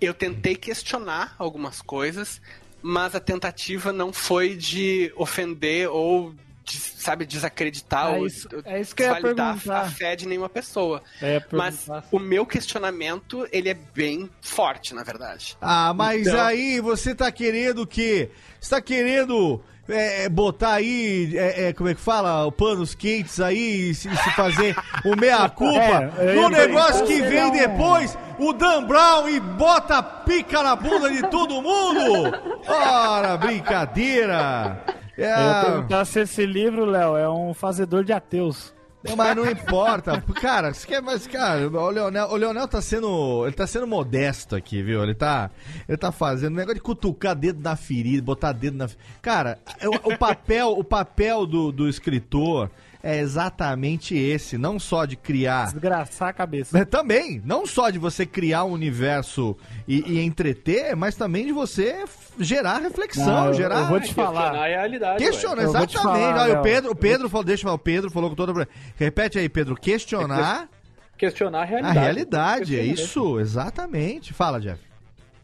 [0.00, 2.40] eu tentei questionar algumas coisas,
[2.82, 6.32] mas a tentativa não foi de ofender ou,
[6.64, 10.26] de, sabe, desacreditar É ou isso- é isso que eu ia desvalidar a fé de
[10.26, 11.02] nenhuma pessoa.
[11.20, 15.56] É, mas o meu questionamento, ele é bem forte, na verdade.
[15.60, 18.30] Ah, mas Então- aí você tá querendo o quê?
[18.60, 22.44] Você tá querendo é, botar aí, é, é, como é que fala?
[22.46, 27.50] O panos quentes aí e se, se fazer o meia-culpa É, no negócio que vem
[27.52, 32.32] depois, o Dan Brown e bota a pica na bunda de todo mundo?
[32.66, 34.84] Ora, brincadeira!
[35.16, 38.72] Eu ia É, perguntar se esse livro, Léo, é um fazedor de ateus.
[39.02, 40.20] Não, mas não importa.
[40.40, 43.46] Cara, você quer, mas, cara, o Leonel, o Leonel tá sendo.
[43.46, 45.02] Ele tá sendo modesto aqui, viu?
[45.02, 45.50] Ele tá.
[45.88, 48.88] Ele tá fazendo um negócio de cutucar dedo na ferida, botar dedo na.
[49.22, 52.70] Cara, o, o papel, o papel do, do escritor
[53.02, 56.78] é exatamente esse, não só de criar Desgraçar a cabeça.
[56.78, 59.56] É, também, não só de você criar um universo
[59.88, 62.04] e, e entreter, mas também de você
[62.38, 63.80] gerar reflexão, Não, eu- gerar.
[63.80, 64.40] eu vou te falar.
[64.50, 65.24] Questionar a realidade.
[65.24, 65.96] Questionar, exatamente.
[65.96, 66.62] falar, Olha, o.
[66.62, 68.68] Pedro, o Pedro falou, deixa eu falar, o Pedro falou com toda.
[68.96, 69.74] Repete aí, Pedro.
[69.76, 70.68] Questionar ué.
[71.16, 71.98] Questionar a a realidade.
[71.98, 74.32] realidade, é isso, exatamente.
[74.32, 74.80] Fala, Jeff.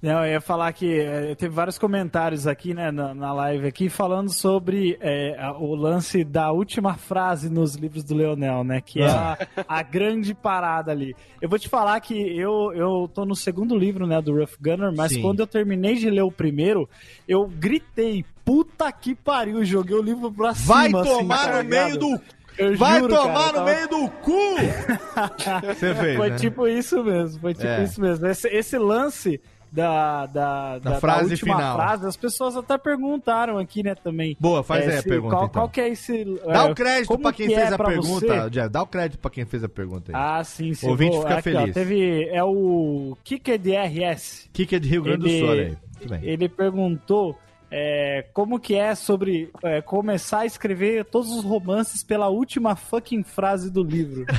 [0.07, 3.89] Não, eu ia falar que eh, teve vários comentários aqui, né, na, na live aqui,
[3.89, 4.97] falando sobre
[5.37, 9.83] a- o lance da última frase nos livros do Leonel, né, que é a, a
[9.83, 11.13] grande parada ali.
[11.43, 14.93] Eu vou te falar que eu, eu tô no segundo livro, né, do Rough Gunner,
[14.97, 15.23] mas Sim.
[15.23, 16.89] quando eu terminei de ler o primeiro,
[17.27, 21.69] eu gritei, puta que pariu, joguei o livro pra cima, Vai assim, tomar tá no
[21.69, 22.21] meio do.
[22.59, 24.57] Eu Vai juro, tomar cara, eu no tava- meio do cu!
[25.75, 26.37] Você fez, Foi né?
[26.37, 27.85] tipo isso mesmo, foi tipo É.
[27.85, 28.27] isso mesmo.
[28.27, 29.41] Esse, esse lance
[29.77, 31.77] da, da, da, frase última final.
[31.77, 34.35] frase, as pessoas até perguntaram aqui, né, também.
[34.41, 35.61] Boa, faz É, aí a se- pergunta, Qual, então.
[35.63, 36.25] qual que é esse...
[36.47, 38.51] Dá é, o crédito como pra quem que fez é a pergunta, você?
[38.51, 38.69] Jeff.
[38.71, 40.15] Dá o crédito pra quem fez a pergunta aí.
[40.19, 40.87] Ah, sim, sim.
[40.87, 41.75] O ouvinte Vou- fica aqui, ó, feliz.
[41.75, 44.49] teve, é o Kika DRS.
[44.53, 45.77] Kika de Rio Grande do Ele- Sul, olha aí.
[45.99, 46.21] Muito bem.
[46.25, 47.39] Ele perguntou
[47.71, 53.23] é, como que é sobre é, começar a escrever todos os romances pela última fucking
[53.25, 54.25] frase do livro.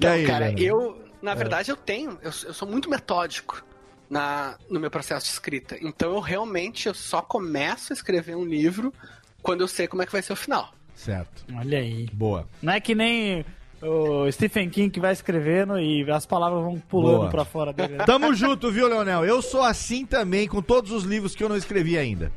[0.00, 3.64] E aí, cara, eu, na verdade, eu tenho, eu, eu sou muito metódico
[4.10, 5.76] na, no meu processo de escrita.
[5.80, 8.92] Então, eu realmente eu só começo a escrever um livro
[9.42, 10.74] quando eu sei como é que vai ser o final.
[10.94, 11.44] Certo.
[11.56, 12.06] Olha aí.
[12.12, 12.46] Boa.
[12.60, 13.44] Não é que nem
[13.82, 17.30] o Stephen King que vai escrevendo e as palavras vão pulando Boa.
[17.30, 17.96] pra fora dele.
[18.04, 19.24] Tamo junto, viu, Leonel?
[19.24, 22.30] Eu sou assim também com todos os livros que eu não escrevi ainda.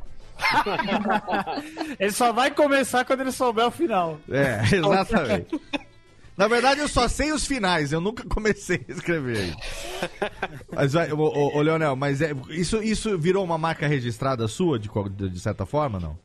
[2.00, 4.18] ele só vai começar quando ele souber o final.
[4.30, 5.60] É, exatamente.
[6.38, 9.56] Na verdade, eu só sei os finais, eu nunca comecei a escrever aí.
[10.72, 14.78] Mas, vai, ô, ô, ô, Leonel, mas é, isso, isso virou uma marca registrada sua,
[14.78, 14.88] de,
[15.30, 16.18] de, certa forma, não?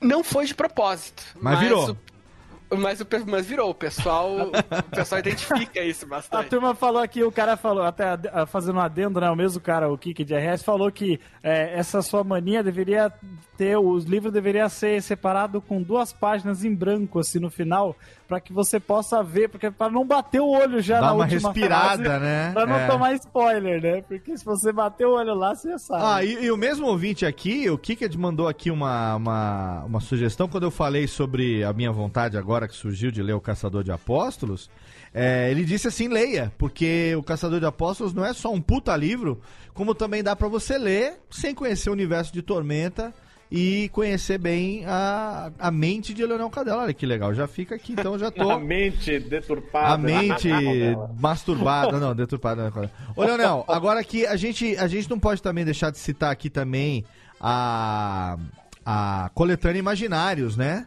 [0.00, 1.22] Não foi de propósito.
[1.40, 1.92] Mas virou.
[1.92, 3.70] o- mas, o, mas virou.
[3.70, 6.50] O pessoal, o pessoal identifica isso A bastante.
[6.50, 8.06] turma falou aqui, o cara falou, até
[8.46, 9.30] fazendo um adendo, né?
[9.30, 13.12] O mesmo cara, o Kiki de RS, falou que é, essa sua mania deveria
[13.58, 17.96] ter, os livros deveriam ser separados com duas páginas em branco, assim, no final,
[18.28, 21.24] pra que você possa ver, porque pra não bater o olho já Dá na uma
[21.24, 22.50] última respirada, frase, né?
[22.52, 22.86] Pra não É.
[22.86, 24.02] tomar spoiler, né?
[24.02, 26.02] Porque se você bater o olho lá, você sabe.
[26.04, 30.46] Ah, e, e o mesmo ouvinte aqui, o Kiked mandou aqui uma, uma, uma sugestão
[30.48, 33.90] quando eu falei sobre a minha vontade agora que surgiu de ler O Caçador de
[33.90, 34.70] Apóstolos.
[35.12, 38.94] É, ele disse assim: leia, porque O Caçador de Apóstolos não é só um puta
[38.94, 39.40] livro,
[39.74, 43.12] como também dá pra você ler sem conhecer o universo de Tormenta
[43.50, 46.82] e conhecer bem a, a mente de Leonel Cadela.
[46.82, 48.50] Olha que legal, já fica aqui, então já tô.
[48.50, 49.94] A mente deturpada.
[49.94, 50.48] A mente
[51.18, 52.70] masturbada, não, deturpada.
[52.70, 52.90] Não.
[53.16, 56.50] Ô, Leonel, agora que a gente, a gente não pode também deixar de citar aqui
[56.50, 57.04] também
[57.40, 58.36] a,
[58.84, 60.86] a coletânea Imaginários, né?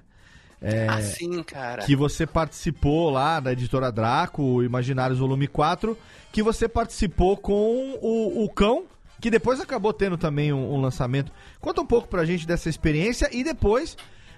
[0.62, 1.82] É, Ah, sim, cara.
[1.82, 5.98] que você participou lá da editora Draco, Imaginários Volume 4,
[6.32, 8.84] que você participou com o, o Cão,
[9.22, 11.31] que depois acabou tendo também um, um lançamento.
[11.60, 13.95] Conta um pouco pra gente dessa experiência e depois,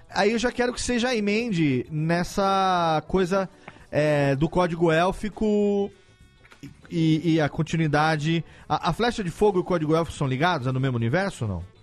[0.09, 3.49] aí eu já quero que você já emende nessa coisa
[3.89, 5.89] é, do código élfico
[6.91, 8.43] e, e a continuidade.
[8.67, 10.67] A, a flecha de fogo e o código élfico são ligados?
[10.67, 11.73] É no mesmo universo ou não?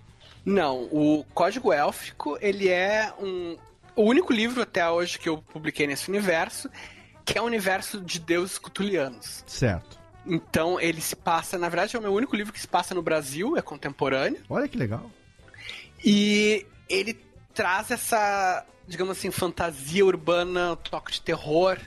[0.42, 3.58] Não, o Código Élfico, ele é um
[3.94, 6.70] o único livro até hoje que eu publiquei nesse universo,
[7.24, 9.44] que é o universo de deuses cutulianos.
[9.46, 9.99] Certo.
[10.26, 13.02] Então, ele se passa, na verdade, é o meu único livro que se passa no
[13.02, 15.10] Brasil, é contemporâneo, Olha que legal.
[16.04, 17.14] e ele
[17.54, 21.78] traz essa, digamos assim, fantasia urbana, toque de terror,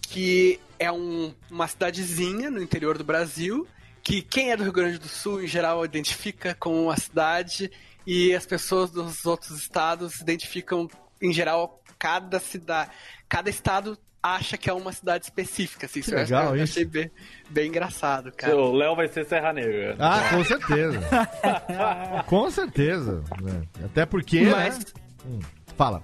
[0.00, 3.66] que é um- uma cidadezinha no interior do Brasil,
[4.02, 7.70] que quem é do Rio Grande do Sul, em geral, identifica com uma cidade,
[8.06, 10.88] e as pessoas dos outros estados identificam,
[11.20, 12.90] em geral, cada cidade,
[13.28, 15.86] cada estado acha que é uma cidade específica.
[15.86, 16.72] Assim, Que isso eu legal achei- eu isso.
[16.74, 17.10] achei bem,
[17.48, 18.56] bem engraçado, cara.
[18.56, 19.96] O Léo vai ser Serra Negra.
[19.98, 21.00] Ah, com certeza.
[22.26, 23.22] com certeza.
[23.40, 23.62] né?
[23.84, 24.42] Até porque.
[24.42, 24.50] né?
[24.50, 24.84] Mas-
[25.24, 25.38] Hum,
[25.76, 26.02] Fala.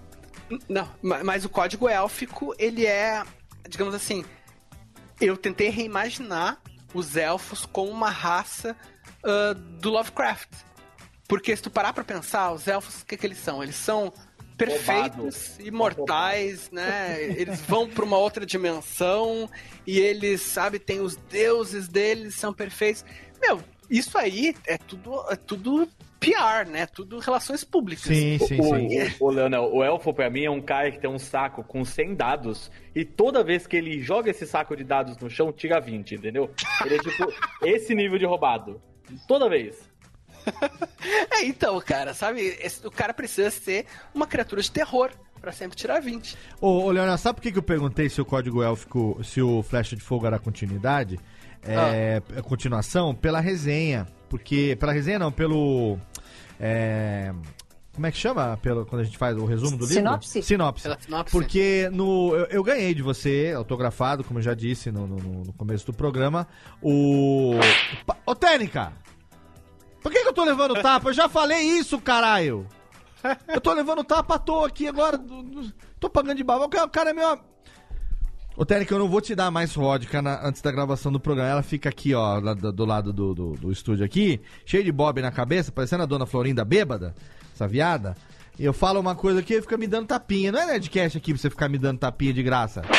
[0.69, 3.23] Não, ma- mas o código élfico, ele é,
[3.69, 4.25] digamos assim,
[5.21, 6.59] eu tentei reimaginar
[6.95, 8.77] os elfos como uma raça
[9.25, 10.49] ah, do Lovecraft.
[11.29, 13.63] Porque se tu parar pra pensar, os elfos, o que, que eles são?
[13.63, 14.13] Eles são
[14.57, 17.23] perfeitos, imortais, né?
[17.23, 19.49] Eles vão pra uma outra dimensão
[19.87, 23.05] e eles, sabe, tem os deuses deles, são perfeitos.
[23.41, 23.61] Meu,
[23.91, 25.89] isso aí é tudo, é tudo
[26.19, 26.87] PR, né?
[26.87, 28.05] Tudo relações públicas.
[28.05, 29.15] Sim, sim, o, sim.
[29.21, 31.85] O, o Leonel, o elfo pra mim é um cara que tem um saco com
[31.85, 35.81] 100 dados e toda vez que ele joga esse saco de dados no chão, tira
[35.81, 36.51] 20, entendeu?
[36.85, 38.81] Ele é tipo esse nível de roubado.
[39.29, 39.86] Toda vez.
[41.31, 42.41] É, então, cara, sabe?
[42.61, 45.11] esse- o cara precisa ser uma criatura de terror
[45.41, 46.37] pra sempre tirar 20.
[46.61, 49.63] Ô, ô Leonardo, sabe por que, que eu perguntei se o código élfico, se o
[49.63, 51.19] Flecha de Fogo era continuidade?
[51.63, 53.15] É, é continuação?
[53.15, 54.07] Pela resenha.
[54.29, 54.77] Porque.
[54.81, 55.99] Pela resenha não, pelo.
[56.59, 57.33] é,
[57.93, 58.57] como é que chama?
[58.63, 59.95] Pelo, quando a gente faz o resumo do livro?
[59.95, 60.43] Sinopse?
[60.43, 60.83] Sinopse.
[60.85, 61.33] Pela sinopse.
[61.33, 65.53] Porque no, eu, eu ganhei de você, autografado, como eu já disse no, no- no
[65.53, 66.47] começo do programa,
[66.83, 67.53] o.
[68.25, 68.93] Ô, Técnica!
[70.07, 71.09] Por que, que eu tô levando tapa?
[71.09, 72.65] Eu já falei isso, caralho!
[73.49, 75.21] Eu tô levando tapa à toa aqui agora.
[75.99, 76.65] Tô pagando de babá.
[76.65, 77.37] O cara- é meu.
[78.57, 81.51] Ô, Técnica, eu não vou te dar mais vodka na- antes da gravação do programa.
[81.51, 84.93] Ela fica aqui, ó, lá do, do lado do, do, do estúdio aqui, cheio de
[84.93, 87.13] bob na cabeça, parecendo a dona Florinda bêbada,
[87.53, 88.17] essa viada.
[88.57, 90.53] E eu falo uma coisa aqui e fica me dando tapinha.
[90.53, 92.83] Não é Nerdcast aqui pra você ficar me dando tapinha de graça.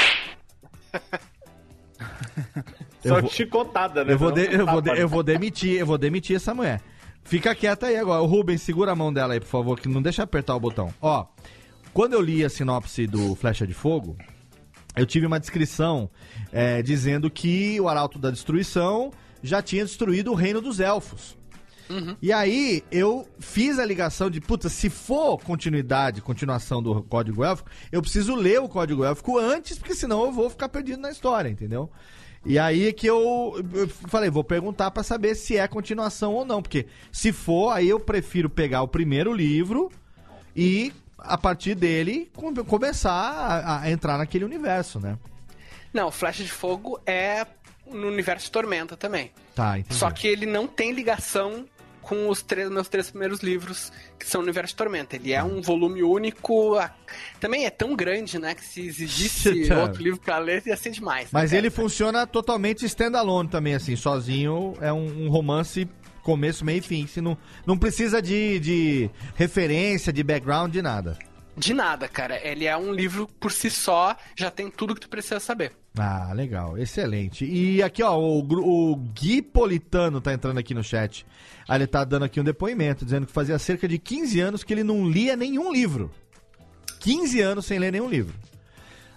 [3.01, 4.11] Só vou- chicotada, né?
[4.11, 6.81] Eu vou, de- eu, vou de- tapa, eu vou demitir, eu vou demitir essa mulher.
[7.27, 8.21] Fica quieta aí agora.
[8.21, 10.93] O Rubens, segura a mão dela aí, por favor, que não deixa apertar o botão.
[11.01, 11.25] Ó,
[11.93, 14.15] quando eu li a sinopse do Flecha de Fogo,
[14.95, 16.09] eu tive uma descrição
[16.53, 19.11] é, dizendo que o Arauto da Destruição
[19.43, 21.37] já tinha destruído o reino dos elfos.
[22.21, 27.69] E aí eu fiz a ligação de, puta, se for continuidade, continuação do Código Élfico,
[27.91, 31.49] eu preciso ler o Código Élfico antes, porque senão eu vou ficar perdido na história,
[31.49, 31.89] entendeu?
[32.47, 36.61] E aí que eu, eu falei, vou perguntar pra saber se é continuação ou não,
[36.61, 39.91] porque se for, aí eu prefiro pegar o primeiro livro
[40.55, 45.17] e a partir dele com- começar a, a entrar naquele universo, né?
[45.93, 47.45] Não, Flecha de Fogo é
[47.85, 49.31] no universo Tormenta também.
[49.55, 49.95] Tá, entendi.
[49.95, 51.65] Só que ele não tem ligação
[52.07, 55.17] com os três, meus três primeiros livros, que são o Universo de Tormenta.
[55.17, 56.75] Ele é um volume único.
[56.75, 56.89] a-
[57.37, 58.55] Também é tão grande, né?
[58.55, 59.81] Que se exigisse Tá.
[59.81, 61.27] outro livro pra ler, ia ser demais.
[61.33, 61.81] Mas né, ele cara?
[61.83, 64.73] funciona totalmente standalone também, assim, sozinho.
[64.79, 65.85] É um, um romance
[66.23, 67.05] começo, meio e fim.
[67.07, 71.17] Se não, não precisa de, de referência, de background, de nada.
[71.57, 72.39] De nada, cara.
[72.47, 75.71] Ele é um livro por si só, já tem tudo que tu precisa saber.
[75.97, 77.45] Ah, legal, excelente.
[77.45, 81.25] E aqui, ó, o, o Gui Politano tá entrando aqui no chat.
[81.67, 84.73] Aí ele tá dando aqui um depoimento, dizendo que fazia cerca de 15 anos que
[84.73, 86.11] ele não lia nenhum livro.
[86.99, 88.35] 15 anos sem ler nenhum livro.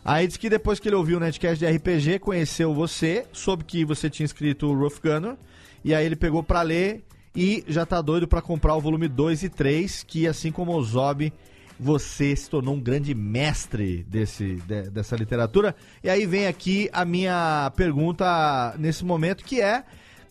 [0.05, 3.85] Aí diz que depois que ele ouviu o Netcast de RPG, conheceu você, soube que
[3.85, 5.37] você tinha escrito o Rough Gunner,
[5.85, 7.05] e aí ele pegou pra ler
[7.37, 10.83] e já tá doido pra comprar o volume 2 e 3, que assim como o
[10.83, 11.33] Zob,
[11.81, 15.75] você se tornou um grande mestre desse, de- dessa literatura.
[16.05, 19.83] E aí vem aqui a minha pergunta nesse momento, que é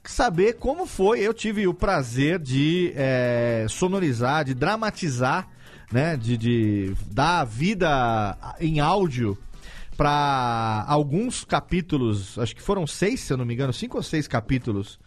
[0.03, 1.19] saber como foi.
[1.19, 5.47] Eu tive o prazer de eh, sonorizar, de dramatizar,
[5.91, 9.37] né, de, de dar vida em áudio
[9.97, 14.29] para alguns capítulos, acho que foram seis, se eu não me engano, cinco ou seis
[14.29, 14.97] capítulos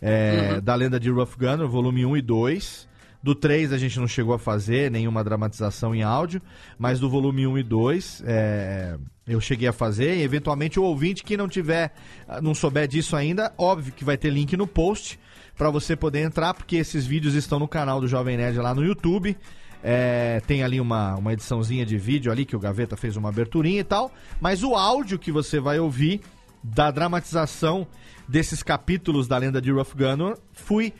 [0.00, 2.88] é, da lenda de Rough Gunner, volume 1 e 2.
[3.22, 6.42] Do 3 a gente não chegou a fazer nenhuma dramatização em áudio,
[6.76, 8.96] mas do volume 1 e 2 é,
[9.26, 10.16] eu cheguei a fazer.
[10.16, 11.94] E eventualmente o ouvinte que não tiver,
[12.26, 15.20] ah, não souber disso ainda, óbvio que vai ter link no post
[15.56, 18.84] para você poder entrar, porque esses vídeos estão no canal do Jovem Nerd lá no
[18.84, 19.36] YouTube.
[19.84, 23.80] É, tem ali uma, uma ediçãozinha de vídeo ali que o Gaveta fez uma aberturinha
[23.80, 24.12] e tal.
[24.40, 26.20] Mas o áudio que você vai ouvir
[26.62, 27.86] da dramatização
[28.28, 30.92] desses capítulos da lenda de Rough Gunner fui.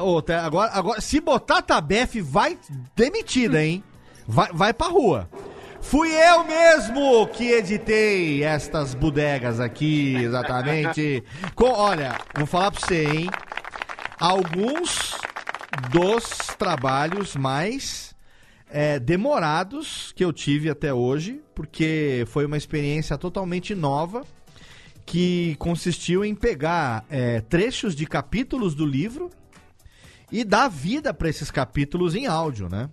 [0.00, 2.58] Ô, tá, agora, agora, se botar Tabef, vai
[2.96, 3.84] demitida, hein?
[4.26, 5.28] Vai, vai pra rua.
[5.82, 11.22] Fui eu mesmo que editei estas bodegas aqui, exatamente.
[11.54, 13.28] Com, olha, vou falar pra você, hein?
[14.18, 15.16] Alguns
[15.90, 16.24] dos
[16.56, 18.14] trabalhos mais
[18.70, 24.24] é, demorados que eu tive até hoje, porque foi uma experiência totalmente nova
[25.04, 29.30] que consistiu em pegar é, trechos de capítulos do livro
[30.32, 32.88] e dar vida para esses capítulos em áudio, né?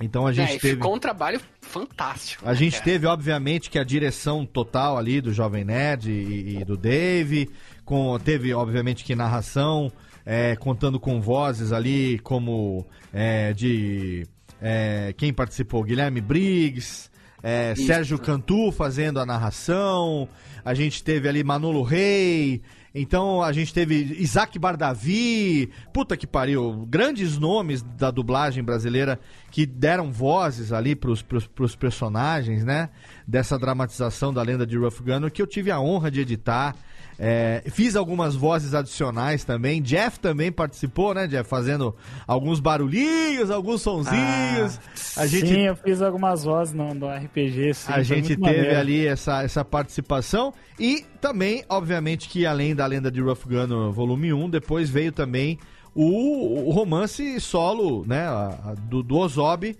[0.00, 0.76] Então a gente é, teve.
[0.76, 2.44] ficou um trabalho fantástico.
[2.46, 2.84] A né, gente cara?
[2.84, 7.50] teve, obviamente, que a direção total ali do Jovem Nerd e, e do Dave,
[7.84, 9.90] com, teve, obviamente, que narração,
[10.24, 14.24] é, contando com vozes ali, como é, de
[14.60, 17.10] é, quem participou, Guilherme Briggs,
[17.42, 17.74] é.
[17.74, 20.28] Sérgio Cantu fazendo a narração,
[20.64, 22.62] a gente teve ali Manolo Rey,
[22.94, 29.20] então a gente teve Isaac Bardavi, puta que pariu, grandes nomes da dublagem brasileira
[29.50, 32.88] que deram vozes ali pros, pros, pros personagens, né?
[33.26, 36.74] Dessa dramatização da lenda de Rough Gunner, que eu tive a honra de editar.
[37.20, 39.82] É, fiz algumas vozes adicionais também.
[39.82, 41.48] Jeff também participou, né, Jeff?
[41.50, 41.96] Fazendo
[42.26, 44.78] alguns barulhinhos, alguns sonzinhos.
[45.16, 47.92] a gente Sim, eu fiz algumas vozes no, no RPG, sim.
[47.92, 48.78] a gente teve maneiro.
[48.78, 50.54] ali essa, essa participação.
[50.78, 55.58] E também, obviamente, que além da lenda de Rough Gunner Volume 1, depois veio também
[55.92, 59.76] o, o romance solo, né, a- a- do, do Ozob.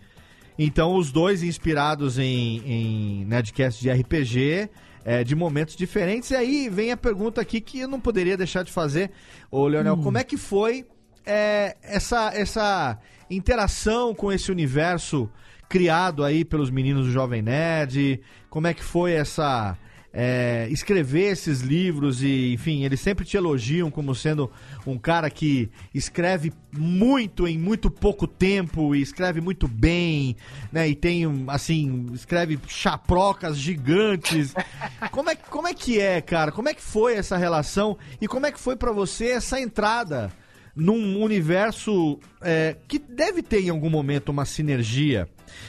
[0.58, 4.68] Então, os dois inspirados em, em Nerdcast de RPG,
[5.08, 6.30] é, de momentos diferentes.
[6.32, 9.10] E aí vem a pergunta aqui que eu não poderia deixar de fazer,
[9.50, 10.84] ô Leonel, como é que foi
[11.24, 12.98] é, essa, essa
[13.30, 15.26] interação com esse universo
[15.66, 18.20] criado aí pelos meninos do Jovem Nerd?
[18.50, 19.78] Como é que foi essa
[20.12, 24.50] é, escrever esses livros e, enfim, eles sempre te elogiam como sendo
[24.86, 30.36] um cara que escreve muito em muito pouco tempo e escreve muito bem,
[30.72, 30.88] né?
[30.88, 34.54] E tem, assim, escreve chaprocas gigantes.
[35.10, 36.52] Como é, como é que é, cara?
[36.52, 40.30] Como é que foi essa relação e como é que foi pra você essa entrada
[40.74, 45.28] num universo é, que deve ter em algum momento uma sinergia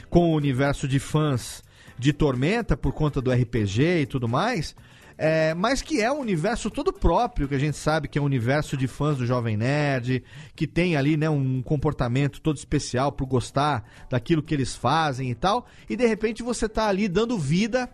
[0.10, 1.64] com o universo de fãs
[2.00, 4.76] de Tormenta por conta do RPG e tudo mais,
[5.18, 8.26] é, mas que é um universo todo próprio, que a gente sabe que é um
[8.26, 10.24] universo de fãs do Jovem Nerd,
[10.56, 15.36] que tem ali né, um comportamento todo especial por gostar daquilo que eles fazem e
[15.36, 17.90] tal, e de repente você tá ali dando vida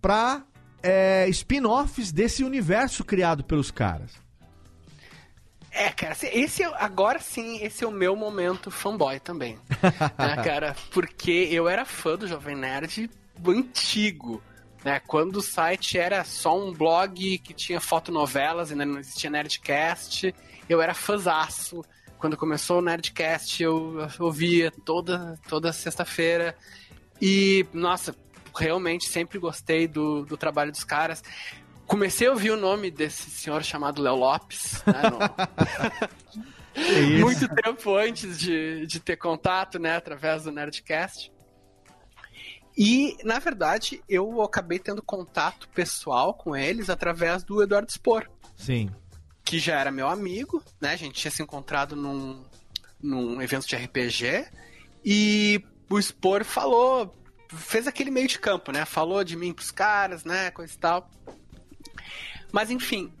[0.00, 0.44] pra
[0.82, 4.12] é, spin-offs desse universo criado pelos caras.
[5.70, 9.58] É, cara, esse é- agora sim, esse é o meu momento fanboy também.
[10.18, 10.76] né, cara?
[10.90, 13.08] Porque eu era fã do Jovem Nerd
[13.46, 14.42] antigo.
[14.84, 20.32] Né, quando o site era só um blog que tinha fotonovelas, ainda não existia Nerdcast,
[20.68, 21.84] eu era fãzaço.
[22.16, 26.56] Quando começou o Nerdcast, eu ouvia toda, toda sexta-feira.
[27.20, 28.14] E, nossa,
[28.56, 31.22] realmente sempre gostei do, do trabalho dos caras.
[31.84, 35.18] Comecei a ouvir o nome desse senhor chamado Léo Lopes, né, no-
[37.20, 41.32] muito tempo antes de, de ter contato, né, através do Nerdcast.
[42.78, 48.88] E, na verdade, eu acabei tendo contato pessoal com eles através do Eduardo Spor, Sim.
[49.44, 50.92] que já era meu amigo, né?
[50.92, 52.40] A gente tinha se encontrado num,
[53.02, 54.46] num evento de RPG
[55.04, 55.60] e
[55.90, 57.12] o Spor falou,
[57.48, 58.84] fez aquele meio de campo, né?
[58.84, 60.52] Falou de mim pros caras, né?
[60.52, 61.10] Coisa e tal.
[62.52, 63.12] Mas enfim,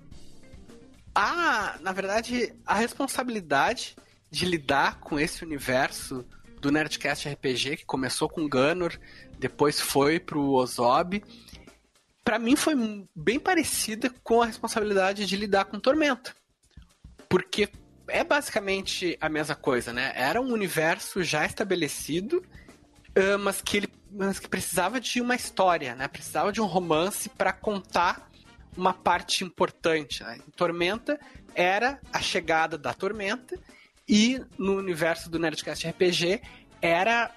[1.12, 3.96] a, na verdade, a responsabilidade
[4.30, 6.24] de lidar com esse universo
[6.60, 9.00] do Nerdcast RPG, que começou com Gunner,
[9.38, 11.22] depois foi pro Ozob,
[12.24, 12.74] pra mim foi
[13.14, 16.34] bem parecida com a responsabilidade de lidar com Tormenta.
[17.28, 17.68] Porque
[18.08, 20.12] é basicamente a mesma coisa, né?
[20.14, 22.44] Era um universo já estabelecido,
[23.14, 26.08] ah, mas que ele mas que precisava de uma história, né?
[26.08, 28.30] Precisava de um romance para contar
[28.76, 30.22] uma parte importante.
[30.22, 30.38] Né?
[30.56, 31.20] Tormenta
[31.54, 33.58] era a chegada da Tormenta
[34.08, 36.40] e no universo do Nerdcast RPG
[36.80, 37.30] era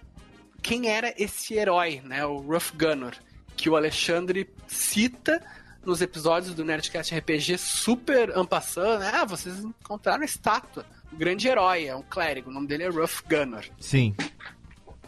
[0.61, 2.25] quem era esse herói, né?
[2.25, 3.17] O Rough Gunner,
[3.55, 5.41] que o Alexandre cita
[5.85, 9.11] nos episódios do Nerdcast RPG super ampassando, né?
[9.13, 10.85] Ah, vocês encontraram a estátua.
[11.11, 13.69] O grande herói, é um clérigo, o nome dele é Rough Gunner.
[13.79, 14.15] Sim.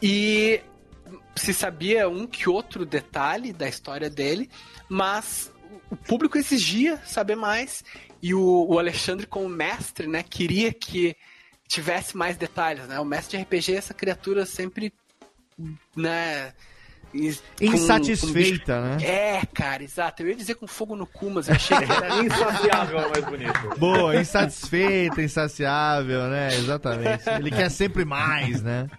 [0.01, 0.61] E
[1.35, 4.49] se sabia um que outro detalhe da história dele,
[4.89, 5.51] mas
[5.89, 7.84] o público exigia saber mais
[8.21, 11.15] e o, o Alexandre como mestre, né, queria que
[11.67, 12.99] tivesse mais detalhes, né?
[12.99, 14.93] O mestre de RPG é essa criatura sempre,
[15.95, 16.53] né,
[17.13, 18.97] is- com- Insatisfeita, com- né?
[19.05, 20.23] É, cara, exato.
[20.23, 23.25] Eu ia dizer com fogo no cu, mas eu achei que era Insaciável é mais
[23.25, 23.75] bonito.
[23.77, 26.47] Boa, insatisfeita, insaciável, né?
[26.55, 27.30] Exatamente.
[27.30, 28.89] Ele quer sempre mais, né?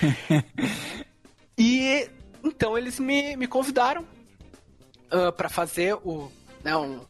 [1.56, 2.08] E
[2.44, 4.06] então eles me, me convidaram
[5.10, 6.30] para pra fazer o.
[6.62, 7.00] Né, um-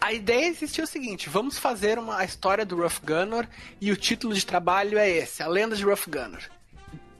[0.00, 3.48] A ideia existia o seguinte: vamos fazer uma a história do Rough Gunner
[3.80, 6.50] e o título de trabalho é esse: A Lenda de Rough Gunner.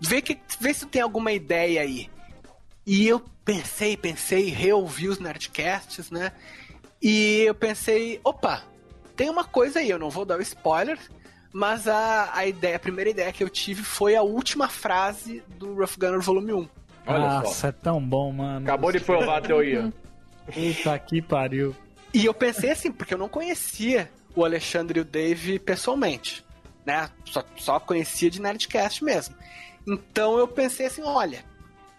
[0.00, 2.10] Vê, que, vê se tem alguma ideia aí.
[2.86, 6.32] E eu pensei, pensei, reouvi os Nerdcasts, né?
[7.02, 8.62] E eu pensei, opa,
[9.16, 10.98] tem uma coisa aí, eu não vou dar o spoiler,
[11.52, 15.74] mas a, a ideia, a primeira ideia que eu tive foi a última frase do
[15.74, 16.68] Rough Gunner Volume 1.
[17.06, 17.68] Olha Nossa, só.
[17.68, 18.66] é tão bom, mano.
[18.66, 19.92] Acabou de provar a teoria.
[20.52, 21.74] Puta que pariu.
[22.12, 26.44] E eu pensei assim, porque eu não conhecia o Alexandre e o Dave pessoalmente,
[26.84, 27.08] né?
[27.24, 29.34] Só, só conhecia de Nerdcast mesmo.
[29.86, 31.44] Então eu pensei assim, olha,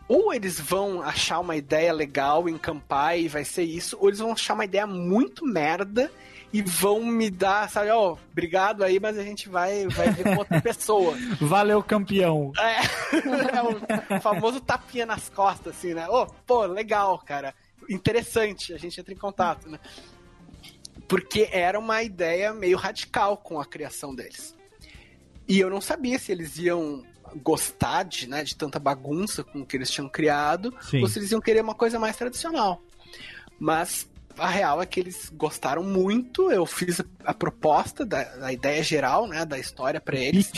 [0.08, 4.32] ou eles vão achar uma ideia legal, encampar e vai ser isso, ou eles vão
[4.32, 6.12] achar uma ideia muito merda
[6.52, 10.38] e vão me dar, sabe, ó, obrigado aí, mas a gente vai, vai ver com
[10.38, 11.16] outra pessoa.
[11.42, 12.54] Valeu, campeão.
[12.58, 12.78] É,
[13.58, 16.08] é o famoso tapinha nas costas, assim, né?
[16.08, 17.54] Ô, pô, legal, cara.
[17.90, 19.80] Interessante, a gente entra em contato, né?
[21.08, 24.56] Porque era uma ideia meio radical com a criação deles.
[25.48, 27.04] E eu não sabia se eles iam
[27.44, 31.02] gostar de, né, de tanta bagunça com o que eles tinham criado, Sim.
[31.02, 32.82] ou se eles iam querer uma coisa mais tradicional.
[33.60, 36.52] Mas a real é que eles gostaram muito.
[36.52, 40.52] Eu fiz a, proposta da, da ideia geral, né, da história pra eles.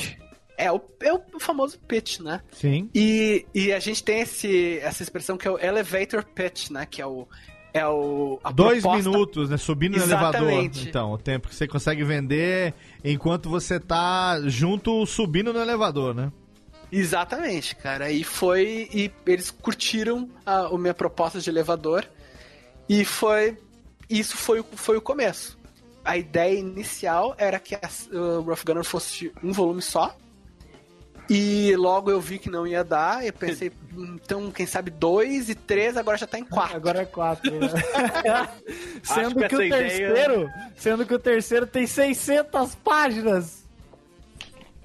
[0.57, 2.41] É o, é o famoso pitch, né?
[2.51, 2.89] Sim.
[2.93, 6.85] E, e a gente tem esse, essa expressão que é o elevator pitch, né?
[6.85, 7.25] Que é o.
[7.71, 9.55] É o Dois proposta- minutos, né?
[9.55, 10.41] Subindo no elevador.
[10.41, 10.89] Exatamente.
[10.89, 12.73] Então, o tempo que você consegue vender
[13.05, 16.31] enquanto você tá junto subindo no elevador, né?
[16.91, 18.11] Exatamente, cara.
[18.11, 18.89] E foi.
[18.93, 22.05] E eles curtiram a, a minha proposta de elevador.
[22.87, 23.57] E foi.
[24.09, 25.57] Isso foi, o- foi o começo.
[26.03, 27.79] A ideia inicial era que a,
[28.11, 30.15] o Rough Gunner fosse um volume só.
[31.29, 33.23] E logo eu vi que não ia dar.
[33.23, 36.75] E eu pensei, "Hum, então, quem sabe dois e três, agora já tá em quatro.
[36.75, 37.51] Agora é quatro.
[37.51, 37.67] né?
[39.07, 43.68] Acho sendo que que, o essa ideia- terceiro, sendo que o terceiro tem 600 páginas.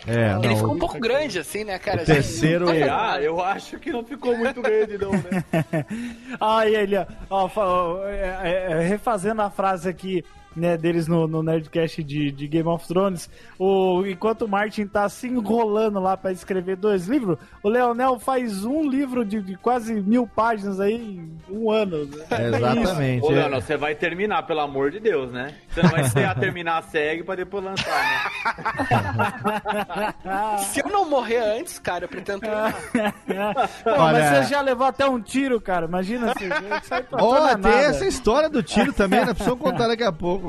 [0.07, 2.03] É, Ele não, ficou um pouco grande, assim, né, cara?
[2.03, 5.85] O terceiro- Assim, Ah, eu acho que não ficou muito grande, não, né?
[6.41, 6.97] Aí ele,
[7.31, 10.23] ó, ó, é, é, é, refazendo a frase aqui,
[10.55, 13.29] né, deles no, no Nerdcast de, de Game of Thrones,
[13.59, 18.65] o, enquanto o Martin tá se enrolando lá pra escrever dois livros, o Leonel faz
[18.65, 22.07] um livro de, de quase mil páginas aí em um ano.
[22.07, 22.57] né?
[22.57, 23.25] Exatamente.
[23.25, 23.35] Ô, é.
[23.35, 25.55] Leonel, você vai terminar, pelo amor de Deus, né?
[25.69, 28.95] Você não vai esperar terminar a segue pra depois lançar, né?
[30.59, 32.75] Se eu não morrer antes, cara, eu pretendo terminar.
[33.85, 35.87] Pô, Olha- mas você já levou até um tiro, cara.
[35.87, 36.49] Imagina se
[37.13, 37.87] Ó, toda tem nada.
[37.87, 39.35] essa história do tiro também, né?
[39.35, 40.44] Precisamos contar daqui a pouco.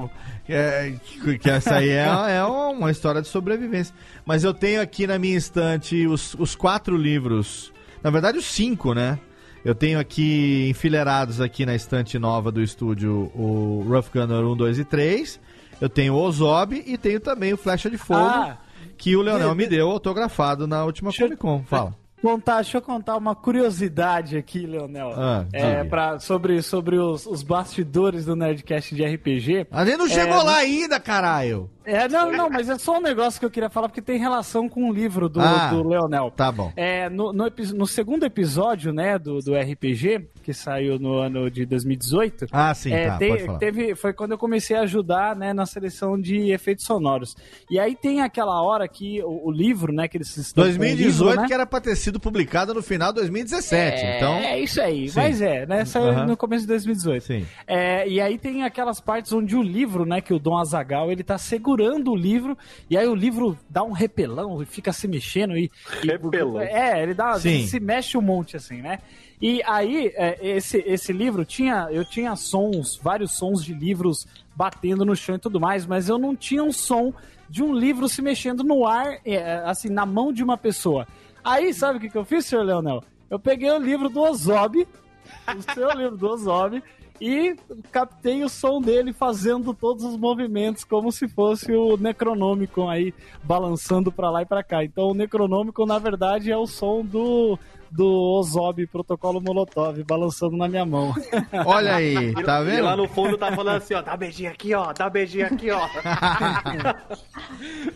[0.45, 2.05] Que, é- que- que essa aí é,
[2.37, 3.93] é uma história de sobrevivência.
[4.25, 7.71] Mas eu tenho aqui na minha estante os, os quatro livros.
[8.03, 9.17] Na verdade, os cinco, né?
[9.63, 14.79] Eu tenho aqui enfileirados aqui na estante nova do estúdio o Rough Gunner 1, 2
[14.79, 15.39] e 3.
[15.81, 18.57] Eu tenho o Ozob e tenho também o Flecha de Fogo, Ah.
[18.97, 21.63] que o Leonel me deu autografado na última Comic Con.
[21.65, 21.95] Fala.
[22.25, 25.13] Contar, deixa eu contar uma curiosidade aqui, Leonel.
[25.15, 29.67] Ah, é, pra, sobre sobre os, os bastidores do Nerdcast de RPG.
[29.69, 31.69] A gente não chegou É, lá ainda, caralho!
[31.85, 34.67] É, não, não, mas é só um negócio que eu queria falar, porque tem relação
[34.67, 36.31] com o livro do, Ah, do Leonel.
[36.35, 36.71] Tá bom.
[36.75, 41.65] É, no, no, no segundo episódio, né, do, do RPG, que saiu no ano de
[41.65, 42.47] 2018.
[42.51, 46.19] Ah, sim, é, tá, te- teve, foi quando eu comecei a ajudar, né, na seleção
[46.19, 47.35] de efeitos sonoros.
[47.69, 50.73] E aí tem aquela hora que o, o livro, né, que eles estão com o
[50.73, 51.47] 2018, livro, né?
[51.47, 53.75] que era pra ter sido publicado no final de 2017.
[54.03, 54.33] É, então.
[54.35, 55.19] é isso aí, Sim.
[55.19, 55.85] mas é, né?
[55.85, 56.25] Saiu Aham.
[56.25, 57.23] no começo de 2018.
[57.23, 57.45] Sim.
[57.67, 61.23] É, e aí tem aquelas partes onde o livro, né, que o Dom Azagal ele
[61.23, 62.57] tá segurando o livro,
[62.89, 65.71] e aí o livro dá um repelão e fica se mexendo e.
[66.03, 66.59] e- Repelão.
[66.59, 67.39] é, ele dá.
[67.39, 67.65] Sim.
[67.65, 68.99] Se mexe um monte, assim, né?
[69.41, 71.87] E aí, é, esse, esse livro tinha.
[71.91, 74.25] Eu tinha sons, vários sons de livros
[74.55, 77.13] batendo no chão e tudo mais, mas eu não tinha um som
[77.49, 81.07] de um livro se mexendo no ar, é, assim, na mão de uma pessoa.
[81.43, 83.03] Aí, sabe o que, que eu fiz, senhor Leonel?
[83.29, 84.87] Eu peguei o livro do Ozob,
[85.55, 86.81] o seu livro do Ozob,
[87.19, 87.55] e
[87.91, 93.13] captei o som dele fazendo todos os movimentos como se fosse o Necronômico aí
[93.43, 94.83] balançando pra lá e pra cá.
[94.83, 97.57] Então o Necronômico na verdade é o som do
[97.95, 101.13] do Ozob Protocolo Molotov balançando na minha mão.
[101.65, 103.03] Olha aí, tá E lá vendo?
[103.03, 105.87] no fundo tá falando assim, ó, dá beijinho aqui, ó, dá beijinho aqui, ó.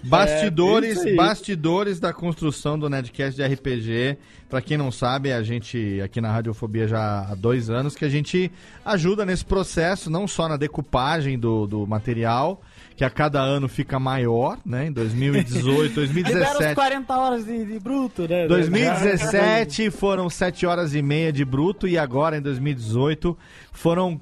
[0.03, 1.15] Bastidores, É, aí.
[1.15, 4.17] bastidores da construção do Nerdcast de RPG.
[4.49, 8.09] Pra quem não sabe, a gente aqui na Radiofobia já há dois anos que a
[8.09, 8.51] gente
[8.83, 12.61] ajuda nesse processo, não só na decupagem do, do material,
[12.99, 14.87] que a cada ano fica maior, né?
[14.87, 16.75] Em 2018, Libera os 2017.
[16.75, 18.45] 40 horas de, de bruto, né?
[18.45, 23.37] 2017 foram 7 horas e meia de bruto e agora em 2018
[23.71, 24.19] foram.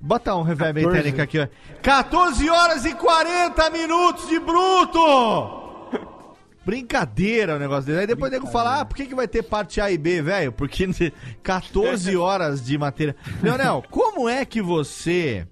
[0.00, 1.02] Bota um reverb aí, 14.
[1.02, 1.46] técnica aqui, ó.
[1.80, 5.92] 14 horas e 40 minutos de bruto!
[6.64, 8.00] Brincadeira o negócio dele.
[8.00, 10.20] Aí depois o nego fala, ah, por que, que vai ter parte A e B,
[10.20, 10.50] velho?
[10.50, 10.84] Porque
[11.44, 13.14] 14 horas de matéria.
[13.40, 15.46] Leonel, como é que você,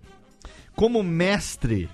[0.75, 1.89] como mestre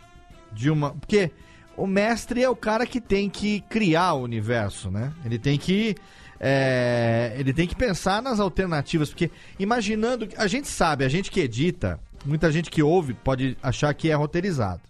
[0.60, 0.92] de uma.
[0.92, 1.30] Porque
[1.76, 5.12] o mestre é o cara que tem que criar o universo, né?
[5.24, 5.96] Ele tem que.
[6.38, 10.28] é, ele tem que pensar nas alternativas, porque imaginando.
[10.36, 14.14] A gente sabe, a gente que edita, muita gente que ouve pode achar que é
[14.14, 14.82] roteirizado.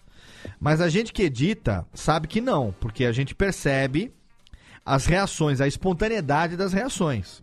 [0.58, 4.12] Mas a gente que edita sabe que não, porque a gente percebe
[4.84, 7.42] as reações, a espontaneidade das reações.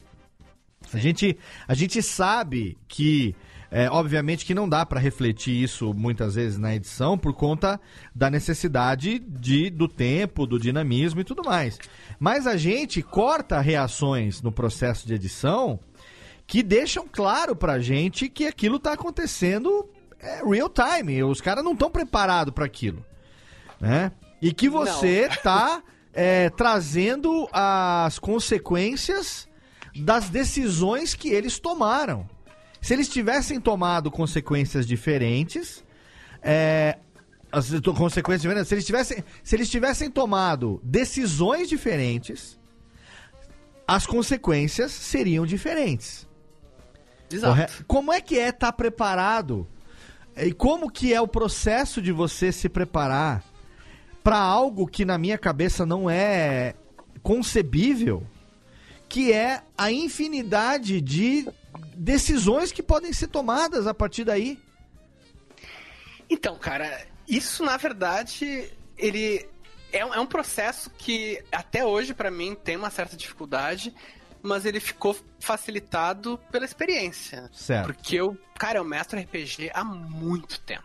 [0.93, 1.37] A gente,
[1.67, 3.35] a gente sabe que,
[3.69, 7.79] é, obviamente, que não dá para refletir isso muitas vezes na edição por conta
[8.15, 11.77] da necessidade de, do tempo, do dinamismo e tudo mais.
[12.19, 15.79] Mas a gente corta reações no processo de edição
[16.45, 19.89] que deixam claro pra gente que aquilo tá acontecendo
[20.19, 21.21] é, real time.
[21.23, 23.05] Os caras não estão preparados para aquilo,
[23.81, 24.13] né?
[24.41, 25.83] E que você tá
[26.13, 29.47] é, trazendo as consequências
[29.93, 32.29] das decisões que eles tomaram.
[32.81, 35.83] Se eles tivessem tomado consequências diferentes,
[36.41, 36.97] é,
[37.51, 38.67] as consequências diferentes.
[38.67, 42.59] Se eles tivessem, se eles tivessem tomado decisões diferentes,
[43.87, 46.27] as consequências seriam diferentes.
[47.31, 47.83] Exato.
[47.85, 49.67] Como é que é estar preparado?
[50.35, 53.43] E como que é o processo de você se preparar
[54.23, 56.75] para algo que na minha cabeça não é
[57.23, 58.23] concebível,
[59.17, 61.49] que é a infinidade de
[61.95, 64.59] decisões que podem ser tomadas a partir daí?
[66.29, 69.49] Então, cara, isso na verdade, ele
[69.91, 73.91] é, um- é processo que até hoje pra mim tem uma certa dificuldade,
[74.43, 77.49] mas ele ficou facilitado pela experiência.
[77.51, 77.87] Certo.
[77.87, 80.83] Porque eu, cara, eu mestro RPG há muito tempo.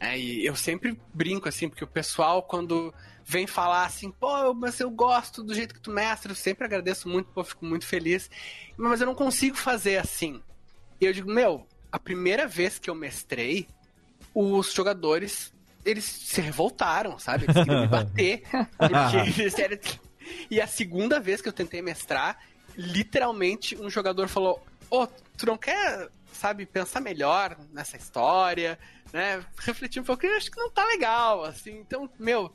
[0.00, 2.92] É, e eu sempre brinco assim, porque o pessoal, quando
[3.24, 7.08] vem falar assim, pô, mas eu gosto do jeito que tu mestra, eu sempre agradeço
[7.08, 8.30] muito, pô, fico muito feliz,
[8.76, 10.42] mas eu não consigo fazer assim.
[11.00, 13.66] E eu digo, meu, a primeira vez que eu mestrei,
[14.34, 17.44] os jogadores, eles se revoltaram, sabe?
[17.44, 18.42] Eles queriam me bater,
[18.76, 19.78] porque eles eram...
[20.50, 22.38] E a segunda vez que eu tentei mestrar,
[22.74, 28.78] literalmente um jogador falou, ô, tu não quer, sabe, pensar melhor nessa história,
[29.12, 29.44] né?
[29.58, 32.50] Refletir um pouco, eu acho que não tá legal, assim, então, meu...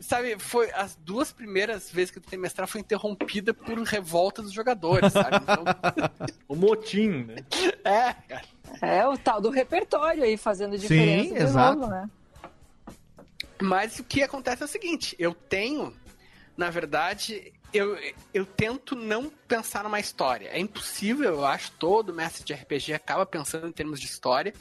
[0.00, 4.52] Sabe, foi as duas primeiras vezes que eu tentei mestrar foi interrompida por revolta dos
[4.52, 5.36] jogadores, sabe?
[5.42, 5.64] Então,
[6.48, 7.36] O motim, né?
[7.84, 8.44] é, cara.
[8.80, 11.80] É o tal do repertório aí fazendo diferença de exato.
[11.80, 12.10] novo, né?
[13.60, 15.92] Mas o que acontece é o seguinte, eu tenho,
[16.56, 17.98] na verdade, eu,
[18.32, 20.48] eu tento não pensar numa história.
[20.48, 24.54] É impossível, eu acho, todo mestre de RPG acaba pensando em termos de história,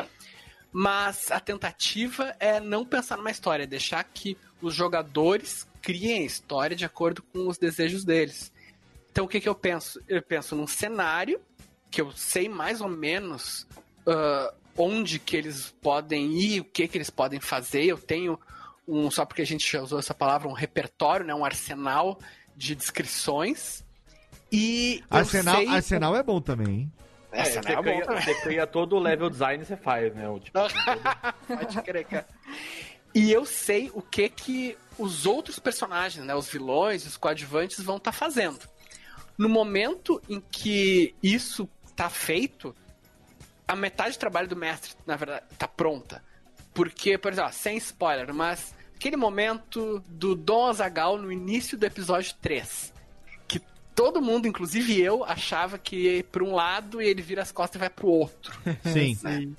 [0.72, 6.26] mas a tentativa é não pensar numa história, é deixar que os jogadores criem a
[6.26, 8.52] história de acordo com os desejos deles.
[9.12, 10.02] Então o que, que eu penso?
[10.08, 11.40] Eu penso num cenário
[11.90, 13.66] que eu sei mais ou menos
[14.06, 17.84] ah, onde que eles podem ir, o que que eles podem fazer.
[17.86, 18.40] Eu tenho
[18.88, 22.20] um, só porque a gente já usou essa palavra, um repertório, né, um arsenal
[22.56, 23.84] de descrições.
[24.52, 26.92] E Arsenal, sei- Arsenal é bom também, hein?
[27.32, 30.30] É, você, é bom cria, você cria todo o level design você faz, né?
[30.30, 30.58] O tipo,
[31.48, 32.28] Pode crer, cara.
[33.14, 37.98] E eu sei o que que os outros personagens, né, os vilões, os coadjuvantes vão
[37.98, 38.60] estar fazendo.
[39.38, 42.76] No momento em que isso tá feito,
[43.68, 46.24] a metade do trabalho do mestre, na verdade, tá pronta.
[46.74, 51.86] Porque, por exemplo, ó, sem spoiler, mas aquele momento do Dom Azagal no início do
[51.86, 52.97] episódio 3, que
[53.98, 57.78] todo mundo, inclusive eu, achava que ia para um lado e ele vira as costas
[57.78, 58.56] e vai pro outro.
[58.94, 59.56] Sim.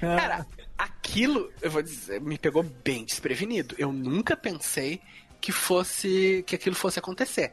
[0.00, 0.46] Cara,
[0.78, 3.74] aquilo, eu vou dizer, me pegou bem desprevenido.
[3.78, 5.02] Eu nunca pensei
[5.38, 7.52] que fosse que aquilo fosse acontecer.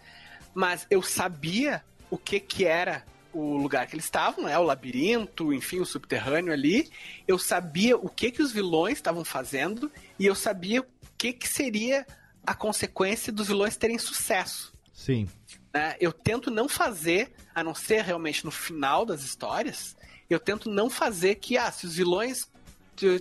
[0.54, 3.04] Mas eu sabia o que que era
[3.34, 4.58] o lugar que eles estavam, né?
[4.58, 6.90] O labirinto, enfim, o subterrâneo ali.
[7.28, 10.86] Eu sabia o que que os vilões estavam fazendo e eu sabia o
[11.18, 12.08] que que seria
[12.48, 14.71] a consequência dos vilões terem sucesso
[15.04, 15.28] Sim.
[15.74, 15.96] né?
[16.00, 19.96] Eu tento não fazer, a não ser realmente no final das histórias,
[20.30, 22.50] eu tento não fazer que, ah, se os vilões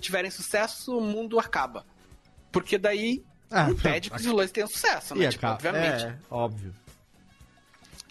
[0.00, 1.86] tiverem sucesso, o mundo acaba.
[2.52, 5.28] Porque daí Ah, impede que os vilões tenham sucesso, né?
[5.30, 6.04] Tipo, obviamente.
[6.04, 6.74] É, óbvio.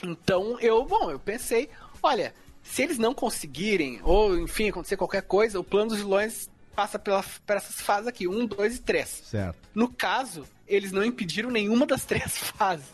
[0.04, 1.70] Então eu, bom, eu pensei,
[2.02, 2.34] olha,
[2.64, 7.22] se eles não conseguirem, ou enfim, acontecer qualquer coisa, o plano dos vilões passa pela,
[7.46, 9.10] por essas fases aqui, um, dois e três.
[9.26, 9.58] Certo.
[9.76, 12.88] No caso, eles não impediram nenhuma das três fases.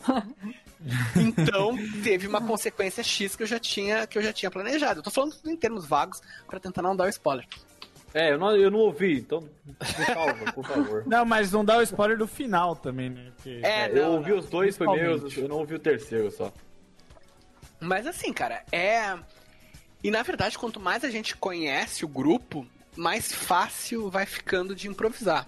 [1.15, 4.99] Então, teve uma consequência X que eu já tinha, que eu já tinha planejado.
[4.99, 7.45] Eu tô falando tudo em termos vagos pra tentar não dar o spoiler.
[8.13, 11.03] É, eu não, eu não ouvi, então me salva, por favor.
[11.05, 13.31] Não, mas não dá o spoiler do final também, né?
[13.35, 14.37] Porque- É, eu não, ouvi não.
[14.39, 16.51] os dois primeiros, eu não ouvi o terceiro só.
[17.79, 19.17] Mas assim, cara, é.
[20.03, 22.65] E na verdade, quanto mais a gente conhece o grupo,
[22.95, 25.45] mais fácil vai ficando de improvisar.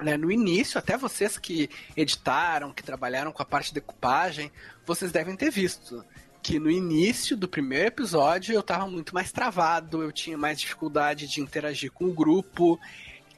[0.00, 4.50] Né, No início, até vocês que editaram, que trabalharam com a parte de decupagem,
[4.84, 6.04] vocês devem ter visto
[6.42, 11.28] que no início do primeiro episódio eu tava muito mais travado, eu tinha mais dificuldade
[11.28, 12.80] de interagir com o grupo,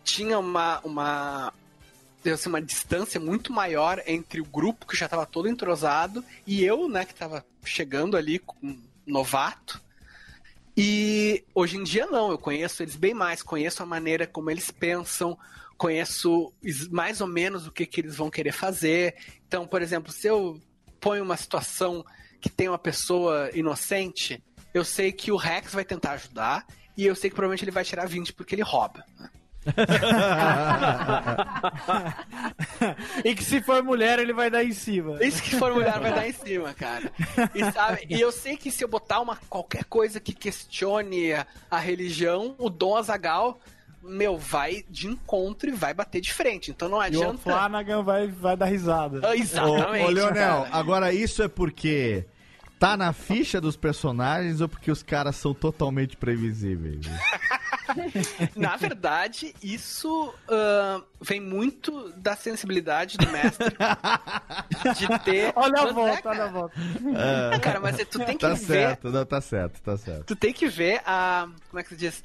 [0.02, 1.52] tinha uma, uma,
[2.32, 6.88] assim, uma distância muito maior entre o grupo que já estava todo entrosado e eu,
[6.88, 8.40] né, que estava chegando ali
[9.06, 9.82] novato.
[10.76, 14.70] E hoje em dia não, eu conheço eles bem mais, conheço a maneira como eles
[14.70, 15.38] pensam,
[15.76, 19.14] conheço is- mais ou menos o que, que eles vão querer fazer.
[19.46, 20.60] Então, por exemplo, se eu
[21.00, 22.04] ponho uma situação
[22.40, 24.42] que tem uma pessoa inocente,
[24.72, 27.84] eu sei que o Rex vai tentar ajudar e eu sei que provavelmente ele vai
[27.84, 29.04] tirar 20 porque ele rouba.
[33.24, 35.22] e que se for mulher, ele vai dar em cima.
[35.24, 37.10] Isso que for mulher vai dar em cima, cara.
[37.54, 41.46] E, sabe, e eu sei que se eu botar uma, qualquer coisa que questione a,
[41.70, 43.60] a religião, o Dom Azagal
[44.04, 46.70] meu, vai de encontro e vai bater de frente.
[46.70, 47.38] Então não E o adianta.
[47.38, 49.20] Flanagan vai, vai dar risada.
[49.22, 50.04] Ah, Ô, Exatamente.
[50.04, 50.68] ô Leonel, cara.
[50.72, 52.24] agora isso é porque
[52.78, 57.00] tá na ficha dos personagens ou porque os caras são totalmente previsíveis?
[58.56, 63.68] Na verdade, isso ah, vem muito da sensibilidade do mestre
[64.96, 65.52] de ter.
[65.54, 66.34] Olha a Mas é, volta, cara.
[66.34, 66.74] olha a volta.
[67.54, 67.58] É.
[67.58, 68.56] Cara, mas tu tem que tá ver.
[68.56, 70.24] certo, não, tá certo, tá certo.
[70.26, 71.48] Tu tem que ver a.
[71.70, 72.22] Como é que se diz?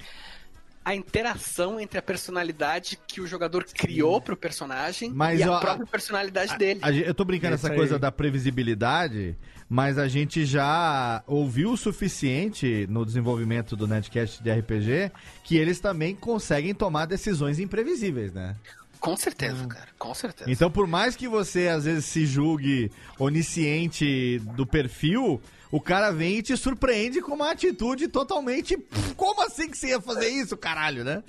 [0.84, 5.60] A interação entre a personalidade que o jogador criou pro personagem Mas, e a ó,
[5.60, 6.80] própria personalidade dele.
[6.82, 7.76] A eu tô brincando essa aí.
[7.76, 9.38] coisa da previsibilidade,
[9.70, 15.12] mas a gente já ouviu o suficiente no desenvolvimento do Netcast de RPG
[15.44, 18.56] que eles também conseguem tomar decisões imprevisíveis, né?
[19.00, 19.88] Com certeza, cara.
[19.98, 20.52] Com certeza.
[20.52, 26.38] Então, por mais que você às vezes se julgue onisciente do perfil, o cara vem
[26.38, 28.78] e te surpreende com uma atitude totalmente.
[28.78, 31.22] "Pff, Como assim que você ia fazer isso, caralho, né?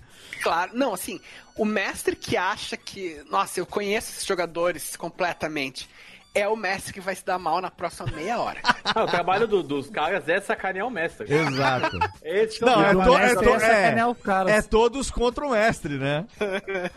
[0.42, 1.20] Claro, não, assim,
[1.56, 5.88] o mestre que acha que, nossa, eu conheço esses jogadores completamente,
[6.34, 8.60] é o mestre que vai se dar mal na próxima meia hora.
[8.96, 11.32] O trabalho do- dos caras é sacanear o mestre.
[11.32, 11.96] Exato.
[12.24, 16.26] Esse Não, é, to- é, to- é é- é todos contra o mestre, né?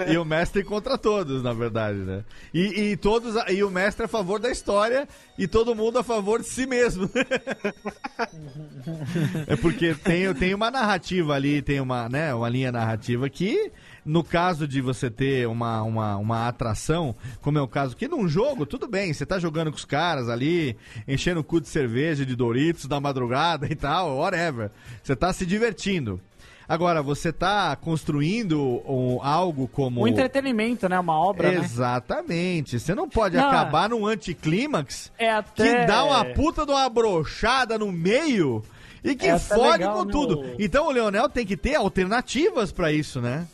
[0.07, 2.23] e o mestre contra todos, na verdade, né?
[2.53, 5.07] E, e todos e o mestre a favor da história
[5.37, 7.09] e todo mundo a favor de si mesmo.
[9.47, 13.71] é porque tem, tem uma narrativa ali, tem uma, né, uma linha narrativa que
[14.05, 18.27] no caso de você ter uma, uma, uma atração, como é o caso que num
[18.27, 20.75] jogo, tudo bem, você tá jogando com os caras ali,
[21.07, 24.71] enchendo o cu de cerveja, de Doritos na madrugada e tal, whatever.
[25.01, 26.19] Você tá se divertindo.
[26.67, 30.01] Agora, você tá construindo um- algo como.
[30.01, 30.97] Um entretenimento, né?
[30.97, 31.57] Uma obra, né?
[31.57, 32.79] Exatamente.
[32.79, 35.85] Você não pode Não, acabar num anticlímax É que até...
[35.85, 38.63] dá uma puta de uma brochada no meio
[39.03, 40.39] e que É fode legal, com né, tudo.
[40.39, 43.45] o- Então o Leonel tem que ter alternativas pra isso, né?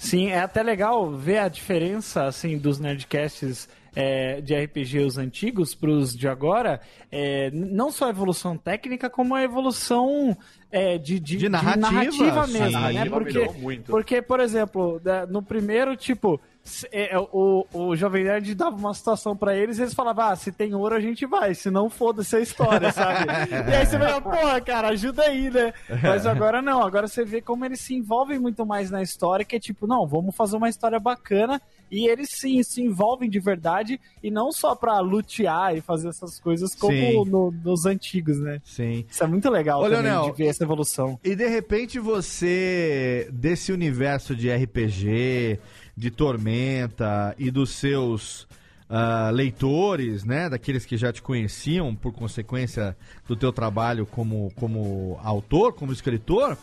[0.00, 5.74] Sim, é até legal ver a diferença, assim, dos Nerdcasts é, de RPG os antigos
[5.74, 6.80] pros de agora.
[7.12, 10.34] É, não só a evolução técnica, como a evolução
[10.72, 12.52] é, de, de, De narrativa, sim.
[12.54, 13.04] mesmo, A né?
[13.04, 16.40] narrativa Porque, porque, por exemplo, no primeiro, tipo...
[16.62, 20.36] se- é, o, o Jovem Nerd dava uma situação pra eles e eles falavam, ah,
[20.36, 23.26] se tem ouro a gente vai, se não foda-se a história, sabe?
[23.70, 25.72] e aí você vai, porra, cara, ajuda aí, né?
[26.02, 29.56] Mas agora não, agora você vê como eles se envolvem muito mais na história, que
[29.56, 34.00] é tipo, não, vamos fazer uma história bacana e eles sim se envolvem de verdade
[34.22, 38.60] e não só pra lutear e fazer essas coisas como no- nos antigos, né?
[38.64, 39.04] Sim.
[39.10, 41.18] Isso é muito legal Ô, também Leonel, de ver essa evolução.
[41.24, 45.58] E de repente você, desse universo de RPG,
[45.96, 48.46] de Tormenta e dos seus
[48.88, 52.96] ah, leitores, né, daqueles que já te conheciam por consequência
[53.28, 56.56] do teu trabalho como, como autor, como escritor,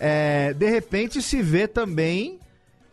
[0.00, 2.38] é, de repente se vê também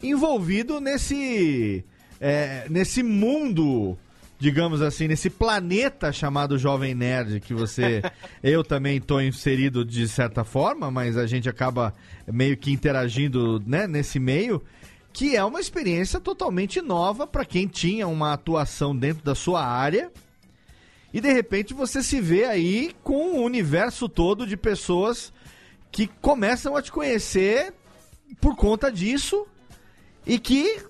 [0.02, 1.84] envolvido nesse,
[2.20, 3.98] é, nesse mundo
[4.38, 8.02] digamos assim, nesse planeta chamado Jovem Nerd, que você.
[8.44, 11.94] eu também estou inserido de certa forma, mas a gente acaba
[12.28, 14.62] meio que interagindo né, nesse meio.
[15.14, 20.12] Que é uma experiência totalmente nova para quem tinha uma atuação dentro da sua área.
[21.14, 25.32] E de repente você se vê aí com o universo todo de pessoas
[25.90, 27.74] que começam a te conhecer
[28.42, 29.48] por conta disso.
[30.26, 30.84] E que.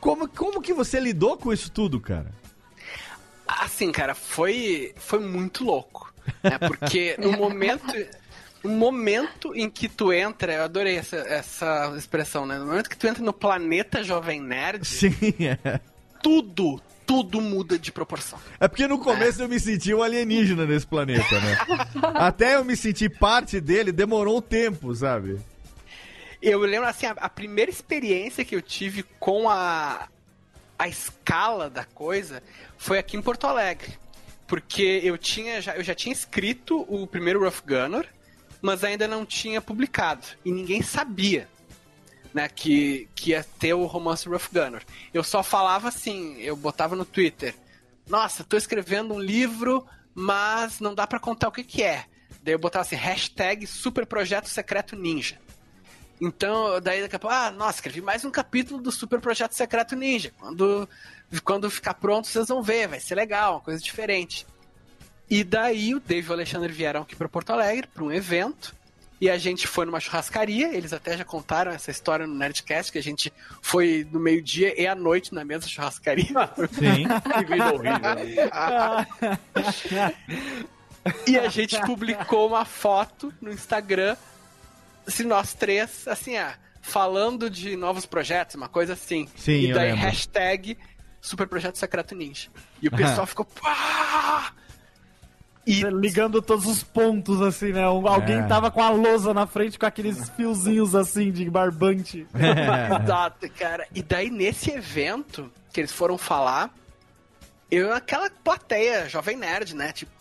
[0.00, 2.32] Como, como que você lidou com isso tudo, cara?
[3.46, 6.12] Assim, cara, foi, foi muito louco.
[6.42, 6.58] Né?
[6.58, 7.94] Porque no momento.
[8.64, 12.58] No momento em que tu entra, eu adorei essa, essa expressão, né?
[12.58, 15.78] No momento que tu entra no planeta Jovem Nerd, Sim, é.
[16.20, 18.40] tudo, tudo muda de proporção.
[18.58, 21.58] É porque no começo eu me senti um alienígena nesse planeta, né?
[22.16, 25.38] Até eu me sentir parte dele, demorou um tempo, sabe?
[26.40, 30.08] Eu lembro, assim, a, a primeira experiência que eu tive com a,
[30.78, 32.42] a escala da coisa
[32.76, 33.98] foi aqui em Porto Alegre.
[34.46, 38.08] Porque eu tinha já, eu já tinha escrito o primeiro Rough Gunner,
[38.62, 40.26] mas ainda não tinha publicado.
[40.44, 41.48] E ninguém sabia
[42.32, 44.84] né, que, que ia ter o romance Rough Gunner.
[45.12, 47.54] Eu só falava assim, eu botava no Twitter,
[48.08, 49.84] nossa, tô escrevendo um livro,
[50.14, 52.04] mas não dá pra contar o que que é.
[52.42, 55.40] Daí eu botava assim, hashtag Super Projeto Secreto Ninja.
[56.20, 59.94] Então, daí daqui a pouco, ah, nossa, escrevi mais um capítulo do Super Projeto Secreto
[59.94, 60.32] Ninja.
[60.38, 60.88] Quando,
[61.44, 64.46] quando ficar pronto, vocês vão ver, vai ser legal, uma coisa diferente.
[65.28, 68.74] E daí o Dave e o Alexandre vieram aqui para Porto Alegre para um evento.
[69.18, 72.98] E a gente foi numa churrascaria, eles até já contaram essa história no Nerdcast, que
[72.98, 73.32] a gente
[73.62, 76.26] foi no meio-dia e à noite na mesma churrascaria.
[76.72, 77.06] Sim.
[77.32, 78.00] Que vida horrível.
[81.24, 84.16] E a gente publicou uma foto no Instagram,
[85.06, 89.28] assim, nós três, assim, ah, falando de novos projetos, uma coisa assim.
[89.36, 90.76] Sim, e eu daí hashtag
[91.20, 92.48] Super Projeto Secreto Ninja.
[92.80, 93.44] E o pessoal ficou.
[93.44, 94.52] Pá!
[95.66, 97.82] E Ligando todos os pontos, assim, né?
[97.82, 98.42] Alguém É.
[98.46, 102.24] tava com a lousa na frente com aqueles fiozinhos assim de barbante.
[103.02, 103.84] Exato, cara.
[103.92, 106.72] E daí, nesse evento que eles foram falar,
[107.68, 109.90] eu, aquela plateia, jovem nerd, né?
[109.92, 110.12] Tipo,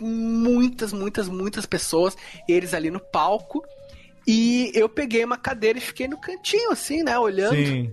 [0.00, 2.16] muitas, muitas, muitas pessoas,
[2.48, 3.64] eles ali no palco.
[4.30, 7.18] E eu peguei uma cadeira e fiquei no cantinho, assim, né?
[7.18, 7.56] Olhando.
[7.56, 7.90] Sim.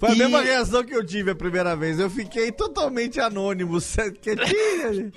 [0.00, 1.98] Foi a E- mesma reação que eu tive a primeira vez.
[1.98, 3.76] Eu fiquei totalmente anônimo,
[4.22, 5.12] quietinho.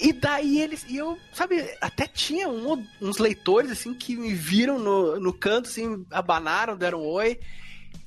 [0.00, 0.84] E daí eles.
[0.88, 5.68] E eu, sabe, até tinha um uns leitores, assim, que me viram no, no canto,
[5.68, 7.38] assim, abanaram, deram um oi.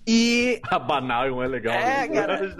[0.05, 0.59] E.
[0.69, 1.73] Abanaram é legal.
[1.75, 2.07] É, né?
[2.09, 2.57] cara.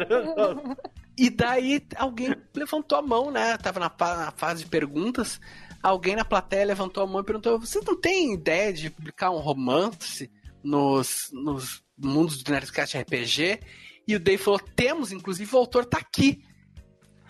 [1.22, 3.58] E daí alguém levantou a mão, né?
[3.58, 5.38] Tava na, na fase de perguntas.
[5.82, 9.40] Alguém na plateia levantou a mão e perguntou: Vocês não têm ideia de publicar um
[9.40, 10.30] romance
[10.64, 13.60] nos, nos mundos do Nerdcast RPG?
[14.08, 16.44] E o Dave falou: Temos, inclusive o autor tá aqui.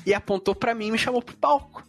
[0.05, 1.83] E apontou pra mim e me chamou pro palco.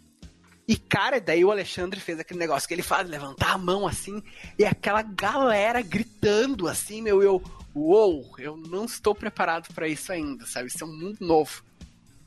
[0.70, 4.22] E, cara, daí o Alexandre fez aquele negócio que ele faz, levantar a mão assim,
[4.56, 7.42] e aquela galera gritando assim, meu, eu,
[7.74, 10.68] uou, eu não estou preparado pra isso ainda, sabe?
[10.68, 11.64] Isso é um mundo novo.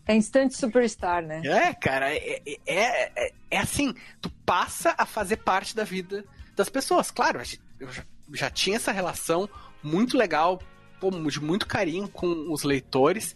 [0.05, 1.41] É instante superstar, né?
[1.45, 6.25] É, cara, é, é, é, é assim, tu passa a fazer parte da vida
[6.55, 7.09] das pessoas.
[7.09, 7.41] Claro,
[7.79, 9.49] eu já, já tinha essa relação
[9.81, 10.61] muito legal,
[10.99, 13.35] pô, de muito carinho com os leitores,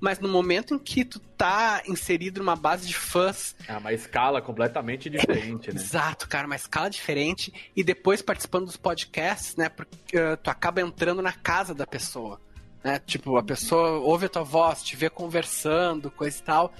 [0.00, 4.40] mas no momento em que tu tá inserido numa base de fãs É uma escala
[4.40, 5.80] completamente diferente, né?
[5.80, 7.52] Exato, cara, uma escala diferente.
[7.76, 9.68] E depois participando dos podcasts, né?
[9.68, 12.40] Porque eh, tu acaba entrando na casa da pessoa.
[12.82, 13.00] Né?
[13.04, 16.72] Tipo, a pessoa ouve a tua voz, te vê conversando, coisa e tal.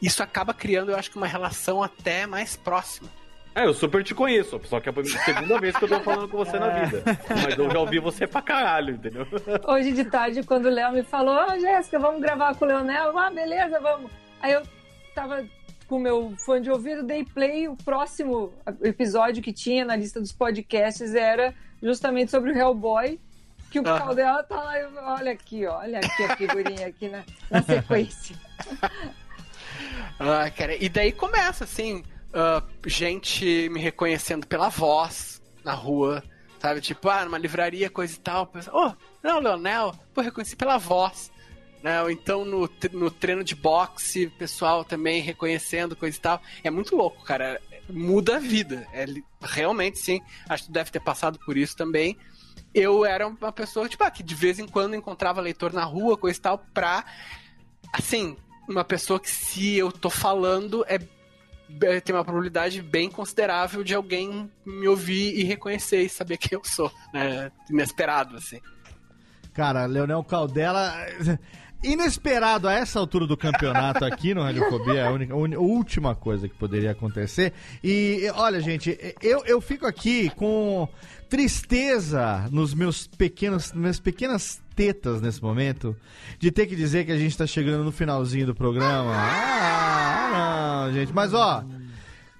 [0.00, 3.08] Isso acaba criando, eu acho que, uma relação até mais próxima.
[3.54, 6.28] É, eu super te conheço, só que é a segunda vez que eu tô falando
[6.28, 7.02] com você na vida.
[7.42, 9.26] Mas eu já ouvi você pra caralho, entendeu?
[9.66, 13.18] Hoje de tarde, quando o Léo me falou, ah, Jéssica, vamos gravar com o Leonel.
[13.18, 14.10] Ah, beleza, vamos.
[14.42, 14.62] Aí eu
[15.14, 15.42] tava
[15.88, 17.66] com o meu fone de ouvido, dei play.
[17.66, 18.52] O próximo
[18.82, 23.18] episódio que tinha na lista dos podcasts era justamente sobre o Hellboy.
[23.70, 23.98] Que o Aham.
[23.98, 28.36] Caldela tá lá, eu- olha aqui, ó, olha aqui a figurinha aqui na, na sequência.
[30.18, 32.02] Ah, cara, e daí começa, assim,
[32.32, 36.22] ah, gente me reconhecendo pela voz na rua,
[36.60, 36.80] sabe?
[36.80, 38.50] Tipo, ah, numa livraria, coisa e tal.
[38.72, 41.30] Oh, não, Leonel, pô, reconheci pela voz.
[41.82, 42.02] Né?
[42.02, 46.40] Ou então no, no treino de boxe, pessoal também reconhecendo, coisa e tal.
[46.64, 47.60] É muito louco, cara.
[47.88, 48.86] Muda a vida.
[48.92, 49.04] É,
[49.42, 50.20] realmente, sim.
[50.48, 52.18] Acho que tu deve ter passado por isso também.
[52.78, 56.16] Eu era uma pessoa, tipo, ah, que de vez em quando encontrava leitor na rua,
[56.18, 57.04] coisa e tal, pra
[57.90, 58.36] assim,
[58.68, 60.98] uma pessoa que se eu tô falando é,
[61.82, 66.50] é- tem uma probabilidade bem considerável de alguém me ouvir e reconhecer e saber quem
[66.58, 67.50] eu sou, né?
[67.70, 68.60] Inesperado, assim.
[69.54, 70.94] Cara, Leonel Caldela.
[71.82, 76.48] Inesperado a essa altura do campeonato aqui no Radiofobia, é a, única, a última coisa
[76.48, 77.52] que poderia acontecer.
[77.84, 80.88] E olha, gente, eu, eu fico aqui com
[81.28, 85.96] tristeza nos meus pequenos, minhas pequenas tetas nesse momento,
[86.38, 89.12] de ter que dizer que a gente tá chegando no finalzinho do programa.
[89.14, 91.64] Ah, não, gente, mas ó.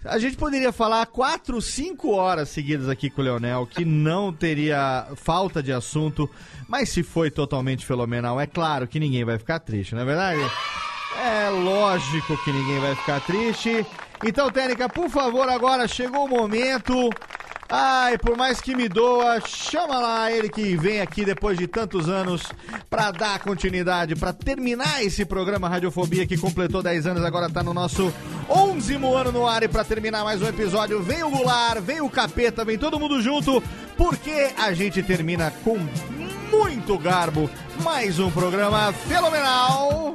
[0.08, 5.06] A gente poderia falar quatro, cinco horas seguidas aqui com o Leonel, que não teria
[5.16, 6.28] falta de assunto,
[6.68, 10.40] mas se foi totalmente fenomenal, é claro que ninguém vai ficar triste, não é verdade?
[11.18, 13.86] É lógico que ninguém vai ficar triste.
[14.24, 17.10] Então, Técnica, por favor, agora chegou o momento.
[17.68, 22.08] Ai, por mais que me doa, chama lá ele que vem aqui depois de tantos
[22.08, 22.42] anos
[22.88, 27.74] pra dar continuidade, pra terminar esse programa Radiofobia que completou 10 anos, agora tá no
[27.74, 28.12] nosso
[28.48, 32.08] 11 ano no ar e pra terminar mais um episódio, vem o Goulart, vem o
[32.08, 33.60] Capeta, vem todo mundo junto,
[33.96, 35.76] porque a gente termina com
[36.50, 37.50] muito garbo
[37.82, 40.14] mais um programa fenomenal.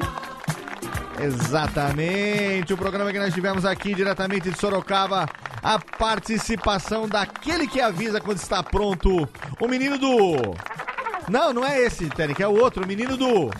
[1.23, 5.29] Exatamente, o programa que nós tivemos aqui diretamente de Sorocaba,
[5.61, 9.29] a participação daquele que avisa quando está pronto,
[9.59, 10.55] o menino do.
[11.29, 13.51] Não, não é esse, Técnica, é o outro, o menino do.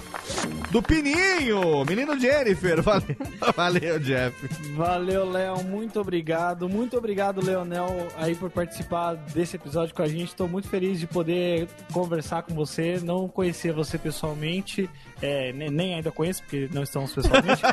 [0.71, 2.79] Do Pininho, menino Jennifer.
[2.81, 3.17] Valeu,
[3.55, 4.47] valeu Jeff.
[4.73, 5.63] Valeu, Léo.
[5.65, 6.69] Muito obrigado.
[6.69, 10.29] Muito obrigado, Leonel, aí por participar desse episódio com a gente.
[10.29, 13.01] Estou muito feliz de poder conversar com você.
[13.03, 14.89] Não conhecia você pessoalmente,
[15.21, 17.61] é, nem, nem ainda conheço, porque não estamos pessoalmente.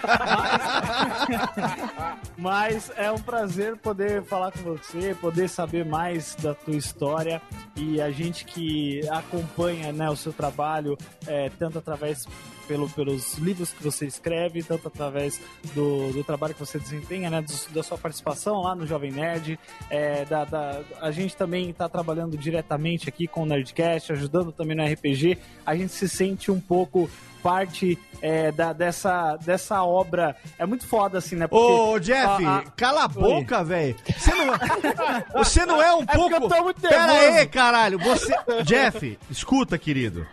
[2.36, 7.40] mas, mas é um prazer poder falar com você, poder saber mais da tua história
[7.76, 10.98] e a gente que acompanha né, o seu trabalho,
[11.28, 12.26] é, tanto através
[12.68, 15.40] pelo pelo, pelos livros que você escreve, tanto através
[15.74, 17.40] do, do trabalho que você desempenha, né?
[17.42, 19.58] do- da sua participação lá no Jovem Nerd.
[19.90, 24.76] É, da, da- a gente também está trabalhando diretamente aqui com o Nerdcast, ajudando também
[24.76, 25.38] no RPG.
[25.66, 27.10] A gente se sente um pouco
[27.42, 30.36] parte é, da, dessa, dessa obra.
[30.58, 31.46] É muito foda, assim, né?
[31.50, 33.96] Ô, Jeff, a- a- cala a boca, velho.
[34.16, 34.54] Você não,
[35.42, 36.34] você não é um porque pouco.
[36.44, 37.38] eu tô muito Pera nervoso.
[37.38, 37.98] aí, caralho.
[37.98, 38.34] Você...
[38.64, 40.26] Jeff, escuta, querido.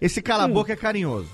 [0.00, 1.28] Esse cala a boca é carinhoso.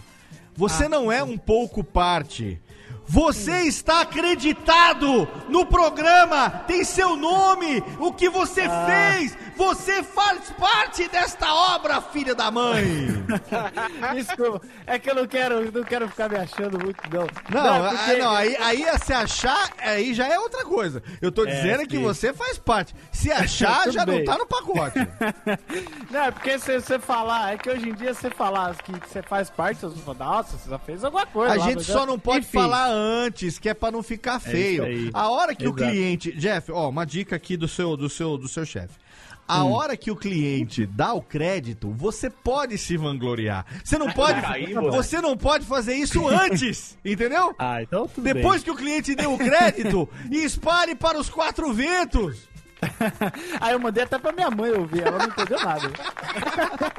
[0.56, 2.60] Você não é um pouco parte.
[3.06, 9.36] Você está acreditado no programa, tem seu nome, o que você fez.
[9.56, 12.84] Você faz parte desta obra, filha da mãe.
[14.14, 17.26] Desculpa, é que eu não quero, não quero ficar me achando muito, não.
[17.50, 21.02] Não, é ah, porque- não aí, aí a se achar, aí já é outra coisa.
[21.20, 22.02] Eu tô É, dizendo que sim.
[22.02, 22.94] você faz parte.
[23.12, 24.24] Se achar, já não bem.
[24.24, 24.98] tá no pacote.
[26.10, 29.22] Não, é porque se você falar, é que hoje em dia você falar que você
[29.22, 31.54] faz parte, você fala, nossa, você já fez alguma coisa.
[31.54, 32.52] A lá, gente só já- não pode Enfim.
[32.58, 34.84] falar antes, que é pra não ficar feio.
[34.84, 35.10] aí.
[35.14, 35.90] A hora que o Exato.
[35.90, 38.94] cliente, Jeff, ó, uma dica aqui do seu do seu do seu chefe.
[39.46, 39.72] A Hum.
[39.72, 43.66] hora que o cliente dá o crédito, você pode se vangloriar.
[43.84, 47.54] Você não pode, Aí, você não pode fazer isso antes, entendeu?
[47.58, 48.64] Ah, então tudo Depois bem.
[48.64, 52.48] que o cliente deu o crédito, espalhe para os quatro ventos.
[53.60, 55.88] Aí eu mandei até pra minha mãe ouvir, ela não entendeu nada.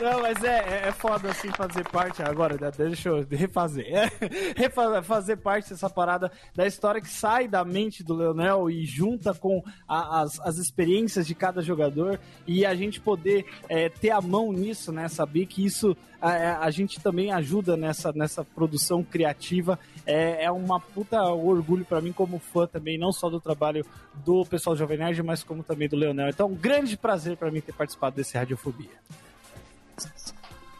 [0.00, 2.22] não, mas é, é, é foda assim fazer parte.
[2.22, 3.86] Agora, né, deixa eu refazer.
[3.98, 4.08] É,
[4.56, 9.34] refa- fazer parte dessa parada da história que sai da mente do Leonel e junta
[9.34, 14.20] com a- as, as experiências de cada jogador e a gente poder é, ter a
[14.20, 15.08] mão nisso, né?
[15.08, 19.78] Saber que isso a, a gente também ajuda nessa, nessa produção criativa.
[20.06, 23.84] É, é uma puta orgulho pra mim como fã também, não só do trabalho
[24.24, 26.28] do pessoal do Jovem Nerd, mas como também do Leonel.
[26.28, 28.90] Então, um grande prazer pra mim ter participado desse Radiofobia.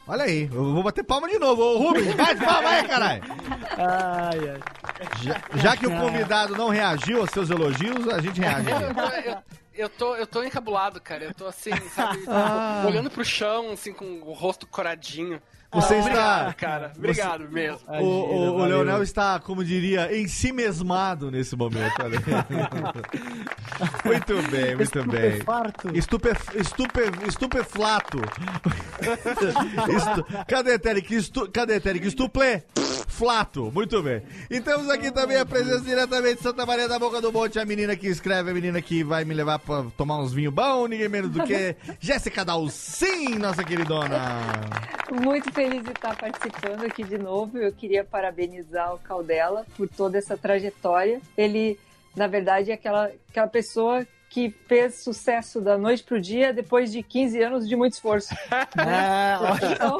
[0.06, 1.62] Olha aí, eu vou bater palma de novo.
[1.62, 3.22] Ô, Rubens, bate palma aí, caralho.
[3.76, 4.60] Ai, ai.
[5.22, 8.70] Já, já que o convidado não reagiu aos seus elogios, a gente reage.
[8.70, 8.80] Eu,
[9.32, 9.38] eu-
[9.78, 11.24] eu- tô, eu tô encabulado, cara.
[11.24, 12.84] Eu tô assim, sabe, Ah.
[12.86, 15.40] olhando pro chão, assim, com o rosto coradinho.
[15.70, 16.92] Você Ah, está- Obrigado, cara.
[16.96, 17.78] Obrigado mesmo.
[17.86, 21.92] O, o- o Leonel está, como diria, em si mesmado nesse momento.
[22.02, 22.18] olha.
[24.04, 25.30] muito bem, muito bem.
[25.32, 25.96] Estupefarto.
[25.96, 28.18] Estupe, estupe, estupeflato.
[29.94, 31.14] Estu, cadê, Terek?
[31.14, 32.06] Estu, cadê, Terek?
[32.06, 32.62] Estuple.
[33.08, 34.22] Flato, muito bem.
[34.48, 37.64] E temos aqui também a presença diretamente de Santa Maria da Boca do Monte, a
[37.64, 41.08] menina que escreve, a menina que vai me levar pra tomar uns vinhos bons, ninguém
[41.08, 44.18] menos do que Jéssica Dalcin, nossa queridona.
[45.10, 47.58] Muito feliz de estar participando aqui de novo.
[47.58, 51.20] Eu queria parabenizar o Caldela por toda essa trajetória.
[51.36, 51.76] Ele,
[52.14, 57.02] na verdade, é aquela, aquela pessoa que fez sucesso da noite pro dia depois de
[57.02, 58.32] 15 anos de muito esforço.
[58.78, 59.98] É, Então,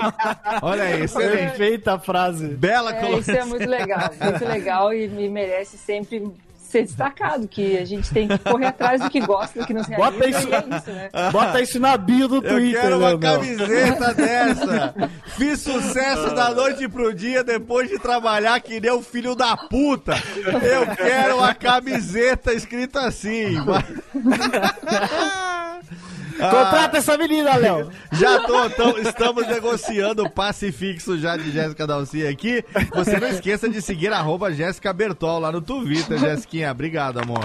[0.63, 1.37] Olha aí, excelente.
[1.37, 2.47] Perfeita a frase.
[2.49, 3.35] Bela é, colocação.
[3.35, 6.25] isso é muito legal, muito legal e me merece sempre
[6.69, 9.87] ser destacado, que a gente tem que correr atrás do que gosta, do que nos
[9.87, 11.09] realiza, Bota isso, é isso, né?
[11.33, 13.41] bota isso na bio do Eu Twitter, quero uma Leonel.
[13.41, 14.95] camiseta dessa.
[15.37, 20.15] Fiz sucesso da noite pro dia depois de trabalhar que nem o filho da puta.
[20.37, 23.57] Eu quero uma camiseta escrita assim.
[26.41, 27.91] Ah, Contrata essa menina, Léo.
[28.13, 32.65] Já tô, tô- estamos negociando o passe fixo já de Jéssica Dalci aqui.
[32.95, 36.71] Você não esqueça de seguir arroba Jéssica Bertol lá no Twitter, Jéssiquinha.
[36.71, 37.41] Obrigado, amor.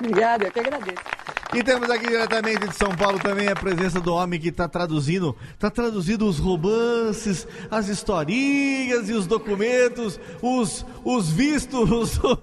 [0.00, 1.02] Obrigada, eu que agradeço.
[1.52, 5.36] E temos aqui diretamente de São Paulo também a presença do homem que tá traduzindo,
[5.58, 12.38] tá traduzindo os romances, as historinhas e os documentos, os, os vistos, o,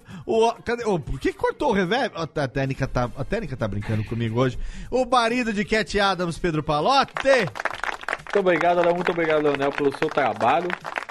[0.50, 2.12] o- cadê, oh, por que cortou o reverb?
[2.18, 4.60] A técnica tá, a técnica tá brincando comigo hoje.
[4.92, 7.14] O marido de Cat Adams, Pedro Palote.
[7.24, 8.94] Muito obrigado, Léo.
[8.94, 10.68] Muito obrigado, Leonel, pelo seu trabalho.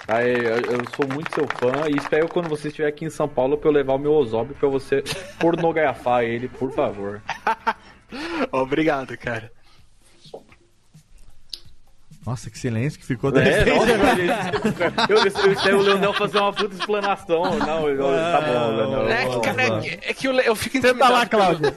[0.07, 3.59] Tá, eu, sou muito seu fã e espero quando você estiver aqui em São Paulo
[3.59, 5.03] pra eu levar o meu Ozob pra você
[5.41, 7.21] pornografar ele, por favor.
[8.53, 9.53] Obrigado, cara.
[12.27, 13.31] Nossa, que silêncio que ficou.
[13.39, 13.91] É, da nossa,
[15.09, 17.57] eu, eu, o Leonel fazer uma puta explanação.
[17.59, 19.09] Não, eu- tá bom, Leonel.
[19.09, 21.13] É que, cara, é que, é que eu, eu fico Senta intimidado.
[21.13, 21.73] lá, Cláudio.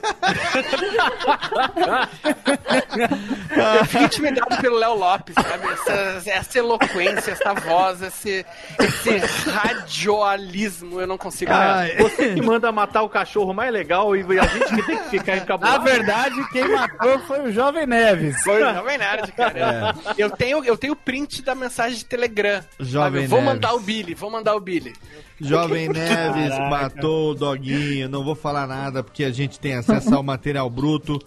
[3.78, 5.66] Eu fico intimidado pelo Léo Lopes, sabe?
[5.72, 8.44] Essa, essa eloquência, essa voz, esse,
[8.78, 11.52] esse radioalismo, eu não consigo.
[11.52, 11.96] Ai.
[11.96, 15.36] Você que manda matar o cachorro mais legal e a gente que tem que ficar
[15.36, 15.84] Na encabulado.
[15.84, 18.40] verdade, quem matou foi o Jovem Neves.
[18.42, 19.94] Foi o Jovem Nerd, cara.
[20.16, 22.64] Eu tenho eu tenho print da mensagem de Telegram.
[22.78, 23.26] Jovem?
[23.26, 23.54] Vou Neves.
[23.54, 24.94] mandar o Billy, vou mandar o Billy.
[25.38, 26.70] Jovem Neves Caraca.
[26.70, 28.08] matou o doguinho.
[28.08, 31.18] Não vou falar nada porque a gente tem acesso ao material bruto.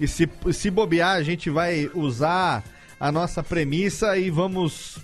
[0.00, 2.64] E se, se bobear, a gente vai usar
[2.98, 4.96] a nossa premissa e vamos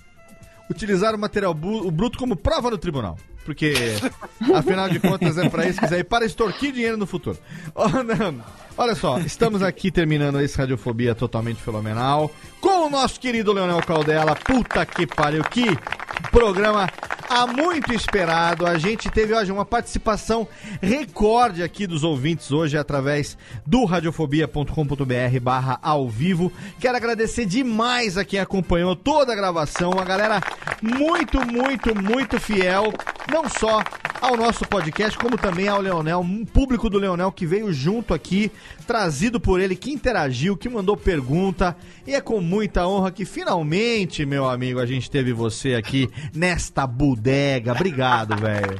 [0.67, 3.19] utilizar o material o bruto como prova no tribunal.
[3.45, 3.73] Porque,
[4.53, 6.03] afinal de contas, é pra isso que quiser.
[6.03, 7.37] Para extorquir dinheiro no futuro.
[7.75, 8.43] Não.
[8.77, 12.31] Olha só, estamos aqui terminando esse Radiofobia totalmente fenomenal.
[12.79, 14.33] Com o nosso querido Leonel Caldela.
[14.37, 15.65] Puta que pariu, que
[16.31, 16.87] programa
[17.29, 18.65] há muito esperado.
[18.65, 20.47] A gente teve hoje uma participação
[20.81, 26.53] recorde aqui dos ouvintes hoje através do radiofobia.com.br barra ao vivo.
[26.79, 30.39] Quero agradecer demais a quem acompanhou toda a gravação, uma galera
[30.81, 32.93] muito, muito, muito fiel,
[33.29, 33.83] não só
[34.21, 38.51] ao nosso podcast, como também ao Leonel, um público do Leonel que veio junto aqui,
[38.85, 41.75] trazido por ele, que interagiu, que mandou pergunta.
[42.05, 46.85] E é com muita honra que finalmente, meu amigo, a gente teve você aqui nesta
[46.85, 47.71] bodega.
[47.71, 48.77] Obrigado, velho.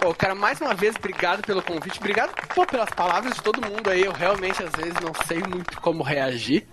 [0.00, 1.98] Pô, cara, mais uma vez, obrigado pelo convite.
[1.98, 4.04] Obrigado pô, pelas palavras de todo mundo aí.
[4.04, 6.66] Eu realmente, às vezes, não sei muito como reagir.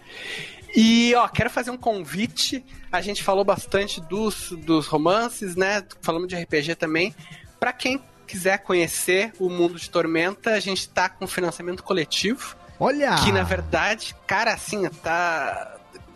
[0.75, 2.63] E, ó, quero fazer um convite.
[2.91, 5.83] A gente falou bastante dos, dos romances, né?
[6.01, 7.13] Falamos de RPG também.
[7.59, 12.55] Pra quem quiser conhecer o mundo de Tormenta, a gente tá com financiamento coletivo.
[12.79, 13.15] Olha!
[13.15, 15.75] Que, na verdade, cara, assim, tá...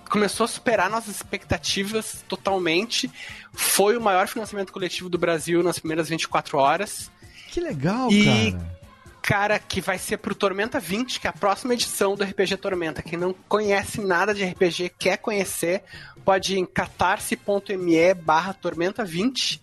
[0.09, 3.11] Começou a superar nossas expectativas totalmente.
[3.51, 7.09] Foi o maior financiamento coletivo do Brasil nas primeiras 24 horas.
[7.47, 8.77] Que legal, E, cara.
[9.21, 13.01] cara, que vai ser pro Tormenta 20, que é a próxima edição do RPG Tormenta.
[13.01, 15.81] Quem não conhece nada de RPG, quer conhecer,
[16.23, 19.59] pode ir em catarse.me barra Tormenta 20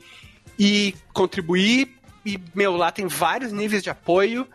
[0.61, 1.97] e contribuir.
[2.25, 4.47] E, meu, lá tem vários níveis de apoio.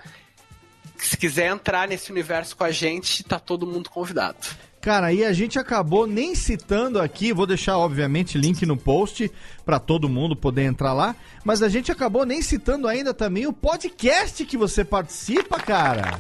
[0.98, 4.38] Se quiser entrar nesse universo com a gente, tá todo mundo convidado.
[4.80, 9.32] Cara, e a gente acabou nem citando aqui, vou deixar obviamente link no post
[9.66, 13.54] pra todo mundo poder entrar lá, mas a gente acabou nem citando ainda também o
[13.54, 16.20] podcast que você participa, cara.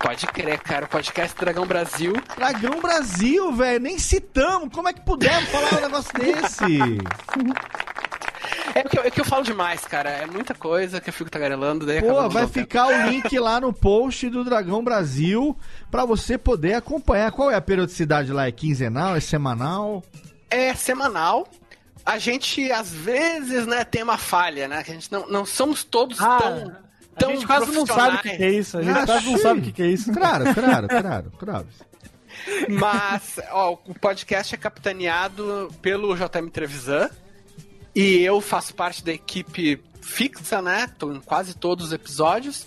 [0.00, 0.86] Pode crer, cara.
[0.86, 2.14] O podcast Dragão Brasil.
[2.36, 4.70] Dragão Brasil, velho, nem citamos.
[4.74, 6.64] Como é que pudemos falar um negócio desse?
[8.74, 10.10] É que, eu, é que eu falo demais, cara.
[10.10, 11.84] É muita coisa que eu fico tagarelando.
[11.84, 15.56] Daí Pô, não vai ficar o link lá no post do Dragão Brasil
[15.90, 17.32] pra você poder acompanhar.
[17.32, 18.46] Qual é a periodicidade lá?
[18.46, 19.16] É quinzenal?
[19.16, 20.02] É semanal?
[20.48, 21.48] É semanal.
[22.06, 24.82] A gente, às vezes, né, tem uma falha, né?
[24.82, 26.72] Que a gente não, não somos todos tão.
[27.16, 28.78] A gente quase não sabe o que, que é isso.
[28.78, 29.42] A gente Ah, quase não sim.
[29.42, 30.12] sabe o que, que é isso.
[30.12, 31.66] Claro, claro, claro, claro.
[32.68, 37.10] Mas, ó, o podcast é capitaneado pelo JM Trevisan.
[37.94, 40.86] E eu faço parte da equipe fixa, né?
[40.98, 42.66] Tô em quase todos os episódios.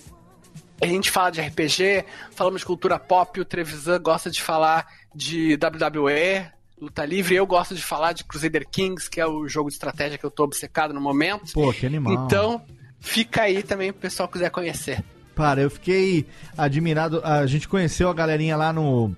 [0.80, 5.54] A gente fala de RPG, falamos de cultura pop, o Trevisan gosta de falar de
[5.54, 6.46] WWE,
[6.80, 10.18] luta livre, eu gosto de falar de Crusader Kings, que é o jogo de estratégia
[10.18, 11.52] que eu tô obcecado no momento.
[11.52, 12.12] Pô, que animal.
[12.12, 12.62] Então,
[13.00, 15.02] fica aí também pro pessoal que quiser conhecer.
[15.34, 16.26] Cara, eu fiquei
[16.56, 17.20] admirado.
[17.24, 19.14] A gente conheceu a galerinha lá no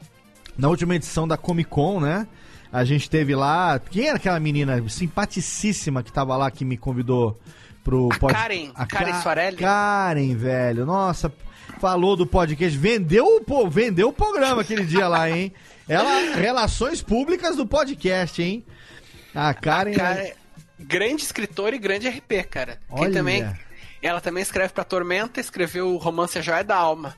[0.57, 2.27] na última edição da Comic Con, né?
[2.73, 3.79] A gente teve lá.
[3.79, 7.39] Quem era aquela menina simpaticíssima que tava lá que me convidou
[7.85, 9.57] pro pod- Karen, Karen Ka- Soarelli.
[9.59, 10.85] Karen, velho.
[10.85, 11.33] Nossa,
[11.81, 15.53] falou do podcast, vendeu pô, vendeu o programa aquele dia lá, hein?
[15.89, 18.65] Ela relações públicas do podcast, hein?
[19.35, 20.35] A Karen, Cara, é
[20.79, 22.79] grande escritora e grande RP, cara.
[22.91, 23.13] Olha.
[23.13, 23.47] também,
[24.03, 27.15] ela também escreve pra Tormenta, escreveu o romance A Joia da Alma.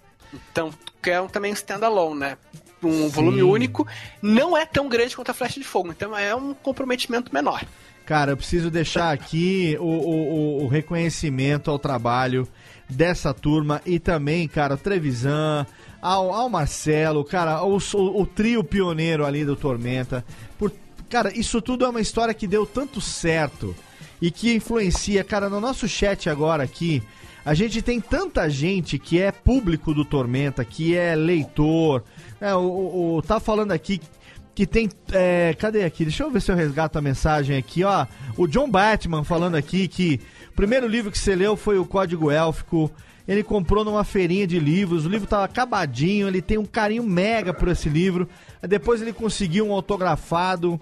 [0.53, 0.70] Então,
[1.03, 2.37] que é um, também um standalone, né?
[2.83, 3.87] Um volume único.
[4.23, 7.65] Não é tão grande quanto a Flecha de Fogo, então é um comprometimento menor.
[8.07, 12.49] Cara, eu preciso deixar aqui o, o- o- o reconhecimento ao trabalho
[12.89, 15.67] dessa turma e também, cara, Trevisan,
[16.01, 20.25] ao, ao Marcelo, cara, ao, o, o trio pioneiro ali do Tormenta.
[20.59, 20.73] Por,
[21.11, 23.77] cara, isso tudo é uma história que deu tanto certo
[24.23, 25.23] e que influencia.
[25.23, 27.03] Cara, no nosso chat agora aqui,
[27.45, 32.03] a gente tem tanta gente que é público do Tormenta, que é leitor.
[32.40, 34.01] É, o, o, tá falando aqui
[34.59, 34.89] que tem.
[35.12, 36.05] é, cadê aqui?
[36.05, 38.06] Deixa eu ver se eu resgato a mensagem aqui, ó.
[38.36, 40.20] O John Batman falando aqui que
[40.51, 42.90] o primeiro livro que você leu foi o Código Élfico.
[43.27, 47.55] Ele comprou numa feirinha de livros, o livro tava acabadinho, ele tem um carinho mega
[47.55, 48.28] por esse livro.
[48.62, 50.81] Depois ele conseguiu um autografado,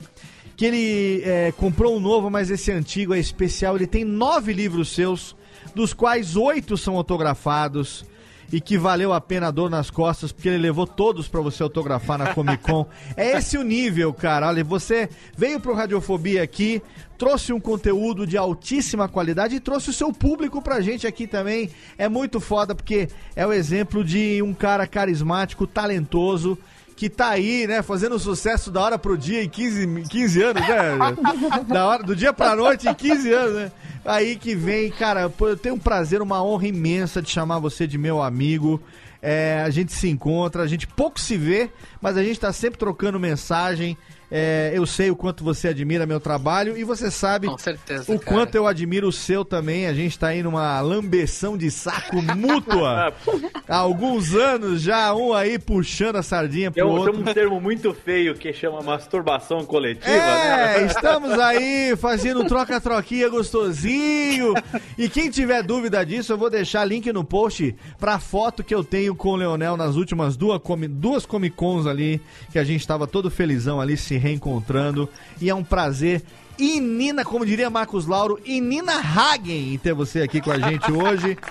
[0.57, 3.77] que ele é, comprou um novo, mas esse antigo é especial.
[3.77, 5.37] Ele tem nove livros seus,
[5.75, 8.07] dos quais oito são autografados
[8.53, 11.63] e que valeu a pena a dor nas costas, porque ele levou todos pra você
[11.63, 12.87] autografar na Comic Con.
[13.17, 14.49] é esse o nível, cara.
[14.49, 16.83] Olha, você veio pro Radiofobia aqui,
[17.19, 21.71] trouxe um conteúdo de altíssima qualidade e trouxe o seu público pra gente aqui também.
[21.99, 26.59] É muito foda, porque é o exemplo de um cara carismático, talentoso,
[26.97, 30.97] que tá aí, né, fazendo sucesso da hora pro dia em 15, 15 anos, né?
[31.69, 33.73] da hora, do dia pra noite em 15 anos, né?
[34.03, 37.99] Aí que vem, cara, eu tenho um prazer, uma honra imensa de chamar você de
[37.99, 38.81] meu amigo.
[39.21, 41.71] É, a gente se encontra, a gente pouco se vê,
[42.01, 43.99] mas a gente tá sempre trocando mensagem.
[44.31, 48.19] É, eu sei o quanto você admira meu trabalho e você sabe Com certeza, o
[48.19, 48.37] cara.
[48.37, 49.87] quanto eu admiro o seu também.
[49.87, 53.15] A gente tá aí numa lambeção de saco mútua.
[53.69, 57.13] Há alguns anos já, um aí puxando a sardinha pro um, outro.
[57.13, 60.87] tem um termo muito feio que chama masturbação coletiva, É, né?
[60.91, 64.55] estamos aí fazendo troca-troquinha gostosinho.
[64.99, 68.83] E quem tiver dúvida disso, eu vou deixar link no post pra foto que eu
[68.83, 72.21] tenho com o Leonel nas últimas duas, duas Comic Cons ali,
[72.51, 75.09] que a gente tava todo felizão ali se reencontrando.
[75.41, 76.23] E é um prazer.
[76.59, 81.37] Inina, como diria Marcos Lauro, Inina Hagen em ter você aqui com a gente hoje.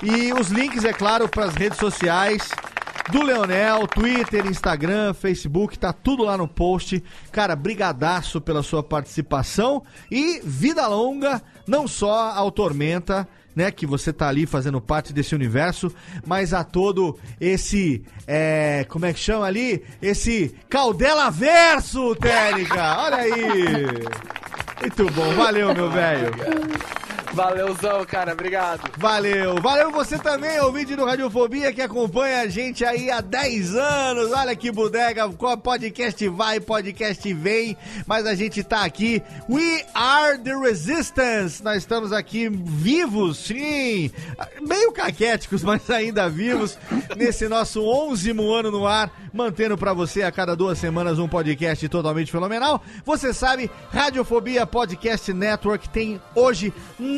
[0.00, 2.48] E os links, é claro, pras redes sociais
[3.10, 7.02] do Leonel, Twitter, Instagram, Facebook, tá tudo lá no post.
[7.32, 14.12] Cara, brigadaço pela sua participação e vida longa, não só ao Tormenta, né, que você
[14.12, 15.92] tá ali fazendo parte desse universo,
[16.26, 19.82] mas a todo esse, é, como é que chama ali?
[20.00, 23.32] Esse Caudela Verso, Técnica, olha aí.
[24.80, 26.32] Muito bom, valeu, meu velho.
[27.32, 28.82] Valeuzão, cara, obrigado.
[28.98, 34.32] Valeu, valeu você também, ouvinte do Radiofobia, que acompanha a gente aí há 10 anos.
[34.32, 35.28] Olha que bodega,
[35.62, 37.76] podcast vai, podcast vem,
[38.06, 39.22] mas a gente tá aqui.
[39.48, 41.64] We are the Resistance.
[41.64, 44.10] Nós estamos aqui vivos, sim,
[44.60, 46.78] meio caquéticos, mas ainda vivos,
[47.16, 51.88] nesse nosso 11 ano no ar, mantendo pra você a cada duas semanas um podcast
[51.88, 52.82] totalmente fenomenal.
[53.04, 56.72] Você sabe, Radiofobia Podcast Network tem hoje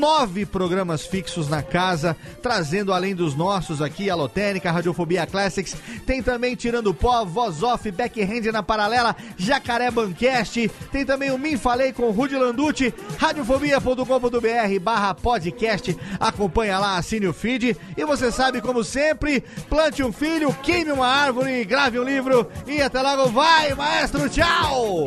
[0.05, 5.75] nove programas fixos na casa, trazendo além dos nossos aqui, a Lotênica, Radiofobia Classics,
[6.05, 11.57] tem também Tirando Pó, Voz Off, Backhand na Paralela, Jacaré Bancast, tem também o Mim
[11.57, 18.61] Falei com Rudy Landucci, radiofobia.com.br barra podcast, acompanha lá, assine o feed, e você sabe,
[18.61, 23.75] como sempre, plante um filho, queime uma árvore, grave um livro, e até logo, vai,
[23.75, 25.07] maestro, tchau!